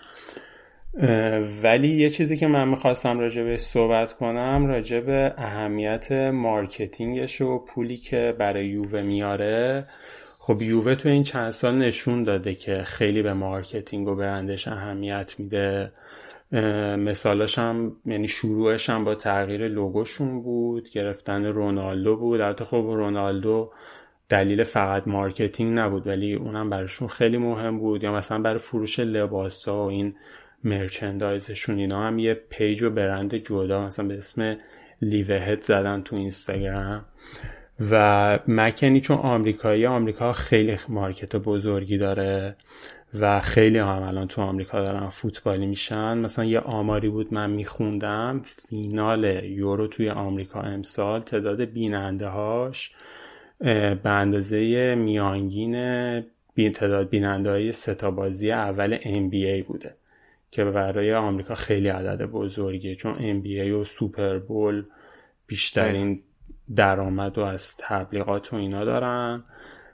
[1.64, 7.42] ولی یه چیزی که من می‌خواستم راجع به صحبت کنم راجع به اهمیت marketing ش
[7.42, 9.86] و پولی که برای یووه میاره.
[10.40, 15.36] خب یووه تو این چند سال نشون داده که خیلی به marketing و برندش اهمیت
[15.38, 15.92] میده.
[16.98, 22.42] مثالاش هم یعنی شروعش هم با تغییر لوگوشون بود گرفتن رونالدو بود.
[22.42, 23.72] البته خب رونالدو
[24.30, 28.04] دلیل فقط marketing نبود ولی اونم براشون خیلی مهم بود.
[28.04, 30.16] یا مثلا برای فروش لباس ها و این
[30.64, 34.58] merchandise شون اینا هم یه page و برند جدا مثلا به اسم
[35.02, 37.06] لیوهت زدن تو اینستاگرام.
[37.92, 42.56] و مکنی چون آمریکایی آمریکا خیلی مارکت بزرگی داره.
[43.20, 46.18] و خیلی هم الان تو آمریکا دارن فوتبالی میشن.
[46.18, 52.96] مثلا یه آماری بود من میخوندم فینال یورو توی آمریکا امسال تعداد بیننده هاش
[54.04, 55.76] به اندازه میانگین
[56.54, 59.96] بین تعداد بیننده های ستا بازی اول NBA بوده
[60.52, 64.84] که برای آمریکا خیلی عدد بزرگیه چون NBA و سوپر بول
[65.48, 66.22] بیشترین
[66.76, 69.44] درآمد رو از تبلیغات و اینا دارن.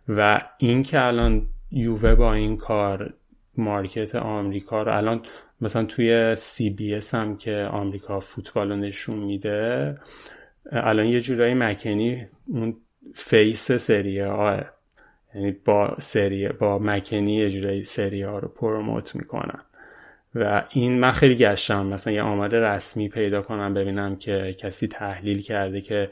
[0.08, 3.14] و این که الان یووه با این کار
[3.58, 5.22] market آمریکا رو الان
[5.62, 9.96] مثلا توی CBS هم که آمریکا فوتبال رو نشون میده
[10.72, 12.76] الان یه جورایی مکنی اون
[13.14, 14.66] face سری آ
[15.36, 19.60] یعنی با سری با مکنی یه جورایی سری آ رو promote می‌کنن.
[20.36, 25.42] و این من خیلی گشتم مثلا یه آمار رسمی پیدا کنم ببینم که کسی تحلیل
[25.42, 26.10] کرده که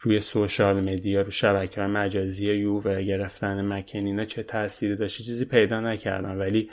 [0.00, 5.80] روی سوشال مدیا رو شبکه های مجازی یووه گرفتن مکنینا چه تأثیری داشته؟ چیزی پیدا
[5.80, 6.38] نکردم.
[6.38, 6.70] ولی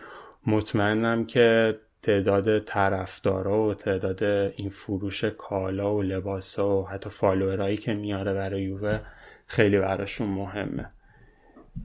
[0.47, 7.93] مطمئنم که تعداد طرفدارا و تعداد این فروش کالا و لباسا و حتی فالوورایی که
[7.93, 8.99] میاره برای یووه
[9.47, 10.89] خیلی براشون مهمه.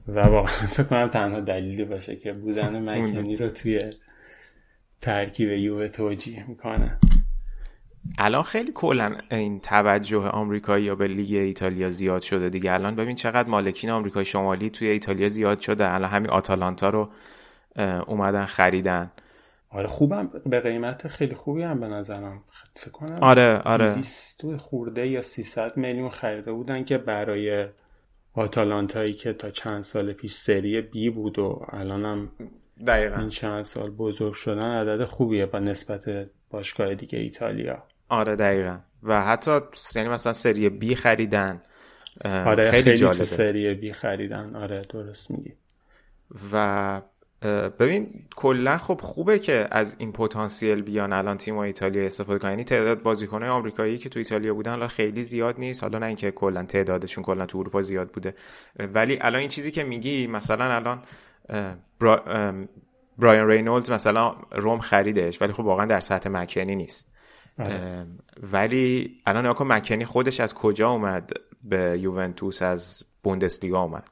[0.07, 3.79] و واقعا فکر کنم تنها دلیلی باشه که بودن مکنی رو توی
[5.01, 6.97] ترکیب یووه توجیه می‌کنه.
[8.17, 12.73] الان خیلی کلا این توجه آمریکایی یا به لیگ ایتالیا زیاد شده دیگه.
[12.73, 15.93] الان ببین چقدر مالکین آمریکای شمالی توی ایتالیا زیاد شده.
[15.93, 17.09] الان همین آتالانتا رو
[18.07, 19.11] اومدن خریدن.
[19.69, 20.31] آره خوبم.
[20.45, 22.41] به قیمت خیلی خوبی هم به نظرم.
[22.75, 23.93] فکر کنم آره آره.
[23.93, 27.67] 200 خورده یا 300 میلیون خریده بودن که برای
[28.33, 32.31] آتالانتایی که تا چند سال پیش سری بی بود و الان هم
[32.87, 33.15] دقیقا.
[33.19, 36.05] این چند سال بزرگ شدن عدد خوبیه با نسبت
[36.49, 37.83] باشگاه دیگه ایتالیا.
[38.13, 38.77] آره دقیقا.
[39.03, 39.59] و حتی
[39.95, 41.61] یعنی مثلا سری بی خریدن
[42.25, 43.17] آره خیلی, خیلی جالبه.
[43.17, 44.55] تو سری بی خریدن.
[44.55, 45.53] آره درست میگی.
[46.53, 47.01] و
[47.79, 52.49] ببین کلا خب خوبه که از این پتانسیل بیان الان تیم ایتالیا استفاده کنن.
[52.49, 55.83] یعنی تعداد بازیکن‌های آمریکایی که تو ایتالیا بودن الان خیلی زیاد نیست.
[55.83, 58.35] حالا نه اینکه کلا تعدادشون کلا تو اروپا زیاد بوده.
[58.93, 61.01] ولی الان این چیزی که میگی مثلا الان
[61.99, 62.23] برا...
[63.17, 67.13] برایان رینولدز مثلا روم خریدش ولی خب واقعا در سطح مکنی نیست.
[68.51, 71.31] ولی الان ناکن مکنی خودش از کجا اومد
[71.63, 74.09] به یوونتوس؟ از بوندسلیگا اومد.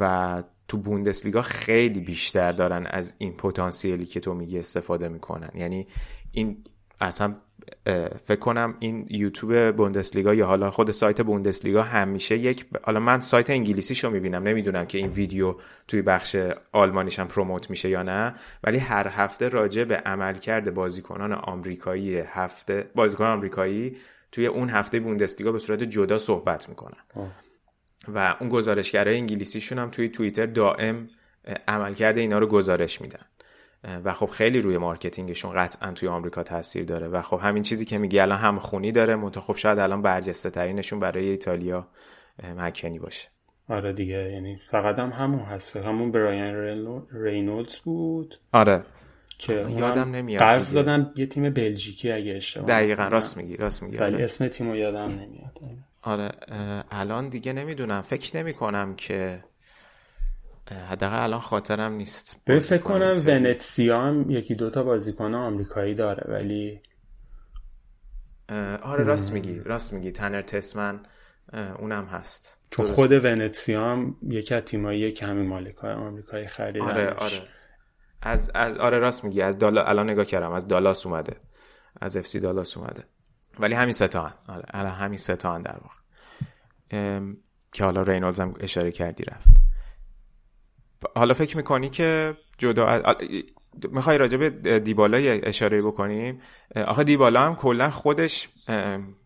[0.00, 5.50] و تو بوندسلیگا خیلی بیشتر دارن از این پتانسیلی که تو میگی استفاده می‌کنن.
[5.54, 5.86] یعنی
[6.32, 6.64] این
[7.00, 7.34] اصلا
[8.24, 13.50] فکر کنم این یوتیوب بوندسلیگا یا حالا خود سایت بوندسلیگا همیشه یک حالا من سایت
[13.50, 15.54] انگلیسیشو می‌بینم نمی‌دونم که این ویدیو
[15.88, 16.36] توی بخش
[16.72, 18.34] آلمانیش هم promote میشه یا نه
[18.64, 23.96] ولی هر هفته راجع به عملکرد بازیکنان آمریکایی هفته بازیکنان آمریکایی
[24.32, 27.02] توی اون هفته بوندسلیگا به صورت جدا صحبت می‌کنن.
[28.08, 31.08] و اون گزارشگرای انگلیسیشون هم توی توییتر دائم
[31.68, 33.24] عملکرد اینا رو گزارش میدن.
[34.04, 37.08] و خب خیلی روی marketing شون قطعا توی آمریکا تاثیر داره.
[37.08, 41.00] و خب همین چیزی که میگی الان همخونی داره منتها خب شاید الان برجسته ترینشون
[41.00, 41.88] برای ایتالیا
[42.56, 43.28] مکنی باشه.
[43.68, 46.54] آره دیگه یعنی فقط هم همون هست همون برایان
[47.12, 48.34] رینولدز بود.
[48.52, 48.84] آره.
[49.38, 53.96] که یادم نمیاد قرض دادن یه تیم بلژیکی اگه اشتباه دقیقا راست میگی راست میگی
[53.96, 54.24] ولی آره.
[54.24, 55.58] اسم تیمو یادم نمیاد.
[56.02, 56.30] آره
[56.90, 58.02] الان دیگه نمی‌دونم.
[58.02, 59.44] فکر نمی کنم که
[60.70, 62.36] حداقل الان خاطرم نیست.
[62.44, 66.80] به فکر کنم ونتسیا هم یکی دوتا بازیکن آمریکایی داره ولی
[68.82, 70.12] آره راست میگی راست میگی.
[70.12, 71.00] تنر تسمن
[71.78, 72.58] اونم هست.
[72.70, 76.88] چون خود ونتسیا هم یکی از تیمایی که همین مالکای آمریکایی خریدنش.
[76.88, 77.42] آره آره.
[78.22, 79.42] از, از آره راست میگی.
[79.42, 81.36] از دالا الان نگاه کردم از دالاس اومده.
[82.00, 83.04] از اف سی دالاس اومده.
[83.58, 87.20] ولی همین ستا آره الان همین ستا در واقع.
[87.72, 89.65] که حالا رینولز هم اشاره کردی رفت.
[91.16, 93.02] حالا فکر می‌کنی که جدا
[93.90, 96.40] می‌خوای راجع به دیبالا اشاره بکنیم؟
[96.86, 98.48] آخه دیبالا هم کلا خودش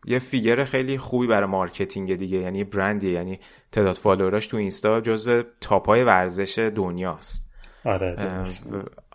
[0.06, 3.40] یه figure خیلی خوبی برای marketing دیگه یعنی برندی یعنی
[3.72, 7.50] تعداد follower اش تو اینستا جزو top ای ورزش دنیاست.
[7.84, 8.16] آره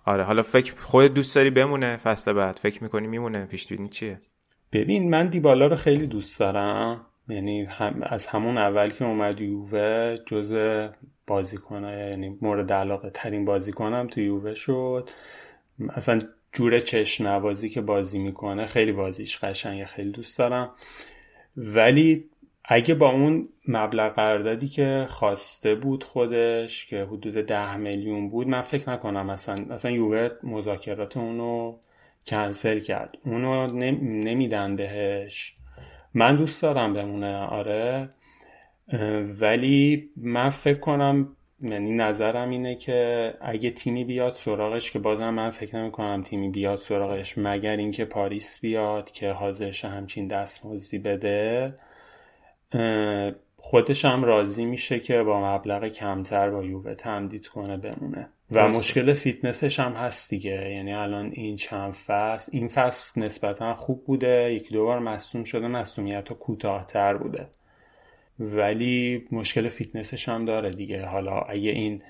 [0.05, 4.21] آره حالا فکر خود دوست داری بمونه فصل بعد؟ فکر می‌کنی میمونه؟ پیش چیه؟
[4.73, 7.05] ببین من دیبالا رو خیلی دوست دارم.
[7.29, 10.53] یعنی هم از همون اول که اومد یووه جز
[11.27, 15.09] بازیکنه یعنی مورد علاقه ترین بازیکنم تو یووه شد.
[15.89, 16.21] اصلا
[16.53, 20.65] جور چشم نوازی که بازی می‌کنه خیلی بازیش قشنگه خیلی دوست دارم.
[21.57, 22.29] ولی
[22.65, 28.61] اگه با اون مبلغ قراردادی که خواسته بود خودش که حدود ده میلیون بود من
[28.61, 31.77] فکر نکنم اصلا اصلا یووه مذاکرات اونو
[32.27, 33.17] کنسل کرد.
[33.25, 35.55] اونو نمیدن بهش.
[36.13, 38.09] من دوست دارم بمونه آره.
[39.39, 45.49] ولی من فکر کنم یعنی نظرم اینه که اگه تیمی بیاد سراغش که بازم من
[45.49, 51.73] فکر نمی کنم تیمی بیاد سراغش مگر اینکه پاریس بیاد که حاضرش همچین دستمزدی بده.
[53.57, 58.29] خودش هم راضی میشه که با مبلغ کمتر با یووه تمدید کنه بمونه.
[58.51, 60.71] و مشکل فیتنسش هم هست دیگه.
[60.77, 64.53] یعنی الان این چند فصل این فصل نسبتا خوب بوده.
[64.53, 67.47] یکی دو بار مصدوم شده مصدومیت کوتاهتر بوده.
[68.39, 71.05] ولی مشکل فیتنسش هم داره دیگه.
[71.05, 72.01] حالا اگه این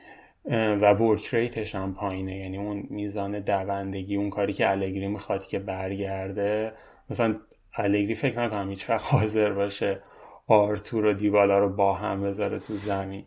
[0.51, 5.47] و work rate ش هم پایینه یعنی اون میزان دوندگی اون کاری که الگری می‌خواد
[5.47, 6.73] که برگرده
[7.09, 7.35] مثلا
[7.73, 9.99] الگری فکر نکنم هیچ وقت حاضر باشه
[10.47, 13.23] آرتور و دیبالا رو با هم بذاره تو زمین.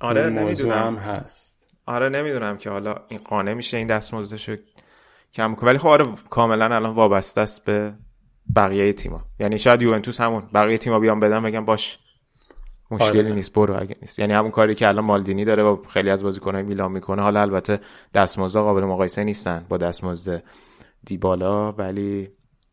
[0.00, 0.96] آره نمی‌دونم.
[0.96, 1.76] هست.
[1.86, 4.56] آره نمی‌دونم که حالا این قانع میشه این دستمزدشو
[5.34, 5.68] کم کنه.
[5.68, 7.92] ولی خب آره کاملا الان وابسته است به
[8.56, 10.42] بقیه تیما یعنی شاید یوونتوس همون.
[10.54, 11.98] بقیه تیما بیان بدن بگم باش
[12.90, 13.32] مشکلی آره.
[13.32, 14.18] نیست برو اگه نیست.
[14.18, 17.22] یعنی همون کاری که الان مالدینی داره و خیلی از بازیکنهای میلان می‌کنه.
[17.22, 17.80] حالا البته
[18.14, 20.42] دستمزد قابل مقایسه نیستن با دستمزد
[21.04, 22.28] دیبالا ولی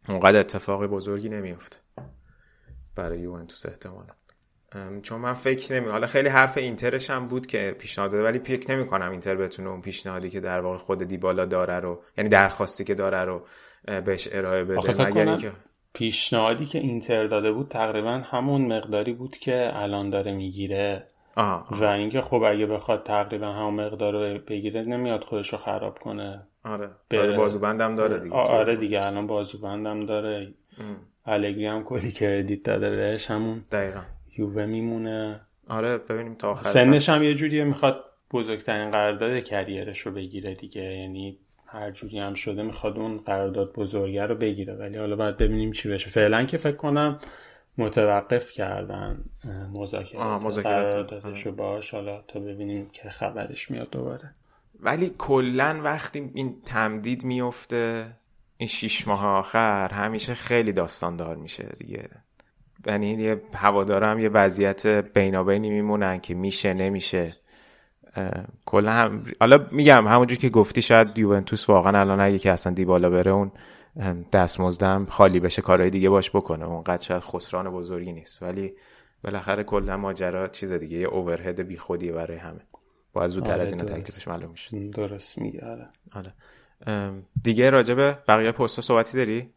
[0.10, 1.78] اونقدر اتفاق بزرگی نمیفته
[2.95, 4.14] برای یوونتوس احتمالا.
[5.02, 8.76] چون من فکر نمی حالا خیلی حرف اینترش هم بود که پیشنهاد داده ولی فکر
[8.76, 12.84] نمی کنم اینتر بتونه اون پیشنهادی که در واقع خود دیبالا داره رو یعنی درخواستی
[12.84, 13.45] که داره رو
[14.06, 15.52] بهش ارائه بده مگر اینکه
[15.94, 21.08] پیشنهادی که اینتر داده بود تقریبا همون مقداری بود که الان داره می‌گیره.
[21.72, 26.48] و اینکه خب اگه بخواد تقریبا همون مقدار رو بگیره نمیاد خودش رو خراب کنه.
[26.64, 26.90] آره.
[27.10, 27.38] بره...
[27.38, 28.36] بازوبندم داره دیگه.
[28.36, 30.54] آره دیگه الان بازوبندم داره.
[31.26, 34.02] الگری هم کلی کردیت داده بهش همون دقیقا.
[34.38, 35.42] یووه میمونه.
[35.70, 40.84] آره ببینیم تا آخر سنش هم یه جوریه می‌خواد بزرگترین قرارداد کریرش رو بگیره دیگه.
[40.84, 44.73] یعنی هر جوری هم شده می‌خواد اون قرارداد بزرگه رو بگیره.
[44.73, 46.10] ولی حالا باید ببینیم چی بشه.
[46.10, 47.19] فعلا که فکر کنم
[47.77, 49.23] متوقف کردن
[49.73, 50.60] مذاکرات.
[50.60, 51.94] قراردادش رو باش.
[51.94, 54.31] حالا تا ببینیم که خبرش میاد دوباره.
[54.80, 58.07] ولی کلا وقتی این تمدید میفته
[58.57, 62.10] این شیش ماه آخر همیشه خیلی داستاندار میشه دیگه.
[62.85, 67.35] یعنی یه هوادارم یه وضعیت بینابینی میمونن که میشه نمیشه.
[68.65, 73.10] کلا هم حالا میگم همونجور که گفتی شاید یوونتوس واقعا الان اگه که اصلا دیبالا
[73.10, 73.52] بره اون
[74.34, 76.65] دستمزدم خالی بشه کارهای دیگه باش بکنه.
[76.65, 78.44] اونقدر شاید خسران بزرگی نیست.
[78.44, 78.73] ولی
[79.23, 82.60] بالاخره کلا ماجرا چیز دیگه یه اوورهد بیخودیه برای همه.
[83.14, 84.89] باید زودتر آره از این تکلیفش معلوم میشه.
[84.89, 85.89] درست میگه آره.
[86.15, 86.34] آره.
[87.44, 89.49] دیگه راجبه بقیه پستا صحبتی داری؟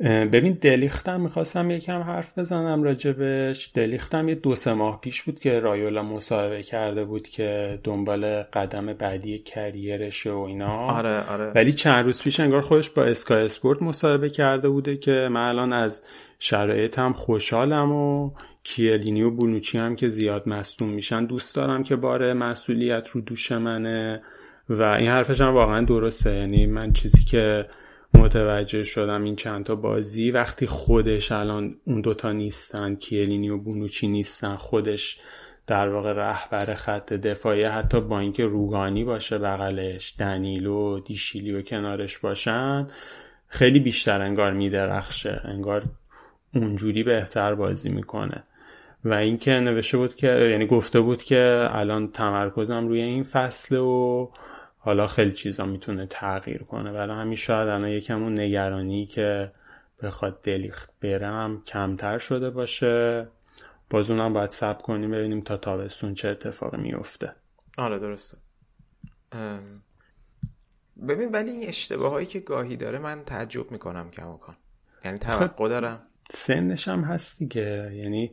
[0.00, 3.70] ببین دلیختم می‌خواستم یکم حرف بزنم راجبش.
[3.74, 8.92] دلیختم یه دو سه ماه پیش بود که رایولا مصاحبه کرده بود که دنبال قدم
[8.92, 10.76] بعدی کریرش و اینا.
[10.76, 11.52] آره آره.
[11.54, 15.72] ولی چند روز پیش انگار خودش با اسکای اسپورت مصاحبه کرده بوده که من الان
[15.72, 16.04] از
[16.38, 18.30] شرایطم خوشحالم و
[18.64, 23.52] کیلینی و بونوچی هم که زیاد مصدوم میشن دوست دارم که باره مسئولیت رو دوش
[23.52, 24.22] منه.
[24.68, 26.34] و این حرفش هم واقعا درسته.
[26.34, 27.66] یعنی من چیزی که
[28.14, 30.30] متوجه شدم این چند تا بازی.
[30.30, 35.20] وقتی خودش الان اون دوتا نیستن کیلینی و بونوچی نیستن خودش
[35.66, 42.18] در واقع رهبر خط دفاعی حتی با اینکه روگانی باشه بغلش دنیلو دیشیلی و کنارش
[42.18, 42.86] باشن
[43.48, 45.40] خیلی بیشتر انگار میدرخشه.
[45.44, 45.84] انگار
[46.54, 48.44] اونجوری بهتر بازی می‌کنه.
[49.04, 54.30] و اینکه نوشته بود که یعنی گفته بود که الان تمرکزم روی این فصل و
[54.84, 56.92] حالا خیلی چیزا می‌تونه تغییر کنه.
[56.92, 59.52] ولی همین شاید الان یکم اون نگرانی که
[60.02, 63.28] بخواد دلیخت برم کمتر شده باشه.
[63.90, 67.32] باز اونم باید سب کنیم ببینیم تا تابستون چه اتفاقی میفته
[67.78, 68.36] آره درسته.
[71.08, 74.56] ببین ولی این اشتباه هایی که گاهی داره من تعجب می‌کنم کماکان.
[75.04, 76.00] یعنی توقع دارم.
[76.30, 77.92] سنش هم هست دیگه.
[77.94, 78.32] یعنی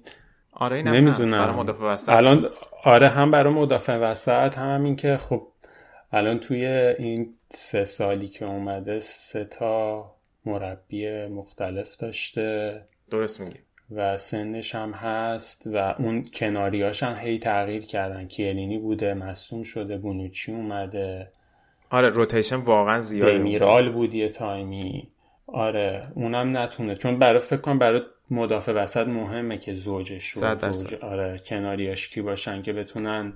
[0.51, 1.55] آره نمی‌دونم.
[1.55, 2.09] مدافع وسط.
[2.09, 2.49] الان
[2.83, 5.47] آره هم برای مدافع وسط هم همین که خب
[6.11, 10.05] الان توی این سه سالی که اومده سه تا
[10.45, 12.81] مربی مختلف داشته.
[13.11, 13.59] درست میگی.
[13.91, 18.27] و سنش هم هست و اون کناریاش هم هی تغییر کردن.
[18.27, 21.31] کیلینی بوده مصوم شده بونوچی اومده.
[21.89, 25.07] آره rotation واقعا زیاده دمیرال بود یه تایمی.
[25.47, 26.95] آره اونم نتونه.
[26.95, 32.21] چون برای فکر کنم برای مدافع وسط مهمه که زوجش رو زوج آره کناریاش کی
[32.21, 33.33] باشن که بتونن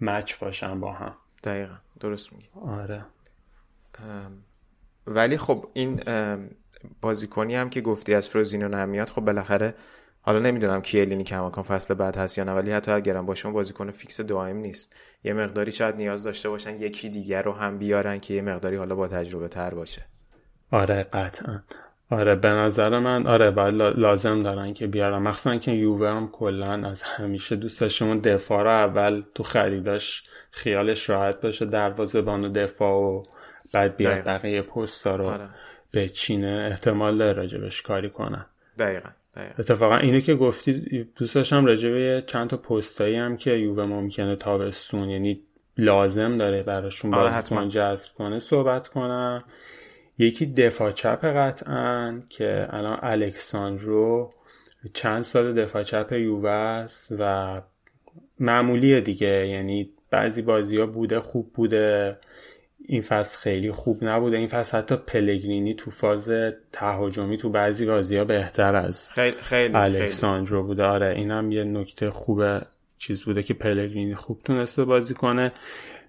[0.00, 1.16] match باشن با هم.
[1.44, 2.48] دقیقا درست میگی.
[2.54, 3.04] آره.
[5.06, 6.00] ولی خب این
[7.00, 9.74] بازیکنی هم که گفتی از فروزینونه میاد خب بالاخره
[10.20, 13.90] حالا نمی‌دونم کیه‌لینی کماکان فصل بعد هست یا نه ولی حتی اگرم باشه اون بازیکن
[13.90, 14.94] فیکس دائم نیست.
[15.24, 18.94] یه مقداری شاید نیاز داشته باشن یکی دیگر رو هم بیارن که یه مقداری حالا
[18.94, 20.06] با تجربه تر باشه.
[20.70, 21.62] آره قطعا.
[22.14, 25.18] آره به نظر من آره باید لازم دارن که بیارن.
[25.18, 31.10] مخصوصا که یووه هم کلا از همیشه دوست داشتمون دفاع رو اول تو خریداش خیالش
[31.10, 33.22] راحت باشه دروازه‌بان و دفاع و
[33.72, 35.44] بعد بیاد بقیه پستا رو آره.
[35.92, 38.46] به چینه احتمال داره راجبش کاری کنن
[38.78, 39.08] دقیقا.
[39.36, 39.54] دقیقا.
[39.58, 45.08] اتفاقا اینو که گفتی دوست داشتم راجبه چند تا پستایی هم که یووه ممکنه تابستون
[45.10, 45.40] یعنی
[45.78, 47.66] لازم داره براشون آره حتما.
[47.66, 49.44] جذب کنه صحبت کنم.
[50.18, 54.30] یکی دفاع چپ قطعا که الان الکساندرو
[54.92, 57.62] چند سال دفاع چپ یووه است و
[58.40, 59.48] معمولیه دیگه.
[59.48, 62.16] یعنی بعضی بازی ها بوده خوب بوده.
[62.86, 64.36] این فصل خیلی خوب نبوده.
[64.36, 66.30] این فصل حتی پلگرینی تو فاز
[66.72, 70.84] تهاجمی تو بعضی بازی ها بهتر از خیلی خیلی الکساندرو بوده.
[70.84, 72.62] آره اینم یه نکته خوبه
[72.98, 75.52] چیز بوده که پلگرینی خوب تونسته بازی کنه.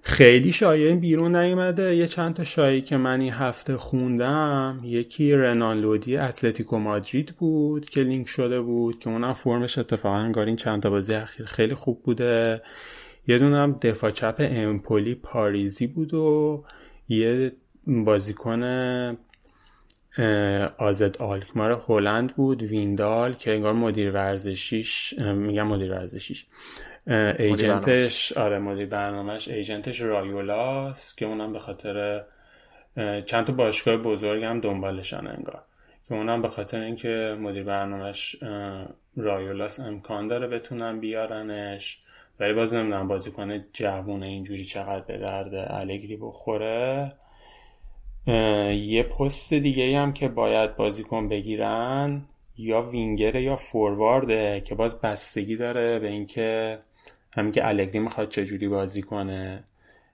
[0.07, 1.95] خیلی شایعه بیرون نیومده.
[1.95, 4.80] یه چند تا شایعه که من این هفته خوندم.
[4.84, 10.45] یکی رنان لودی اتلتیکو مادرید بود که لینک شده بود که اونم فرمش اتفاقا انگار
[10.45, 12.61] این چند تا بازی اخیر خیلی خوب بوده.
[13.27, 16.64] یه دونم دفاع چپ امپولی پاریزی بود و
[17.10, 17.52] یه
[17.88, 18.61] بازیکن
[20.78, 26.46] آزد آلکمار هلند بود ویندال که انگار مدیر ورزشیش میگم مدیر ورزشیش.
[27.40, 32.24] ایجنتش آره مدیر برنامهش ایجنتش رایولاس که اونم به خاطر
[33.26, 35.64] چند تا باشگاه بزرگ هم دنبالشن انگار.
[36.08, 38.36] که اونم به خاطر اینکه مدیر برنامهش
[39.18, 42.00] رایولاس امکان داره بتونن بیارنش.
[42.40, 47.12] ولی باز نمی‌دونم بازیکن جوون اینجوری چقدر به درد الگری بخوره.
[48.28, 52.22] یه پست دیگه هم که باید بازیکن بگیرن
[52.58, 56.80] یا وینگره یا فوروارده که باز بستگی داره به اینکه
[57.38, 59.64] همین که الگری می‌خواد چجوری بازی کنه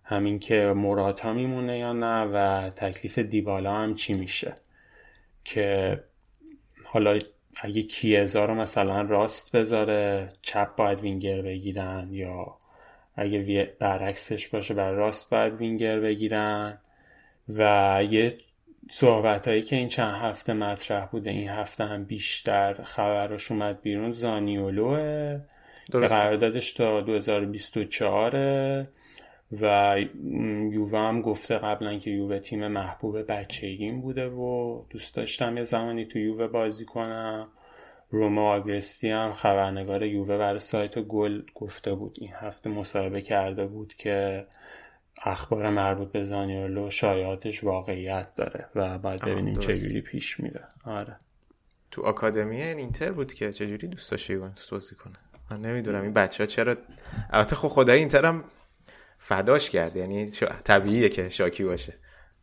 [0.04, 4.56] همین که موراتا میمونه یا نه و تکلیف دیبالا هم چی میشه.
[5.46, 6.00] که
[6.84, 7.20] حالا
[7.62, 12.58] اگه کیزا رو مثلا راست بذاره چپ باید وینگر بگیرن یا
[13.16, 16.78] اگه برعکسش باشه بر راست باید وینگر بگیرن.
[17.58, 18.34] و یه
[18.92, 24.12] صحبت هایی که این چند هفته مطرح بوده این هفته هم بیشتر خبرش اومد بیرون.
[24.12, 25.40] زانیولوه
[25.92, 28.88] قراردادش تا 2024
[29.62, 29.96] و
[30.72, 36.06] یووه هم گفته قبلا که یووه تیم محبوب بچگیم بوده و دوست داشتم یه زمانی
[36.06, 37.48] تو یووه بازی کنم.
[38.10, 42.18] روما آگرستی هم خبرنگار یووه برای سایت گل گفته بود.
[42.22, 44.46] این هفته مصاحبه کرده بود که
[45.24, 50.64] اخبار مربوط به زانیولو شایعاتش واقعیت داره و بعد ببینیم چجوری پیش میره.
[50.86, 51.16] آره.
[51.92, 55.16] تو آکادمی اینتر بود که چجوری دوست داشته یوونتوس بازی کنه؟
[55.52, 56.02] من نمی‌دونم.
[56.02, 56.76] این بچه ها چرا
[57.32, 58.44] البته خب خدای اینتر هم
[59.18, 59.96] فداش کرد.
[59.96, 60.30] یعنی
[60.64, 61.94] طبیعیه که شاکی باشه.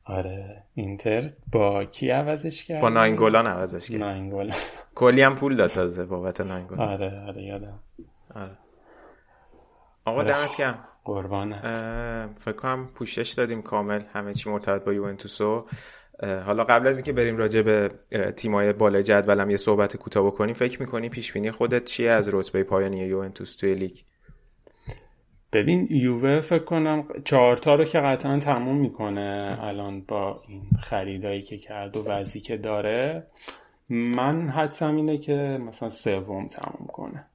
[0.05, 0.63] آره.
[0.75, 4.01] اینتر با کی عوضش کرد؟ با ناینگولان عوضش کرد.
[4.01, 4.57] ناینگولان.
[4.95, 6.89] کلی هم پول داد تازه بابت ناینگولان.
[6.89, 7.81] آره آره یادم.
[8.35, 8.59] آره.
[10.05, 10.85] آقا دمت گرم.
[11.09, 11.61] قربان
[12.35, 15.67] فکر کنم پوشش دادیم کامل همه چی مرتبط با یوونتوسو.
[16.47, 17.91] حالا قبل از اینکه بریم راجع به
[18.37, 22.65] تیمای بالای جدولم یه صحبت کوتاه بکنیم فکر می‌کنی پیش بینی خودت چیه از رتبه
[22.65, 23.97] پایانی یوونتوس توی لیگ؟
[25.53, 31.59] ببین یووه فکر کنم چهارتا رو که قطعا تموم می‌کنه الان با این خریدایی که
[31.59, 33.27] کرد و وضعی که داره.
[33.89, 37.31] من حدسم اینه که مثلا سوم تموم کنه.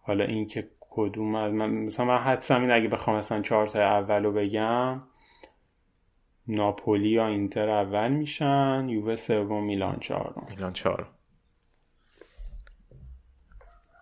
[0.00, 4.32] حالا اینکه کدوم من مثلا من حدسم اینه اگه بخوام مثلا چهار تا اول رو
[4.32, 5.02] بگم
[6.48, 10.46] ناپولی یا اینتر اول میشن یووه سوم میلان چهارم.
[10.50, 11.06] میلان چهارم.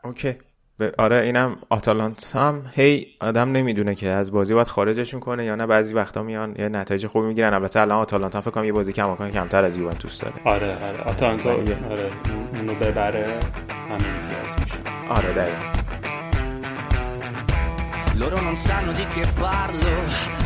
[0.04, 0.34] اوکی.
[0.98, 2.70] آره اینم آتالانتا هم.
[2.74, 5.66] هی آدم نمی‌دونه که از بازی باید خارجشون کنه یا نه.
[5.66, 7.54] بعضی وقتا میان یه نتایج خوبی می‌گیرن.
[7.54, 10.42] البته الان آتالانتا فکر کنم یه بازی کماکان کمتر از یوونتوس داره.
[10.44, 11.00] آره آره.
[11.00, 12.10] آتالانتا آره.
[12.54, 14.78] اونو ببره همین امتیاز میشه.
[15.08, 15.85] آره دقیقا.
[18.16, 20.45] Loro non sanno di che parlo,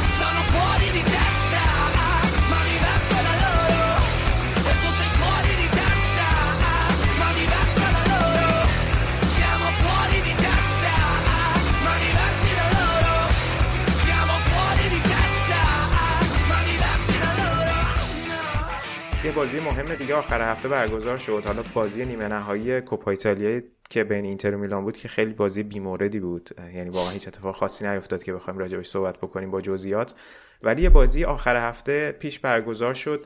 [19.31, 21.43] یه بازی مهم دیگه آخر هفته برگزار شد.
[21.45, 25.63] حالا بازی نیمه نهایی کوپا ایتالیا که بین اینتر و میلان بود که خیلی بازی
[25.63, 26.49] بیموردی بود.
[26.75, 30.13] یعنی واقعا هیچ اتفاق خاصی نیفتاد که بخوایم راجبش صحبت بکنیم با جزئیات.
[30.63, 33.25] ولی یه بازی آخر هفته پیش برگزار شد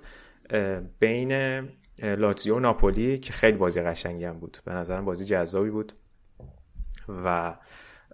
[0.99, 1.61] بین
[2.01, 4.57] لاتزیو و ناپولی که خیلی بازی قشنگی هم بود.
[4.65, 5.93] به نظرم بازی جذابی بود.
[7.25, 7.55] و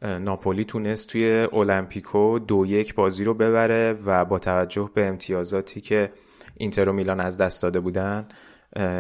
[0.02, 6.12] ناپولی تونست توی المپیکو دو یک بازی رو ببره و با توجه به امتیازاتی که
[6.62, 8.28] اینتر و میلان از دست داده بودن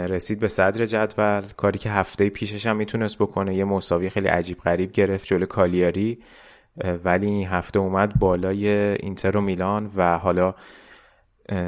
[0.09, 1.41] رسید به صدر جدول.
[1.57, 6.19] کاری که هفته پیشش هم می‌تونست بکنه یه مساوی خیلی عجیب غریب گرفت جلو کالیاری.
[7.03, 10.55] ولی این هفته اومد بالای اینتر و میلان و حالا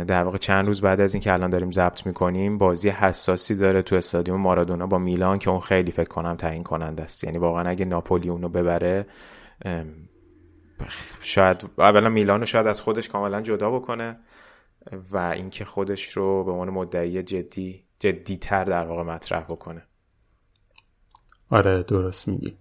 [0.07, 3.95] در واقع چند روز بعد از اینکه الان داریم ضبط می‌کنیم بازی حساسی داره تو
[3.95, 7.23] استادیوم مارادونا با میلان که اون خیلی فکر کنم تعیین کننده است.
[7.23, 9.05] یعنی واقعا اگه ناپولی اونو ببره
[11.21, 14.19] شاید اولا میلان شاید از خودش کاملا جدا بکنه.
[15.11, 19.83] و اینکه خودش رو به عنوان مدعی جدی جدیتر در واقع مطرح بکنه.
[21.49, 22.57] آره درست میگی.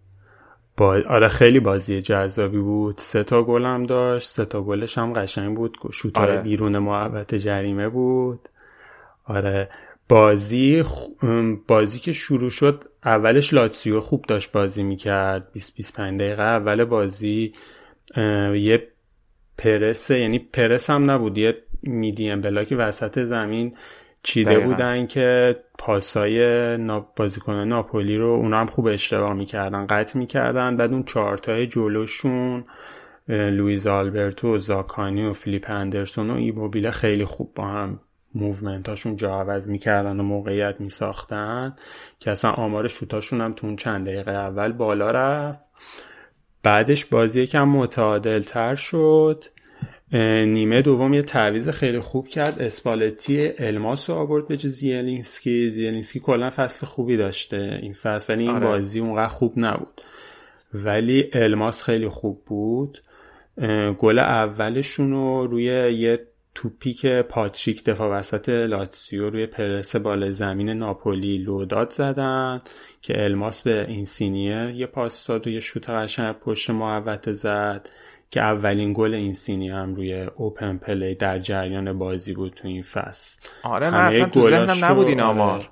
[0.77, 1.03] با...
[1.09, 2.99] آره خیلی بازی جذابی بود.
[2.99, 4.29] سه تا گل هم داشت.
[4.29, 5.77] سه تا گلش هم قشنگ بود.
[5.93, 6.41] شوت آره.
[6.41, 8.49] بیرون محبت جریمه بود.
[9.25, 9.71] آره
[10.09, 10.85] بازی
[11.69, 15.53] بازی که شروع شد اولش لاتسیو خوب داشت بازی می‌کرد.
[15.53, 17.53] 20 25 دقیقه اول بازی
[18.55, 18.89] یه
[19.59, 23.77] پرس یعنی پرس هم نبود یه medium block وسط زمین
[24.23, 26.77] چیده بودن که پاسای
[27.17, 30.77] بازیکن ناپولی رو اونا هم خوب اشتباه می‌کردن قطع می‌کردن.
[30.77, 32.65] بعد اون چهارتای جلوشون
[33.29, 38.01] لویز آلبرتو و زاکانی و فیلیپ اندرسون و ایموبیله خیلی خوب با هم
[38.35, 41.75] movement اشون جا عوض می‌کردن و موقعیت میساختن
[42.19, 45.61] که اصلا آمار شوتاشون هم تو اون چند دقیقه اول بالا رفت.
[46.63, 49.45] بعدش بازی یکم متعادل تر شد.
[50.13, 52.63] نیمه دوم یه تعویض خیلی خوب کرد.
[52.63, 55.71] اسپالتی الماس رو آورد به زیلینسکی.
[55.71, 58.67] زیلینسکی کلا فصل خوبی داشته این فصل ولی این آره.
[58.67, 60.01] بازی اونقدر خوب نبود.
[60.75, 62.99] ولی الماس خیلی خوب بود.
[63.99, 70.69] گل اولشون رو روی یه توپی که پاتریک دفاع وسط لاتسیو روی پرس بالای زمین
[70.69, 72.63] ناپولی لو داد زدن
[73.03, 77.89] که الماس به اینسینیه یه پاس داد و یه شوت قشنگ پشت محوطه زد.
[78.33, 82.83] که اولین گل این سینی هم روی اوپن پلی در جریان بازی بود تو این
[82.83, 83.49] فصل.
[83.63, 85.59] آره من اصلا تو ذهنم نبود این آمار.
[85.59, 85.69] آره,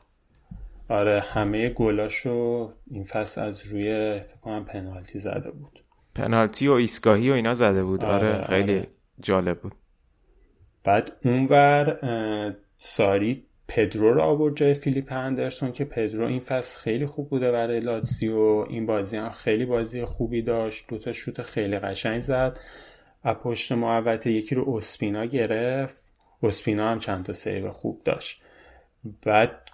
[0.88, 5.84] آره همه گلاشو این فصل از روی فکر کنم پنالتی زده بود.
[6.14, 8.04] پنالتی و ایستگاهی و اینا زده بود.
[8.04, 8.88] آره, آره خیلی آره.
[9.20, 9.74] جالب بود.
[10.84, 11.98] بعد اونور
[12.76, 17.80] ساری پدرو رو آورد جای فیلیپ اندرسون که پدرو این فصل خیلی خوب بوده برای
[17.80, 20.84] لاتسیو این بازی هم خیلی بازی خوبی داشت.
[20.88, 22.58] دوتا شوت خیلی قشنگ زد.
[23.22, 26.04] از پشت محوطه یکی رو اسپینا گرفت.
[26.42, 28.42] اسپینا هم چند تا save خوب داشت.
[29.22, 29.70] بعد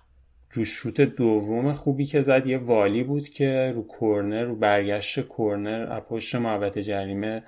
[0.53, 5.93] رو شوت دوم خوبی که زد یه volley بود که رو کورنر رو برگشت کورنر
[5.93, 7.43] از پشت محوطه جریمه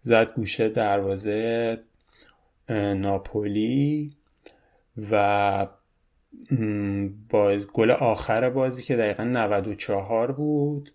[0.00, 1.78] زد گوشه دروازه
[2.96, 4.10] ناپولی
[5.10, 5.66] و
[7.30, 10.90] با گل آخر بازی که دقیقا 94 بود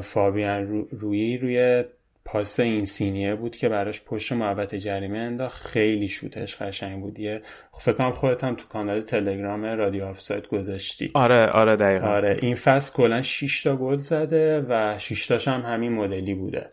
[0.00, 1.84] فابیان روی روی
[2.24, 5.66] پاس این سینیه بود که براش پشت محبت جریمه انداخت.
[5.66, 7.18] خیلی شوتش قشنگ بود.
[7.18, 7.40] یه
[7.80, 11.10] فکر کنم خودت هم تو کانال تلگرام رادیو آفساید گذاشتی.
[11.14, 12.06] آره آره دقیقا.
[12.06, 16.66] آره این فصل کلا 6 تا گل زده و 6 تاش هم همین مدلی بوده.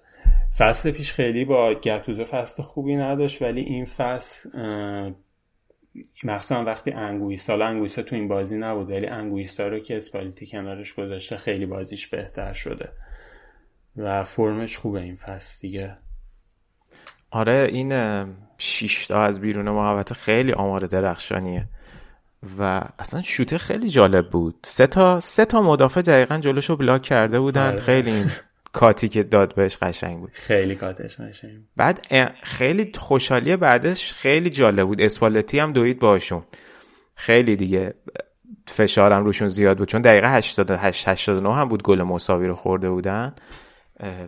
[0.57, 4.49] فصل پیش خیلی با گتوزه فصل خوبی نداشت ولی این فصل
[6.24, 10.94] مخصوصا وقتی انگویستا حالا انگویستا تو این بازی نبود ولی انگویستا رو که اسپالیتی کنارش
[10.94, 12.90] گذاشته خیلی بازیش بهتر شده
[13.98, 15.96] و فرمش خوبه این فصل دیگه.
[17.32, 18.26] آره این
[18.58, 21.68] شیشتا از بیرون محوطه خیلی آمار درخشانیه
[22.60, 24.56] و اصلا شوته خیلی جالب بود.
[24.64, 27.68] سه تا سه تا مدافع دقیقا جلوشو بلاک کرده بودن.
[27.68, 27.82] آره.
[27.82, 28.26] خیلی
[28.76, 30.30] کاتی که داد بهش قشنگ بود.
[30.34, 32.07] خیلی کاتش قشنگ بعد
[32.43, 35.02] خیلی خوشحالی بعدش خیلی جالب بود.
[35.02, 36.43] اسپالتی هم دوید باشون.
[37.15, 37.93] خیلی دیگه
[38.68, 39.88] فشارم روشون زیاد بود.
[39.88, 43.35] چون دقیقه 88 89 هم بود گل مساوی رو خورده بودن.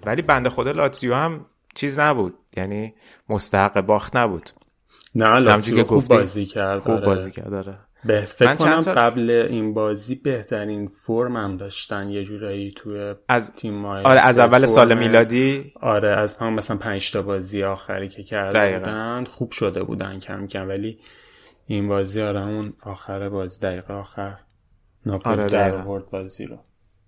[0.05, 1.45] ولی بنده خدا لاتزیو هم
[1.75, 2.33] چیز نبود.
[2.57, 2.93] یعنی
[3.29, 4.49] مستحق باخت نبود.
[5.15, 7.05] نه لاتزیو خوب بازی کرد خوب آره.
[7.05, 12.71] بازی کرد داره به فکر کنم قبل این بازی بهترین فرم هم داشتن یه جورایی
[12.71, 17.63] توی از تیم آره از اول سال میلادی؟ آره از هم مثلا پنج تا بازی
[17.63, 20.99] آخری که کرده بودن خوب شده بودن کم کم ولی
[21.65, 24.37] این بازی آره اون آخر بازی دقیقه آخر
[25.05, 25.71] ناپولی آره در
[26.11, 26.57] بازی رو.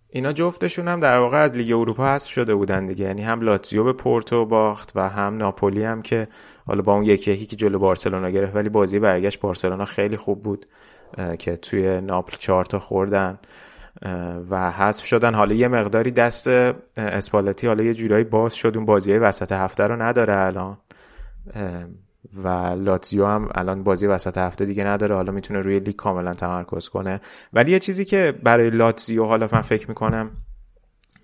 [0.09, 3.05] اینا جفتشون هم در واقع از لیگ اروپا حذف شده بودن دیگه.
[3.05, 6.27] یعنی هم لاتزیو به پورتو باخت و هم ناپولی هم که
[6.69, 10.43] حالا با اون یکی یکی که جلو بارسلونا گرفت ولی بازی برگشت بارسلونا خیلی خوب
[10.43, 10.65] بود
[11.39, 13.39] که توی ناپل چهار تا خوردن
[14.49, 15.33] و حذف شدن.
[15.33, 16.47] حالا یه مقداری دست
[16.97, 18.71] اسپالتی حالا یه جورایی باز شد.
[18.75, 20.77] اون بازی وسط هفته رو نداره الان
[22.43, 22.47] و
[22.77, 25.15] لاتزیو هم الان بازی وسط هفته دیگه نداره.
[25.15, 27.21] حالا می‌تونه روی لیگ کاملا تمرکز کنه.
[27.53, 30.31] ولی یه چیزی که برای لاتزیو حالا من فکر می‌کنم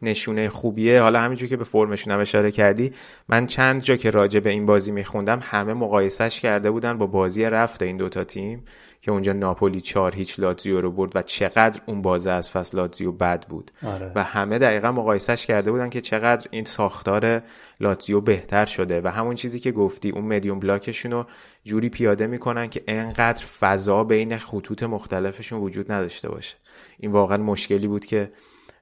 [0.06, 1.02] نشونه خوبیه.
[1.02, 2.91] حالا همینجور که به فرمشون هم اشاره کردی
[3.30, 7.44] من چند جا که راجع به این بازی میخوندم همه مقایسش کرده بودن با بازی
[7.44, 8.64] رفت این دوتا تیم
[9.02, 13.11] که اونجا ناپولی چهار هیچ لاتزیو رو برد و چقدر اون بازه از فصل لاتزیو
[13.11, 13.72] بد بود.
[13.86, 14.11] آره.
[14.15, 17.41] و همه دقیقا مقایسش کرده بودن که چقدر این ساختار
[17.80, 19.02] لاتزیو بهتر شده.
[19.03, 21.26] و همون چیزی که گفتی اون مدیوم بلاکشون رو
[21.64, 26.56] جوری پیاده می‌کنن که انقدر فضا بین خطوط مختلفشون وجود نداشته باشه.
[26.99, 28.32] این واقعا مشکلی بود که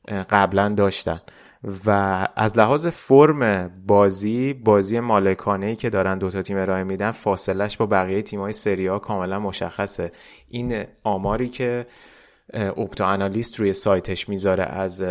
[0.08, 1.20] قبلا داشتن.
[1.86, 7.86] و از لحاظ فرم بازی بازی مالکانه که دارن دوتا تیم ارائه میدن فاصلش با
[7.86, 8.54] بقیه تیمای
[8.88, 10.12] ها کاملا مشخصه.
[10.50, 11.86] این آماری که
[12.54, 15.04] اپتا انالیست روی سایتش می‌ذاره از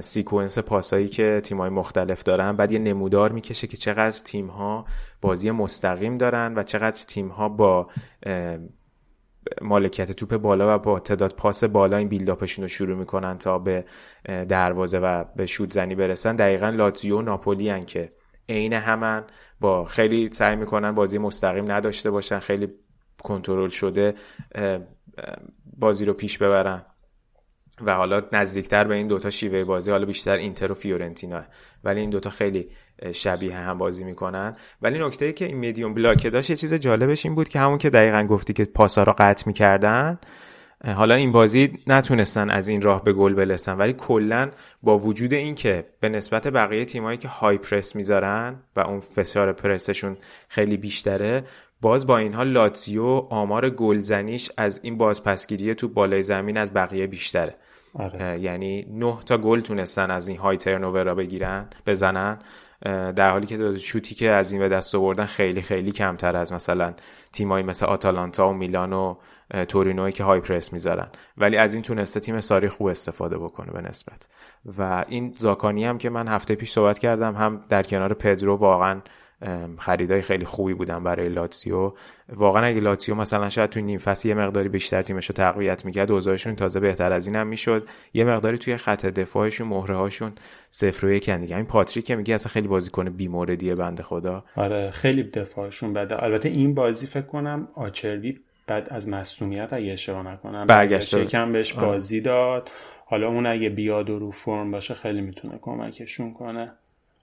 [0.00, 4.84] سیکونس پاسایی که تیمای مختلف دارن بعد یه نمودار می‌کشه که چقدر تیم ها
[5.20, 7.88] بازی مستقیم دارن و چقدر تیم ها با
[9.60, 13.84] مالکیت توپ بالا و با تعداد پاس بالا این بیلداپشون رو شروع می‌کنن تا به
[14.24, 16.36] دروازه و به شوت زنی برسن.
[16.36, 18.12] دقیقا لاتزیو و ناپولی هن که
[18.48, 19.24] عین همن.
[19.60, 22.38] با خیلی سعی می‌کنن بازی مستقیم نداشته باشن.
[22.38, 22.68] خیلی
[23.22, 24.14] کنترل شده
[25.78, 26.86] بازی رو پیش ببرن.
[27.80, 31.42] و حالا نزدیکتر به این دوتا شیوه بازی حالا بیشتر اینتر و فیورنتینا.
[31.84, 32.68] ولی این دوتا خیلی
[33.12, 34.56] شبیه هم بازی می‌کنن.
[34.82, 37.78] ولی نکته ای که این میدیوم بلاک داشت یه چیز جالبش این بود که همون
[37.78, 40.18] که دقیقا گفتی که پاسا رو قطع می‌کردن
[40.96, 43.78] حالا این بازی نتونستن از این راه به گل برسن.
[43.78, 44.50] ولی کلا
[44.82, 49.52] با وجود این که به نسبت بقیه تیمایی که های پرس می‌ذارن و اون فشار
[49.52, 50.16] پرسشون
[50.48, 51.44] خیلی بیشتره
[51.82, 57.54] باز با اینها لاتزیو آمار گلزنیش از این بازپسگیری تو بالای زمین از بقیه بیشتره.
[57.94, 58.40] آره.
[58.40, 62.38] یعنی نه تا گل تونستن از این های ترنوور را بگیرن بزنن.
[63.16, 66.94] در حالی که شوتی که از این به دست آوردن خیلی خیلی کمتر از مثلا
[67.32, 69.14] تیمایی مثل آتالانتا و میلان و
[69.68, 71.08] تورینوی که های پرس می‌ذارن.
[71.38, 74.28] ولی از این تونسته تیم ساری خوب استفاده بکنه به نسبت.
[74.78, 79.00] و این زاکانی هم که من هفته پیش صحبت کردم هم در کنار پدرو واقعا
[79.78, 81.92] خریدای خیلی خوبی بودن برای لاتسیو.
[82.28, 86.12] واقعا اگه لاتسیو مثلا شاید توی نیم فصل یه مقداری بیشتر تیمش رو تقویت می‌کرد
[86.12, 87.88] اوضاعشون تازه بهتر از این هم می‌شد.
[88.14, 90.32] یه مقداری توی خط دفاعشون مهره هاشون
[90.70, 91.56] صفر و یک دیگه.
[91.56, 94.44] این پاتریک که میگه اصلا خیلی بازیکن بیموردیه بنده خدا.
[94.56, 96.22] آره خیلی دفاعشون بده.
[96.22, 101.72] البته این بازی فکر کنم آچربی بعد از مصونیت اگه اشتباه نکنم برگشت یکم بهش
[101.72, 102.70] بازی داد.
[103.06, 106.66] حالا اون اگه بیاد و رو فرم باشه خیلی می‌تونه کمکشون کنه.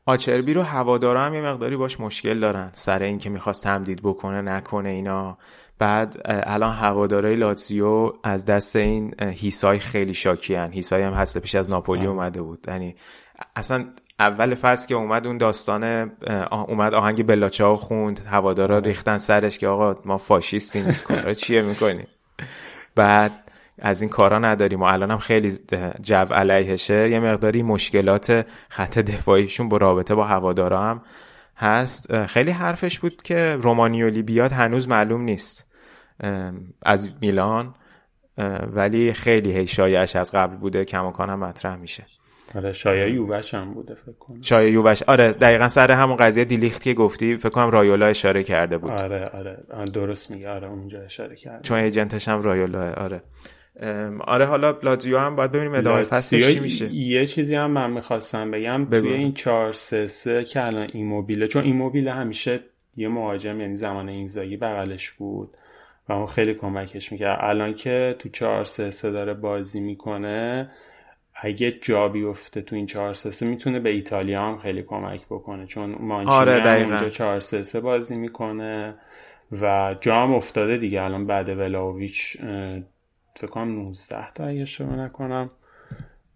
[0.09, 2.69] آچربی رو هوادارا هم یه مقداری باش مشکل دارن.
[2.73, 5.37] سر اینکه می‌خواست تمدید بکنه نکنه اینا.
[5.79, 11.69] بعد الان هوادارای لاتزیو از دست این هیسای خیلی شاکیان هیسای هم هست پیش از
[11.69, 12.65] ناپولی اومده بود.
[12.67, 12.95] یعنی
[13.55, 13.85] اصلا
[14.19, 16.11] اول فصل که اومد اون داستان
[16.51, 18.21] اومد آهنگ بلاچاو خوند.
[18.29, 20.95] هوادارا ریختن سرش که آقا ما فاشیستیم.
[21.37, 22.07] چیه می‌کنیم؟
[22.95, 23.48] بعد
[23.81, 25.53] از این کارا نداریم و الان هم خیلی
[26.01, 31.01] جو علیهشه یه مقداری مشکلات خط دفاعیشون با رابطه با هوادارا هم
[31.57, 32.25] هست.
[32.25, 35.65] خیلی حرفش بود که رومانیولی بیاد هنوز معلوم نیست
[36.83, 37.73] از میلان
[38.73, 42.05] ولی خیلی هی شایعش از قبل بوده کماکان هم مطرح میشه.
[42.55, 44.41] آره شایعه یووش هم بوده فکر کنم.
[44.41, 48.77] شایعه یووش آره دقیقا سر همون قضیه دیلیختی که گفتی فکر کنم رایولا اشاره کرده
[48.77, 48.91] بود.
[48.91, 50.49] آره آره درست میگه.
[50.49, 51.63] آره اونجا اشاره کرده.
[51.63, 53.21] چون ایجنتش هم رایولا آره.
[54.19, 56.93] آره حالا لاتزیو هم باید ببینیم ادامه فصلش چی میشه.
[56.93, 59.01] یه چیزی هم من می‌خواستم بگم بگو.
[59.01, 62.59] توی این 4 3 3 که الان ایموبیله چون ایموبیله همیشه
[62.97, 65.53] یه مهاجم یعنی زمان اینزاگی بغلش بود
[66.09, 67.39] و اون خیلی کمکش می‌کرد.
[67.41, 70.67] الان که تو 4 3 3 داره بازی می‌کنه
[71.41, 75.65] اگه جا بیفته تو این 4 3 3 می‌تونه به ایتالیا هم خیلی کمک بکنه
[75.65, 78.95] چون مانچینی آره اونجا 4 3 3 بازی می‌کنه
[79.61, 81.01] و جا هم افتاده دیگه.
[81.01, 82.37] الان بعد ولاویچ
[83.39, 85.49] فکر کنم 19 تا اگه اشتباه نکنم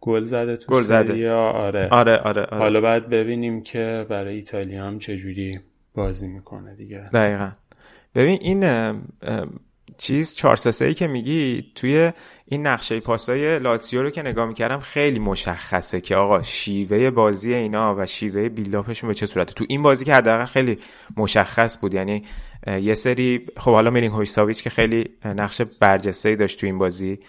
[0.02, 1.32] گل زده تو گل زده.
[1.32, 1.88] آره.
[1.92, 2.58] آره آره آره.
[2.58, 5.60] حالا بعد ببینیم که برای ایتالیا هم چجوری
[5.94, 6.98] بازی می‌کنه دیگه.
[7.14, 7.52] دقیقا.
[8.16, 8.64] ببین این
[9.98, 12.12] چیز 4 3 که میگی توی
[12.46, 17.96] این نقشه پاسای لاتسیو رو که نگاه می‌کردم خیلی مشخصه که آقا شیوه بازی اینا
[17.98, 19.54] و شیوه بیلداپشون به چه صورته.
[19.54, 20.80] تو این بازی که حداقل خیلی
[21.18, 21.94] مشخص بود.
[21.94, 22.24] یعنی
[22.82, 27.20] یه سری خب حالا میلینکوویچ ساویچ که خیلی نقش برجسته داشت تو این بازی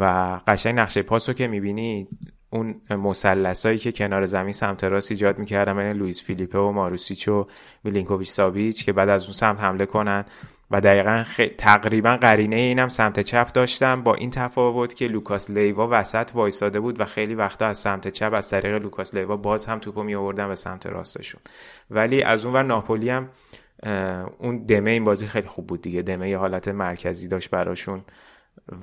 [0.00, 0.04] و
[0.46, 2.08] قشنگ نقشه پاس رو که می‌بینی
[2.50, 7.46] اون مثلثایی که کنار زمین سمت راست ایجاد می‌کردن بین لوئیس فیلیپه و ماروسیچ و
[7.84, 10.24] میلینکوویچ ساویچ که بعد از اون سمت حمله کنن.
[10.70, 11.40] و دقیقا خ...
[11.58, 17.00] تقریبا قرینه اینم سمت چپ داشتم با این تفاوت که لوکاس لیوا وسط وایساده بود
[17.00, 20.48] و خیلی وقتا از سمت چپ از طریق لوکاس لیوا باز هم توپو می آوردن
[20.48, 21.40] به سمت راستشون.
[21.90, 23.28] ولی از اون ور ناپولی هم
[24.38, 26.02] اون دمه این بازی خیلی خوب بود دیگه.
[26.02, 28.04] دمه یه حالت مرکزی داشت براشون.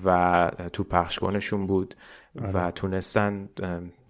[0.06, 1.96] و تو پخش کنشون بود
[2.36, 2.72] و آره.
[2.72, 3.50] تونستن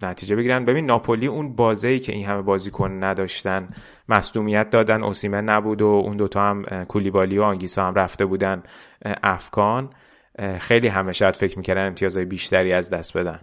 [0.02, 0.64] نتیجه بگیرن.
[0.64, 3.68] ببین ناپولی اون بازه ای که این همه بازیکن نداشتن
[4.08, 5.02] مصدومیت دادن.
[5.02, 8.62] اوسیمن نبود و اون دوتا هم کولیبالی و آنگیسا هم رفته بودن
[9.22, 9.90] افکان
[10.58, 13.40] خیلی همه شاید فکر می‌کردن امتیازهای بیشتری از دست بدن.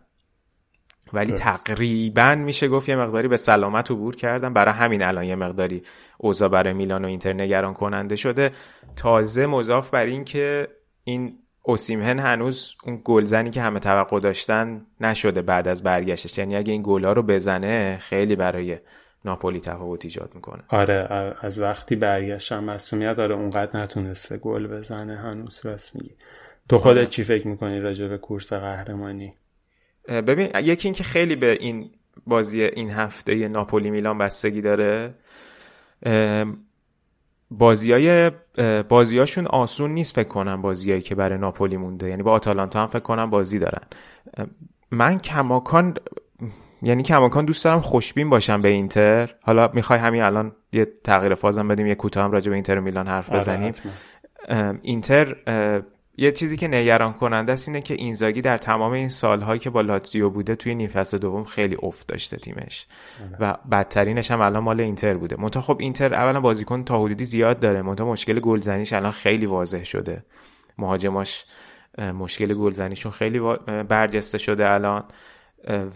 [1.13, 4.53] ولی تقریبا میشه گفت یه مقداری به سلامت عبور کردن.
[4.53, 5.83] برای همین الان یه مقداری
[6.17, 8.51] اوضاع برای میلان و اینتر نگران کننده شده.
[8.95, 10.67] تازه مضاف بر این که
[11.03, 16.37] این اوسیمهن هنوز اون گلزنی که همه توقع داشتن نشده بعد از برگشتش.
[16.37, 18.77] یعنی اگه این گلا رو بزنه خیلی برای
[19.25, 20.63] ناپولی تفاوت ایجاد می‌کنه.
[20.67, 26.15] آره از وقتی برگشتم مسئولیت داره اونقدر نتونسته گل بزنه هنوز راست میگی.
[26.69, 27.07] تو خودت آره.
[27.07, 29.33] چی فکر می‌کنی راجع به کورس قهرمانی؟
[30.07, 31.91] ببین یکی اینکه خیلی به این
[32.27, 35.13] بازی این هفته ناپولی میلان بستگی داره
[37.57, 38.31] بازیای
[38.89, 42.09] بازیاشون آسون نیست فکر کنم بازیایی که برای ناپولی مونده.
[42.09, 43.83] یعنی با آتالانتا هم فکر کنم بازی دارن.
[44.91, 45.93] من کماکان
[46.81, 49.35] یعنی کماکان دوست دارم خوشبین باشم به اینتر.
[49.41, 52.81] حالا می‌خوای همین الان یه تغییر فازم بدیم یه کوتاه هم راجع به اینتر و
[52.81, 53.73] میلان حرف آره، بزنیم.
[54.81, 55.35] اینتر
[56.17, 59.81] یه چیزی که نگران کننده است اینه که اینزاگی در تمام این سالهایی که با
[59.81, 62.87] لاتزیو بوده توی نیم فصل دوم خیلی افت داشته تیمش.
[63.39, 65.35] و بدترینش هم الان مال اینتر بوده.
[65.39, 67.81] منتها خب اینتر اولا بازیکن تا حدودی زیاد داره.
[67.81, 70.25] منتها مشکل گلزنیش الان خیلی واضح شده.
[70.77, 71.45] مهاجماش
[71.97, 73.39] مشکل گلزنیشون خیلی
[73.89, 75.03] برجسته شده الان.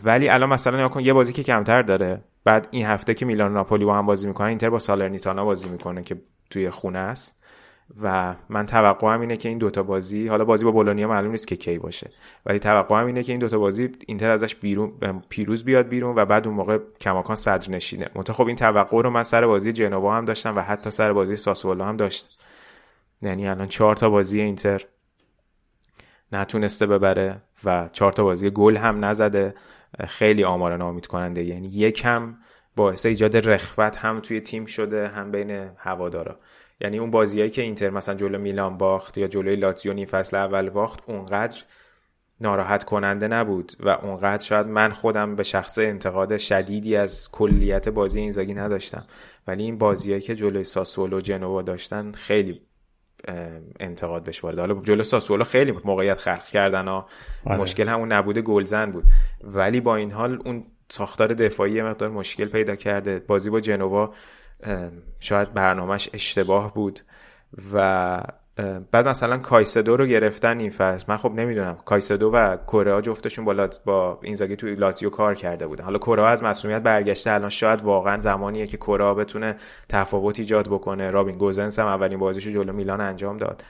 [0.03, 2.23] ولی الان مثلا کن یه بازی که کمتر داره.
[2.44, 6.03] بعد این هفته که میلان ناپولی با هم بازی می‌کنن اینتر با سالرنیتانا بازی می‌کنه
[6.03, 7.38] که توی خونه است.
[8.01, 11.55] و من توقعم اینه که این دوتا بازی حالا بازی با بولونیا معلوم نیست که
[11.55, 12.11] کی باشه
[12.45, 14.93] ولی توقعم اینه که این دوتا بازی اینتر ازش بیرون
[15.30, 19.09] پیروز بیاد بیرون و بعد اون موقع کماکان صدر نشینه منتها خب این توقع رو
[19.09, 22.30] من سر بازی جنوا هم داشتم و حتی سر بازی ساسولو هم داشتم.
[23.22, 24.85] یعنی الان چهار تا بازی اینتر
[26.31, 29.55] نتونسته ببره و چهار تا بازی گل هم نزده.
[30.07, 31.43] خیلی آمار نامید کننده.
[31.43, 32.38] یعنی یکم
[32.76, 36.39] باعث ایجاد رخوت هم توی تیم شده هم بین هوادارا.
[36.81, 40.69] یعنی اون بازیایی که اینتر مثلا جلو میلان باخت یا جلوی لاتزیو نیم فصل اول
[40.69, 41.63] باخت اونقدر
[42.41, 48.19] ناراحت کننده نبود و اونقدر شاید من خودم به شخص انتقاد شدیدی از کلیت بازی
[48.19, 49.05] اینزاگی نداشتم.
[49.47, 52.61] ولی این بازیایی که جلوی ساسولو و جنوا داشتن خیلی
[53.79, 54.59] انتقاد بهش وارد.
[54.59, 57.07] حالا جلو ساسولو خیلی موقعیت خلق کردن ها
[57.45, 57.57] آره.
[57.57, 59.03] مشکل همون نبوده گلزن بود.
[59.43, 63.19] ولی با این حال اون ساختار دفاعی مقدار مشکل پیدا کرده.
[63.19, 64.13] بازی با جنوا
[65.19, 66.99] شاید برنامهش اشتباه بود
[67.73, 68.23] و
[68.91, 71.05] بعد مثلا کایسدو رو گرفتن این فصل.
[71.07, 71.77] من خب نمی‌دونم.
[71.85, 75.84] کایسدو و کره جفتشون با لات با اینزاگی توی لاتزیو کار کرده بودن.
[75.84, 79.55] حالا کره از مصدومیت برگشته الان شاید واقعا زمانیه که کره بتونه
[79.89, 81.09] تفاوت ایجاد بکنه.
[81.09, 83.63] رابین گوزنس هم اولین بازیشو جلو میلان انجام داد.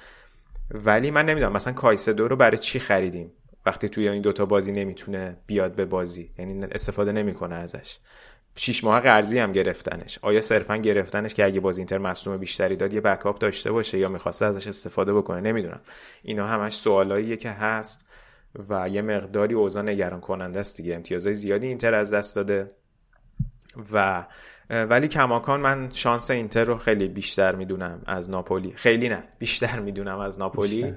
[0.71, 1.53] ولی من نمی‌دونم.
[1.53, 3.31] مثلا کایسدو رو برای چی خریدیم؟
[3.65, 6.31] وقتی توی این دوتا بازی نمی‌تونه بیاد به بازی.
[6.39, 7.97] یعنی استفاده نمی‌کنه ازش.
[8.59, 10.19] شیش ماه قرضی هم گرفتنش.
[10.21, 14.09] آیا صرفا گرفتنش که اگه باز اینتر مصوم بیشتری داد یه بکاپ داشته باشه یا
[14.09, 15.81] می‌خواسته ازش استفاده بکنه؟ نمی‌دونم.
[16.23, 18.09] اینا همش سوالاییه که هست
[18.69, 20.95] و یه مقداری اوضاع نگران کننده است دیگه.
[20.95, 22.67] امتیازهای زیادی اینتر از دست داده
[23.93, 24.25] و
[24.69, 28.73] ولی کماکان من شانس اینتر رو خیلی بیشتر می‌دونم از ناپولی.
[28.75, 30.93] خیلی نه بیشتر می‌دونم از ناپولی.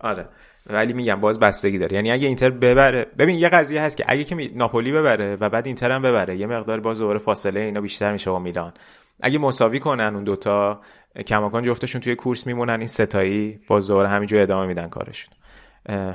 [0.00, 0.28] آره.
[0.66, 1.94] ولی میگم باز بستگی داره.
[1.94, 5.66] یعنی اگه اینتر ببره ببین یه قضیه هست که اگه که ناپولی ببره و بعد
[5.66, 8.72] اینتر هم ببره یه مقدار باز دوباره فاصله اینا بیشتر میشه با میلان.
[9.20, 10.80] اگه مساوی کنن اون دوتا
[11.26, 15.34] کماکان جفتشون توی کورس میمونن این ستایی باز دوباره همینجور ادامه میدن کارشون.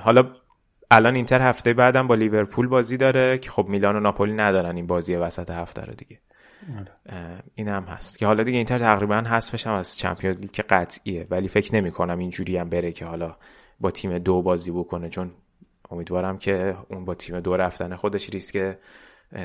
[0.04, 0.24] حالا
[0.92, 4.88] الان اینتر هفته بعدم با لیورپول بازی داره که خب میلان و ناپولی ندارن این
[4.88, 6.20] بازی وسط هفته رو دیگه.
[6.80, 6.92] آره.
[7.56, 11.28] این هم هست که حالا دیگه اینتر تقریبا حذفش هم از چمپیونز لیگ که قطعیه
[11.30, 13.36] ولی فکر نمی کنم اینجوری هم بره که حالا
[13.80, 15.32] با تیم دو بازی بکنه چون
[15.92, 18.78] امیدوارم که اون با تیم دو رفتن خودش ریسک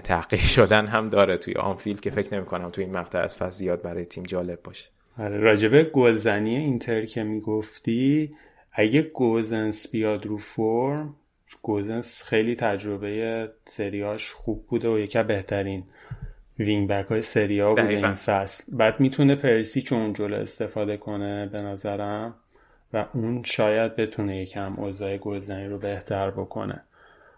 [0.04, 3.50] تحقیر شدن هم داره توی آنفیلد که فکر نمی کنم توی این مقطع از فصل
[3.50, 4.88] زیاد برای تیم جالب باشه.
[5.18, 8.30] آره راجبه گلزنی اینتر که می‌گفتی
[8.72, 11.16] اگه گوزنس بیاد رو فرم
[11.62, 15.84] گوزنس خیلی تجربه سری آش خوب بوده و یکی بهترین
[16.58, 18.76] wing back های سری آ بوده این فصل.
[18.76, 22.34] بعد می‌تونه پریشیچو جلو استفاده کنه به نظرم.
[22.94, 26.80] و اون شاید بتونه یکم اوضاع گلزنی رو بهتر بکنه.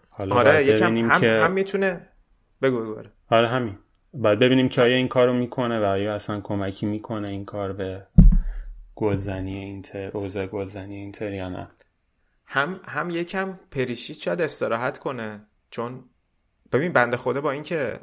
[0.09, 1.31] حالا آره یکم هم, که...
[1.31, 2.07] هم می‌تونه
[2.61, 3.47] بگو بگو آره.
[3.47, 3.77] همین.
[4.13, 8.03] باید ببینیم که آیا این کارو می‌کنه و آیا اصلا کمکی می‌کنه این کار به
[8.95, 11.63] گلزنی اینتر اوضاع گلزنی اینتر یا نه.
[12.45, 16.03] هم هم یکم پریشیت شاید استراحت کنه چون
[16.71, 17.99] ببین بنده خدا با اینکه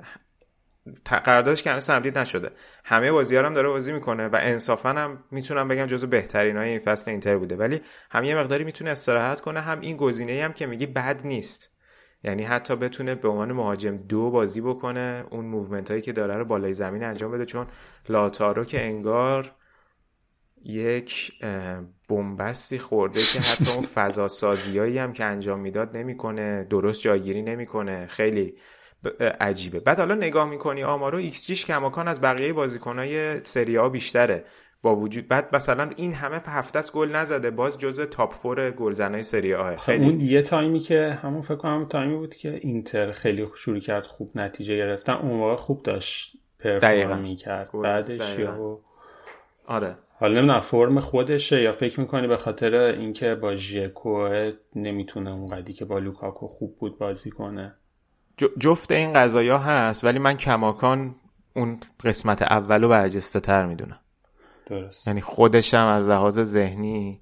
[1.07, 2.51] قراردادش که هنوز تمدید نشده.
[2.85, 6.79] همه بازی هم داره بازی می‌کنه و انصافا هم می‌تونم بگم جزو بهترین های این
[6.79, 7.57] فصل اینتر بوده.
[7.57, 7.81] ولی
[8.11, 11.71] هم یه مقداری می‌تونه استراحت کنه هم این گزینه هم که میگی بد نیست.
[12.25, 16.45] یعنی حتی بتونه به عنوان مهاجم دو بازی بکنه اون movement هایی که داره رو
[16.45, 17.45] بالای زمین انجام بده.
[17.45, 17.67] چون
[18.09, 19.53] لائوتارو که انگار
[20.65, 21.33] یک
[22.09, 28.07] بنبستی خورده که حتی اون فضا سازیایی هم که انجام می‌داد نمی‌کنه درست جایگیری نمی‌کنه.
[28.07, 28.55] خیلی
[29.41, 29.81] عجیبه.
[29.81, 34.45] بعد حالا نگاه می‌کنی آمارو ایکس جیش کماکان از بقیه بازیکنهای سری آ بیشتره.
[34.83, 39.23] با وجود بعد مثلا این همه هفته است گل نزده باز جزء top four گلزنای
[39.23, 43.47] سری آه خیلی اون یه تایمی که همون فکر کنم تایمی بود که اینتر خیلی
[43.57, 47.71] شروع کرد خوب نتیجه گرفتن اون موقع خوب داشت perform می‌کرد.
[47.73, 48.81] بعدش یا
[49.67, 49.97] آره.
[50.21, 54.29] حالا نمی‌دونم فرم خودشه یا فکر می‌کنی به خاطر اینکه با ژکو
[54.77, 57.75] نمی‌تونه اونقدی که با لوکاکو خوب بود بازی کنه.
[58.59, 61.15] جفت این قضایا هست ولی من کماکان
[61.57, 63.99] اون قسمت اولو برجسته تر می‌دونم.
[64.67, 65.09] درست.
[65.09, 67.21] یعنی خودشم از لحاظ ذهنی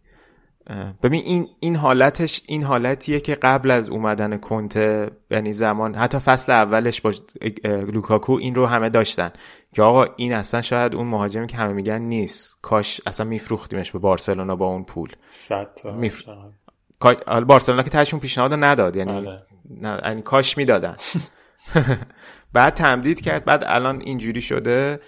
[1.02, 6.52] ببین این این حالتش این حالتیه که قبل از اومدن کنته یعنی زمان حتی فصل
[6.52, 7.12] اولش با
[7.64, 9.30] لوکاکو این رو همه داشتن.
[9.72, 12.58] که آقا این اصلا شاید اون مهاجمی که همه میگن نیست.
[12.62, 15.12] کاش اصلا میفروختیمش به بارسلونا با اون پول.
[15.28, 16.28] صد میف...
[17.46, 19.36] بارسلونا که تاشون پیشنهاد نداد یعنی بله.
[19.80, 20.96] نه یعنی کاش می‌دادن.
[22.54, 25.00] بعد تمدید کرد بعد الان اینجوری شده.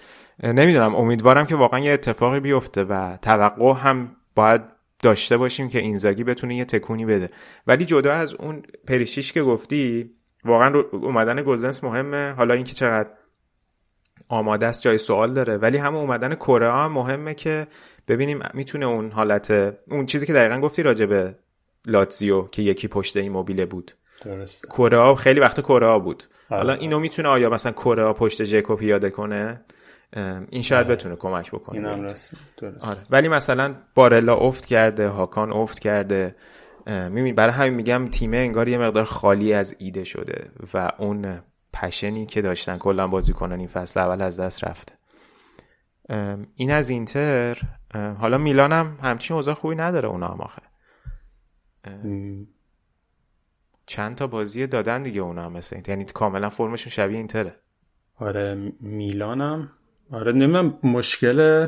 [0.43, 4.61] نمی‌دونم امیدوارم که واقعا یه اتفاقی بیفته و توقع هم باید
[5.03, 7.29] داشته باشیم که اینزاگی بتونه یه تکونی بده.
[7.67, 10.11] ولی جدا از اون پریشیش که گفتی
[10.45, 12.33] واقعا اومدن گوزنس مهمه.
[12.37, 13.09] حالا اینکه چقدر
[14.27, 15.57] آماده است جای سوال داره.
[15.57, 17.67] ولی همون اومدن کره هم مهمه که
[18.07, 19.51] ببینیم می‌تونه اون حالت
[19.91, 21.35] اون چیزی که دقیقا گفتی راجع به
[21.87, 23.91] لاتزیو که یکی پشت این موبیله بود.
[24.77, 26.23] کره خیلی وقت کره بود.
[26.49, 26.61] آره.
[26.61, 29.65] حالا اینو می‌تونه آیا مثلا کره پشت جکو پیاده کنه؟
[30.49, 30.95] این شاید آره.
[30.95, 32.97] بتونه کمک بکنه آره.
[33.09, 36.35] ولی مثلا بارلا افت کرده هاکان افت کرده.
[36.87, 41.41] می‌بینی برای همین میگم تیمه انگار یه مقدار خالی از ایده شده و اون
[41.73, 44.93] پشنی که داشتن کلا بازیکنان این فصل اول از دست رفته.
[46.55, 47.57] این از اینتر.
[48.19, 50.61] حالا میلان هم همچین اوضاع خوبی نداره اونا هم آخه.
[53.85, 57.55] چند تا بازی دادن دیگه اونا هم مثل یعنی کاملا فرمشون شبیه اینتره.
[58.19, 59.71] آره میلانم
[60.11, 61.67] آره نمی‌دونم مشکل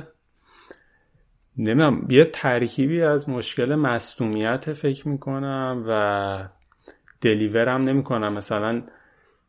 [1.58, 6.50] نمی‌دونم یه ترکیبی از مشکل مصومیت فکر می‌کنم و
[7.22, 8.34] دلیورم نمی‌کنم.
[8.34, 8.84] مثلا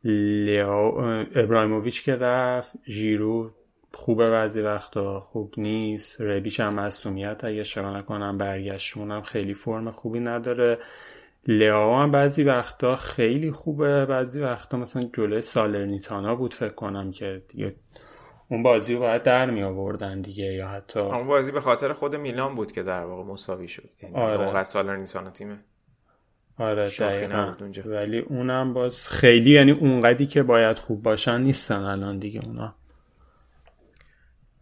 [0.05, 0.99] لیاو
[1.35, 3.55] ابراهیموویچ که رفت ژیرو
[3.99, 5.21] خوبه بعضی وقتا.
[5.21, 6.21] خوب نیست.
[6.21, 8.39] ربیش هم مصومیت اگه اشتباه نکنم
[8.97, 10.79] هم خیلی فرم خوبی نداره.
[11.47, 14.07] لیاو هم بعضی وقتا خیلی خوبه.
[14.07, 17.75] بعضی وقتا مثلا جلوی سالرنیتانا بود فکر کنم که دیگه
[18.49, 22.17] اون بازی رو باید در می آوردن دیگه یا حتی اون بازی به خاطر خود
[22.17, 23.91] میلان بود که در واقع مساوی شد.
[24.03, 24.63] یعنی آره.
[24.63, 25.59] سالرنیتانا تیمه.
[26.59, 27.55] آره دقیقا.
[27.85, 32.78] ولی اونم باز خیلی یعنی اونقدی که باید خوب باشن نیستن الان دیگه اونا.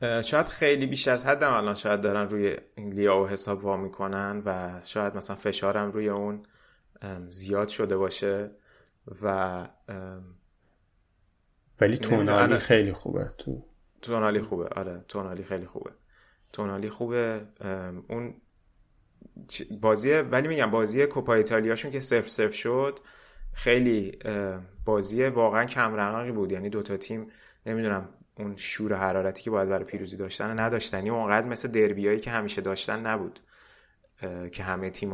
[0.01, 5.16] شاید خیلی بیش از حدم الان شاید دارن روی لیاو حساب وا می‌کنن و شاید
[5.16, 6.43] مثلا فشارم روی اون
[7.31, 8.51] زیاد شده باشه
[9.23, 9.68] و
[11.81, 13.66] ولی تونالی خیلی خوبه تو.
[14.02, 14.68] تونالی خوبه.
[14.68, 15.90] آره تونالی خیلی خوبه.
[16.52, 17.47] تونالی خوبه
[18.09, 18.35] اون
[19.81, 22.98] بازی ولی میگم بازی کوپا ایتالیاشون که سف سف شد
[23.52, 24.18] خیلی
[24.85, 26.52] بازی واقعا کم بود.
[26.52, 27.27] یعنی دوتا تیم
[27.66, 30.96] نمی‌دونم اون شور حرارتی که باید برای پیروزی داشتن نداشتن.
[30.96, 33.40] یعنی اونقدر مثل دربیایی که همیشه داشتن نبود
[34.52, 35.12] که همه تیم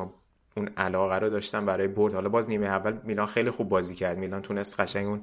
[0.56, 2.14] اون علاقه رو داشتن برای برد.
[2.14, 4.18] حالا باز نیمه اول میلان خیلی خوب بازی کرد.
[4.18, 5.20] میلان تونست قشنگ اون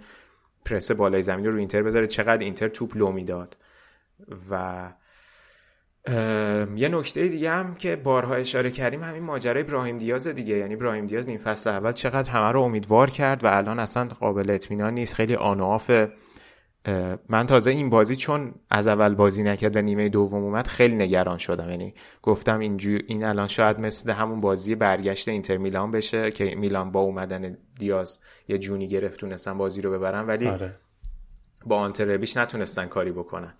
[0.66, 2.08] پرس بالای زمین رو اینتر بذاره.
[2.08, 3.58] چقدر اینتر توپ لو می‌داد.
[4.52, 4.88] و
[6.76, 10.58] یه نکته دیگه هم که بارها اشاره کردیم همین ماجرای ابراهیم دیاز دیگه.
[10.58, 14.50] یعنی ابراهیم دیاز نیم فصل اول چقدر همه رو امیدوار کرد و الان اصلا قابل
[14.50, 15.14] اطمینان نیست.
[15.14, 15.62] خیلی آن
[17.30, 21.38] من تازه این بازی چون از اول بازی نکرد و نیمه دوم اومد خیلی نگران
[21.38, 21.70] شدم.
[21.70, 26.92] یعنی گفتم اینجو این الان شاید مثل همون بازی برگشت اینتر میلان بشه که میلان
[26.92, 30.76] با اومدن دیاز یه جونی گرفت تونستن بازی رو ببرن ولی آره.
[31.66, 33.54] با آنتربیش نتونستن کاری بکنن.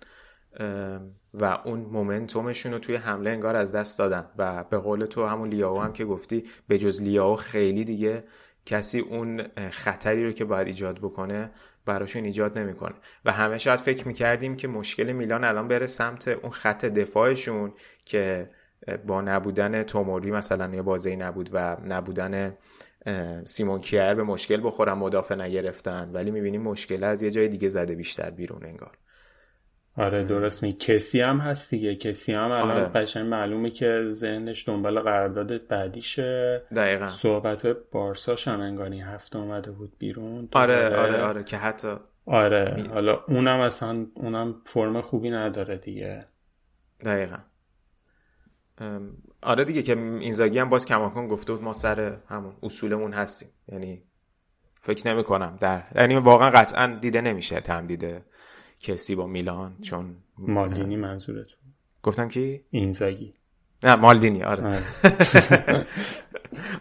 [1.34, 4.26] و اون مومنتومشون رو توی حمله انگار از دست دادن.
[4.38, 8.24] و به قول تو همون لیاو هم که گفتی به جز لیاو خیلی دیگه
[8.66, 11.50] کسی اون خطری رو که باید ایجاد بکنه
[11.86, 12.94] براشون ایجاد نمی‌کنه.
[13.24, 17.72] و همه شاید فکر می‌کردیم که مشکل میلان الان بره سمت اون خط دفاعشون
[18.04, 18.50] که
[19.06, 22.56] با نبودن توموری مثلا یه بازی نبود و نبودن
[23.44, 26.10] سیمون کیر به مشکل بخورن مدافع نگرفتن.
[26.12, 28.92] ولی می‌بینیم مشکل از یه جای دیگه زده بیشتر بیرون انگار.
[29.96, 31.94] آره درست می کسی هم هست دیگه.
[31.94, 32.84] کسی هم الان آره.
[32.84, 36.60] قشنگ معلومه که ذهنش دنبال قرارداد بعدیشه.
[36.76, 37.08] دقیقا.
[37.08, 40.48] صحبت بارساش هم انگاری هفته اومده بود بیرون.
[40.52, 41.94] آره آره آره که حتی
[42.26, 42.88] آره می...
[42.88, 46.20] حالا اونم اصلا اونم فرم خوبی نداره دیگه.
[47.04, 47.38] دقیقا.
[49.42, 53.48] آره دیگه که اینزاگی هم باز کماکان گفته بود ما سر همون اصولمون هستیم.
[53.68, 54.02] یعنی
[54.82, 58.24] فکر نمی کنم در یعنی واقعا قطعا دیده نمیشه تمدیده
[58.80, 61.58] کسی با میلان چون مالدینی منظورتون.
[62.02, 63.32] گفتم کی؟ اینزاگی.
[63.82, 64.64] نه مالدینی آره.
[64.66, 64.82] آره,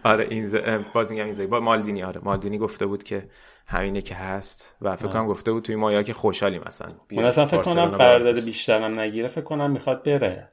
[0.03, 0.55] آره اینز...
[0.93, 1.47] باز میگم اینزاگی.
[1.47, 2.21] با مالدینی آره.
[2.23, 3.29] مالدینی گفته بود که
[3.65, 7.45] همینه که هست و فکر کنم گفته بود توی مایا که خوشحالی مثلا من اصلا
[7.45, 10.49] فکر کنم قرارداد بیشترم نگیره فکر کنم می‌خواد بره.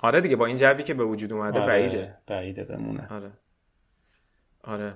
[0.00, 2.16] آره دیگه با این جوی که به وجود اومده آره بعیده.
[2.26, 3.06] بعیده بمونه.
[3.10, 3.32] آره.
[4.64, 4.94] آره.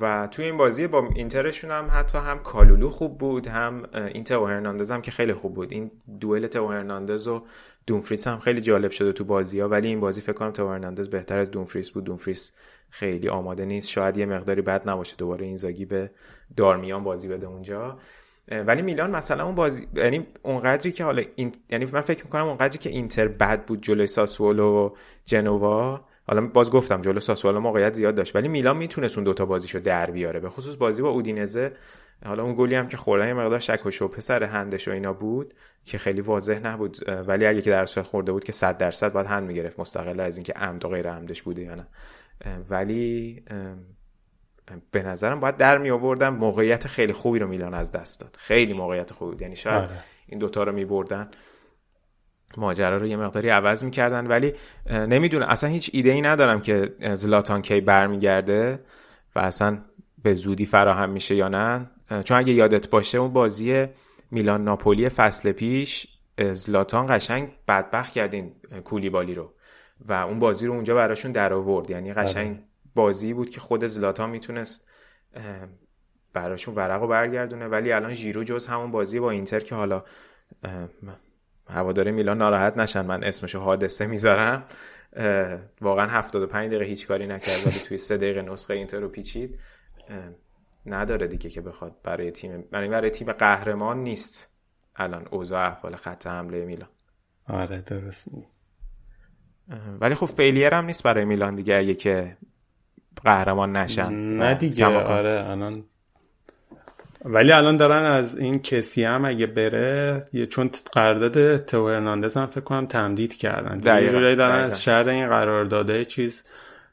[0.00, 4.46] و توی این بازی با اینترشون هم حتی هم کالولو خوب بود هم این تو
[4.46, 5.72] هرناندز هم که خیلی خوب بود.
[5.72, 5.90] این
[6.20, 7.42] دوئل تو هرناندز و
[7.86, 11.08] دونفریس هم خیلی جالب شده تو بازی ها ولی این بازی فکر کنم تو هرناندز
[11.08, 12.04] بهتر از دونفریس بود.
[12.04, 12.52] دونفریس
[12.90, 13.88] خیلی آماده نیست.
[13.88, 16.10] شاید یه مقداری بد نباشه دوباره این زاگی به
[16.56, 17.98] دارمیان بازی بده اونجا.
[18.66, 21.52] ولی میلان مثلا اون بازی یعنی اونقدری که حالا این...
[21.70, 24.90] یعنی من فکر می‌کنم اونقدری که اینتر بد بود جلوی ساسولو و
[25.24, 29.78] جنوا حالا باز گفتم جلو ساسولو موقعیت زیاد داشت ولی میلان می‌تونست اون دوتا بازیشو
[29.78, 30.40] در بیاره.
[30.40, 31.72] به خصوص بازی با اودینزه
[32.24, 35.12] حالا اون گلی هم که خوردن یه مقدار شک و شبهه سر هندش و اینا
[35.12, 35.54] بود
[35.84, 36.96] که خیلی واضح نبود.
[37.26, 40.36] ولی اگه که در صورت خورده بود که 100 درصد باید هند می‌گرفت مستقل از
[40.36, 41.86] اینکه عمد و غیر عمدش بوده یا نه.
[42.70, 43.42] ولی
[44.90, 48.36] به نظرم باید در می آوردن موقعیت خیلی خوبی رو میلان از دست داد.
[48.38, 49.42] خیلی موقعیت خوبی بود.
[49.42, 49.90] یعنی شاید آره.
[50.26, 51.30] این دوتا رو می بردن
[52.56, 54.26] ماجرا رو یه مقداری عوض می‌کردن.
[54.26, 54.54] ولی
[54.90, 55.46] نمی‌دونم.
[55.48, 58.80] اصلا هیچ ایده ای ندارم که زلاتان کی برمیگرده
[59.36, 59.78] و اصلا
[60.22, 61.90] به زودی فراهم میشه یا نه.
[62.24, 63.86] چون اگه یادت باشه اون بازی
[64.30, 66.06] میلان ناپولی فصل پیش
[66.52, 68.52] زلاتان قشنگ بدبخت کردین
[68.84, 69.52] کولیبالی رو.
[70.00, 71.90] و اون بازی رو اونجا براشون در آورد.
[71.90, 72.64] یعنی قشنگ آره.
[72.94, 74.88] بازی بود که خود زلاتان می‌تونست
[76.32, 77.66] براشون ورق رو برگردونه.
[77.66, 80.04] ولی الان ژیرو جز همون بازی با اینتر که حالا
[81.68, 83.06] هواداره میلان ناراحت نشن.
[83.06, 84.64] من اسمشو حادثه می‌ذارم.
[85.80, 89.58] واقعا 75 دقیقه هیچ کاری نکرد ولی توی سه دقیقه نسخه اینتر رو پیچید
[90.86, 94.48] نداره دیگه که بخواد برای تیم برای برای تیم قهرمان نیست.
[94.96, 96.88] الان اوضاع احوال خط حمله میلان.
[97.48, 98.28] آره درست
[100.00, 102.36] ولی خب فیلیر هم نیست برای میلان دیگه اگه که
[103.24, 104.12] قهرمان نشن.
[104.12, 105.84] نه دیگه آره الان
[107.24, 110.20] ولی الان دارن از این کسی هم اگه بره
[110.50, 113.78] چون قرارداد تو هرناندز هم فکر کنم تمدید کردن.
[113.78, 114.12] دقیقا.
[114.12, 114.44] دارن دقیقا.
[114.44, 116.44] از شر این قرارداده چیز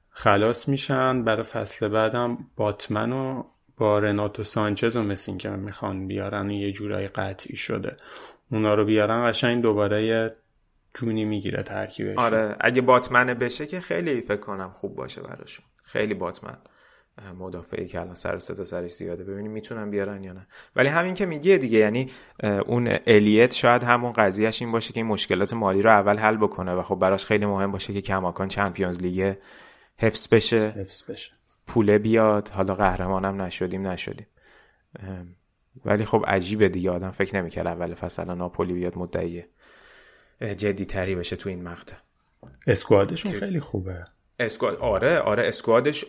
[0.09, 1.23] خلاص میشن.
[1.23, 3.43] برای فصل بعدم باتمن و
[3.77, 7.95] با رناتو سانچز و مسین که می‌خوان بیارن و یه جورایی قطعی شده.
[8.51, 10.35] اونا رو بیارن قشنگ دوباره یه
[10.93, 15.65] جونی می‌گیره ترکیبش آره اگه باتمنه بشه که خیلی فکر کنم خوب باشه براشون.
[15.85, 16.57] خیلی باتمن.
[17.39, 20.47] مدافعی که الان سر تا سرش زیاده ببینیم می‌تونن بیارن یا نه.
[20.75, 22.11] ولی همین که میگه دیگه یعنی
[22.65, 26.73] اون الیت شاید همون قضیهش این باشه که این مشکلات مالی رو اول حل بکنه
[26.73, 29.35] و خب براش خیلی مهم باشه که کماکان چمپیونز لیگ
[29.97, 31.31] حفظ بشه حفظ بشه.
[31.67, 32.47] پوله بیاد.
[32.47, 34.27] حالا قهرمانم نشدیم نشدیم.
[35.85, 39.43] ولی خب عجیبه دیگه آدم فکر نمی‌کرد اول فصل ناپولی بیاد مدعی
[40.41, 41.95] جدی تری بشه تو این مقطع.
[42.67, 44.05] اسکوادشون خیلی خوبه.
[44.39, 46.05] اسکواد آره آره اسکوادش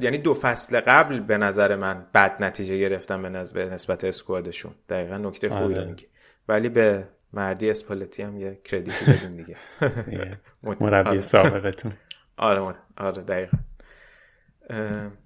[0.00, 4.74] یعنی دو فصل قبل به نظر من بد نتیجه گرفتن به, نسبت, به نسبت اسکوادشون.
[4.88, 5.84] دقیقا نکته خوبی آره.
[5.84, 6.06] میگی
[6.48, 9.56] ولی به مردی اسپالتی هم یه کردیتی بدیم دیگه.
[10.80, 11.20] مربی آره.
[11.20, 11.92] سابقتون.
[12.36, 13.58] آره آره دقیقا.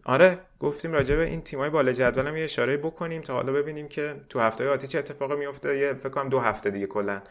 [0.04, 3.88] آره گفتیم راجع به این تیمای بالا جدول هم یه اشاره بکنیم تا حالا ببینیم
[3.88, 7.22] که تو هفته آتی چه اتفاقی میفته یه فکر کنم دو هفته دیگه کلا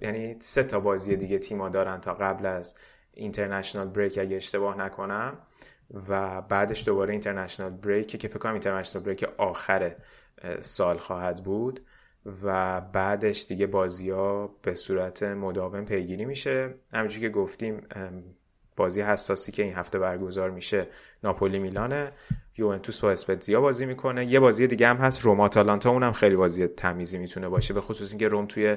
[0.00, 2.74] یعنی سه تا بازی دیگه تیما دارن تا قبل از
[3.18, 5.38] اینترنشنال بریک اگه اشتباه نکنم.
[6.08, 9.96] و بعدش دوباره اینترنشنال بریک که فکر کنم اینترنشنال بریک آخر
[10.60, 11.80] سال خواهد بود.
[12.42, 16.74] و بعدش دیگه بازی ها به صورت مداوم پیگیری میشه.
[16.92, 17.82] همونجوری که گفتیم
[18.76, 20.86] بازی حساسی که این هفته برگزار میشه
[21.24, 22.12] ناپولی میلانه.
[22.58, 24.26] یوونتوس با اسپتزیا بازی می‌کنه.
[24.26, 25.90] یه بازی دیگه هم هست روم آتالانتا.
[25.90, 28.76] اونم خیلی بازی تمیزی می‌تونه باشه به خصوص اینکه روم توی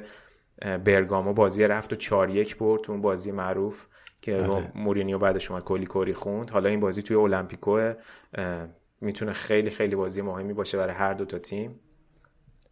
[0.62, 3.86] برگامو بازی رفت و 4 1 برد اون بازی معروف.
[4.22, 4.72] که آره.
[4.76, 6.50] مورینیو بعدش اومد کلی کوری خوند.
[6.50, 7.94] حالا این بازی توی المپیکو
[9.02, 11.80] می‌تونه خیلی خیلی بازی مهمی باشه برای هر دو تا تیم.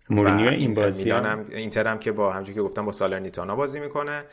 [0.09, 4.23] مورینیو این بازی هم اینتر هم که با همونجوری که گفتم با سالرنیتانا بازی می‌کنه.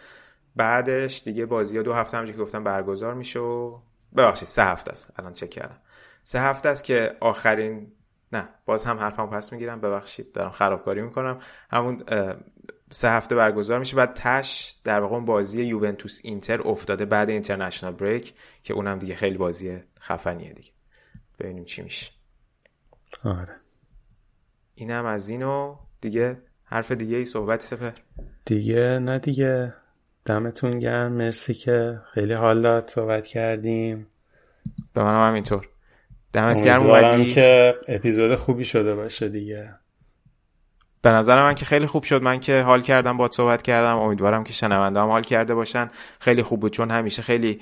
[0.56, 3.78] بعدش دیگه بازی ها دو هفته همونجوری که گفتم برگزار میشه و
[4.16, 5.12] ببخشید سه هفته است.
[5.16, 5.78] الان چک کردم.
[6.24, 7.92] سه هفته است که آخرین
[8.32, 9.80] نه باز هم حرفم پس می‌گیرم.
[9.80, 11.38] ببخشید دارم خرابکاری می‌کنم.
[11.70, 12.00] همون
[12.90, 18.34] سه هفته برگزار میشه بعد تش در واقع بازی یوونتوس اینتر افتاده بعد اینترنشنال بریک
[18.62, 20.70] که اونم دیگه خیلی بازی خفنیه دیگه.
[21.38, 22.12] ببینیم چی میشه.
[23.24, 23.56] آره.
[24.74, 27.92] اینم از اینو دیگه حرف دیگه ای صحبتی سفر
[28.44, 29.74] دیگه نه دیگه.
[30.24, 31.12] دمتون گرم.
[31.12, 34.06] مرسی که خیلی حال داد صحبت کردیم.
[34.94, 35.68] به منم همینطور
[36.32, 37.32] دمت گرم اومدی.
[37.34, 39.72] که اپیزود خوبی شده باشه دیگه.
[41.06, 42.22] به نظر من که خیلی خوب شد.
[42.22, 43.98] من که حال کردم با صحبت کردم.
[43.98, 45.88] امیدوارم که شنونده هم حال کرده باشن.
[46.20, 47.60] خیلی خوب بود چون همیشه خیلی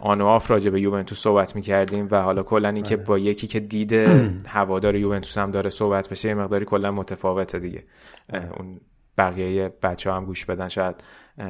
[0.00, 3.04] آن و آف راجع به یوونتوس صحبت می‌کردیم و حالا کلا این که آره.
[3.04, 3.92] با یکی که دید
[4.46, 7.84] هوادار یوونتوس هم داره صحبت بشه یه مقداری کلا متفاوته دیگه.
[8.32, 8.80] اون
[9.18, 10.68] بقیه بچه هم گوش بدن.
[10.68, 11.04] شاید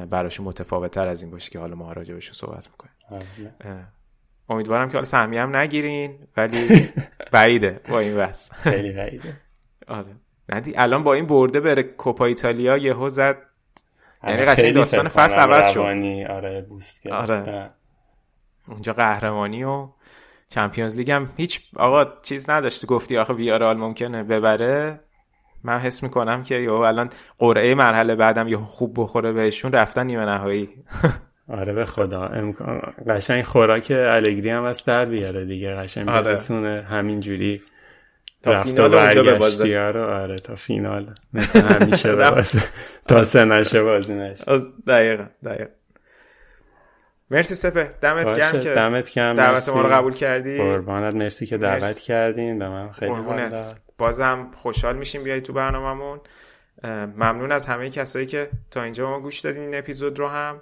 [0.09, 2.93] براشون متفاوت تر از این باشه که حالا ما راجع بهش صحبت می‌کنیم.
[3.65, 3.87] آره.
[4.49, 6.67] امیدوارم که حالا سهمیه هم نگیرین ولی
[7.31, 9.33] بعیده با این بس خیلی بعیده.
[9.87, 10.24] آره.
[10.49, 13.37] ندی؟ الان با این برده بره کوپا ایتالیا یهو زد.
[14.23, 15.79] یعنی قشنگ داستان فصل عوض شد.
[16.29, 17.67] آره بوست آره.
[18.67, 19.87] اونجا قهرمانی و
[20.49, 24.99] چمپیونز لیگ هم هیچ آقا چیز نداشته گفتی آخه ویارال ممکنه ببره.
[25.63, 27.09] من حس می‌کنم که یهو الان
[27.39, 29.71] قرعه مرحله بعدم یه خوب بخوره بهشون.
[29.71, 30.69] رفتن نیمه نهایی.
[31.59, 32.25] آره به خدا.
[32.25, 35.75] امکان قشنگ خوراک الگری هم از در بیاره دیگه.
[35.75, 36.21] قشنگ آره.
[36.21, 36.85] برسونه.
[36.89, 37.61] همین جوری
[38.45, 39.79] تا فینال اونجا ببازه.
[39.79, 41.09] آره تا فینال.
[41.33, 42.59] مثل همیشه ببازه.
[43.07, 44.43] تا سه نشه بازی نشه.
[44.87, 45.69] دقیقا دقیقا.
[47.31, 47.89] مرسی سپه.
[48.01, 49.35] دمت گرم که دمت گرم.
[49.35, 50.57] دعوت ما رو قبول کردی.
[50.57, 51.15] قربانت.
[51.15, 52.05] مرسی که دعوت مرسی.
[52.07, 52.59] کردین.
[52.59, 53.13] به من خیلی
[53.97, 56.19] بازم خوشحال میشیم بیای تو برنامهمون.
[57.15, 60.61] ممنون از همه کسایی که تا اینجا ما گوش دادین این اپیزود رو هم.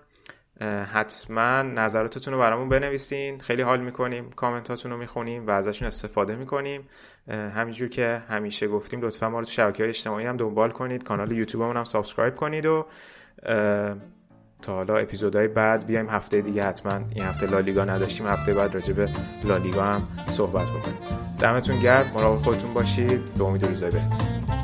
[0.93, 3.39] حتما نظراتتون رو برامون بنویسین.
[3.39, 6.87] خیلی حال می‌کنیم کامنتاتون رو می‌خونیم و ازشون استفاده می‌کنیم.
[7.29, 11.03] همینجور که همیشه گفتیم لطفا ما رو تو شبکه های اجتماعی هم دنبال کنید.
[11.03, 12.85] کانال یوتیوبمون هم subscribe کنید و
[14.61, 16.99] تا حالا اپیزودهای بعد بیایم هفته دیگه حتما.
[17.15, 19.07] این هفته لالیگا نداشتیم هفته بعد راجع
[19.43, 20.97] لالیگا هم صحبت بکنیم.
[21.39, 23.33] دمتون گرم مراقب خودتون باشید.
[23.37, 24.62] به امید روزای بهتر.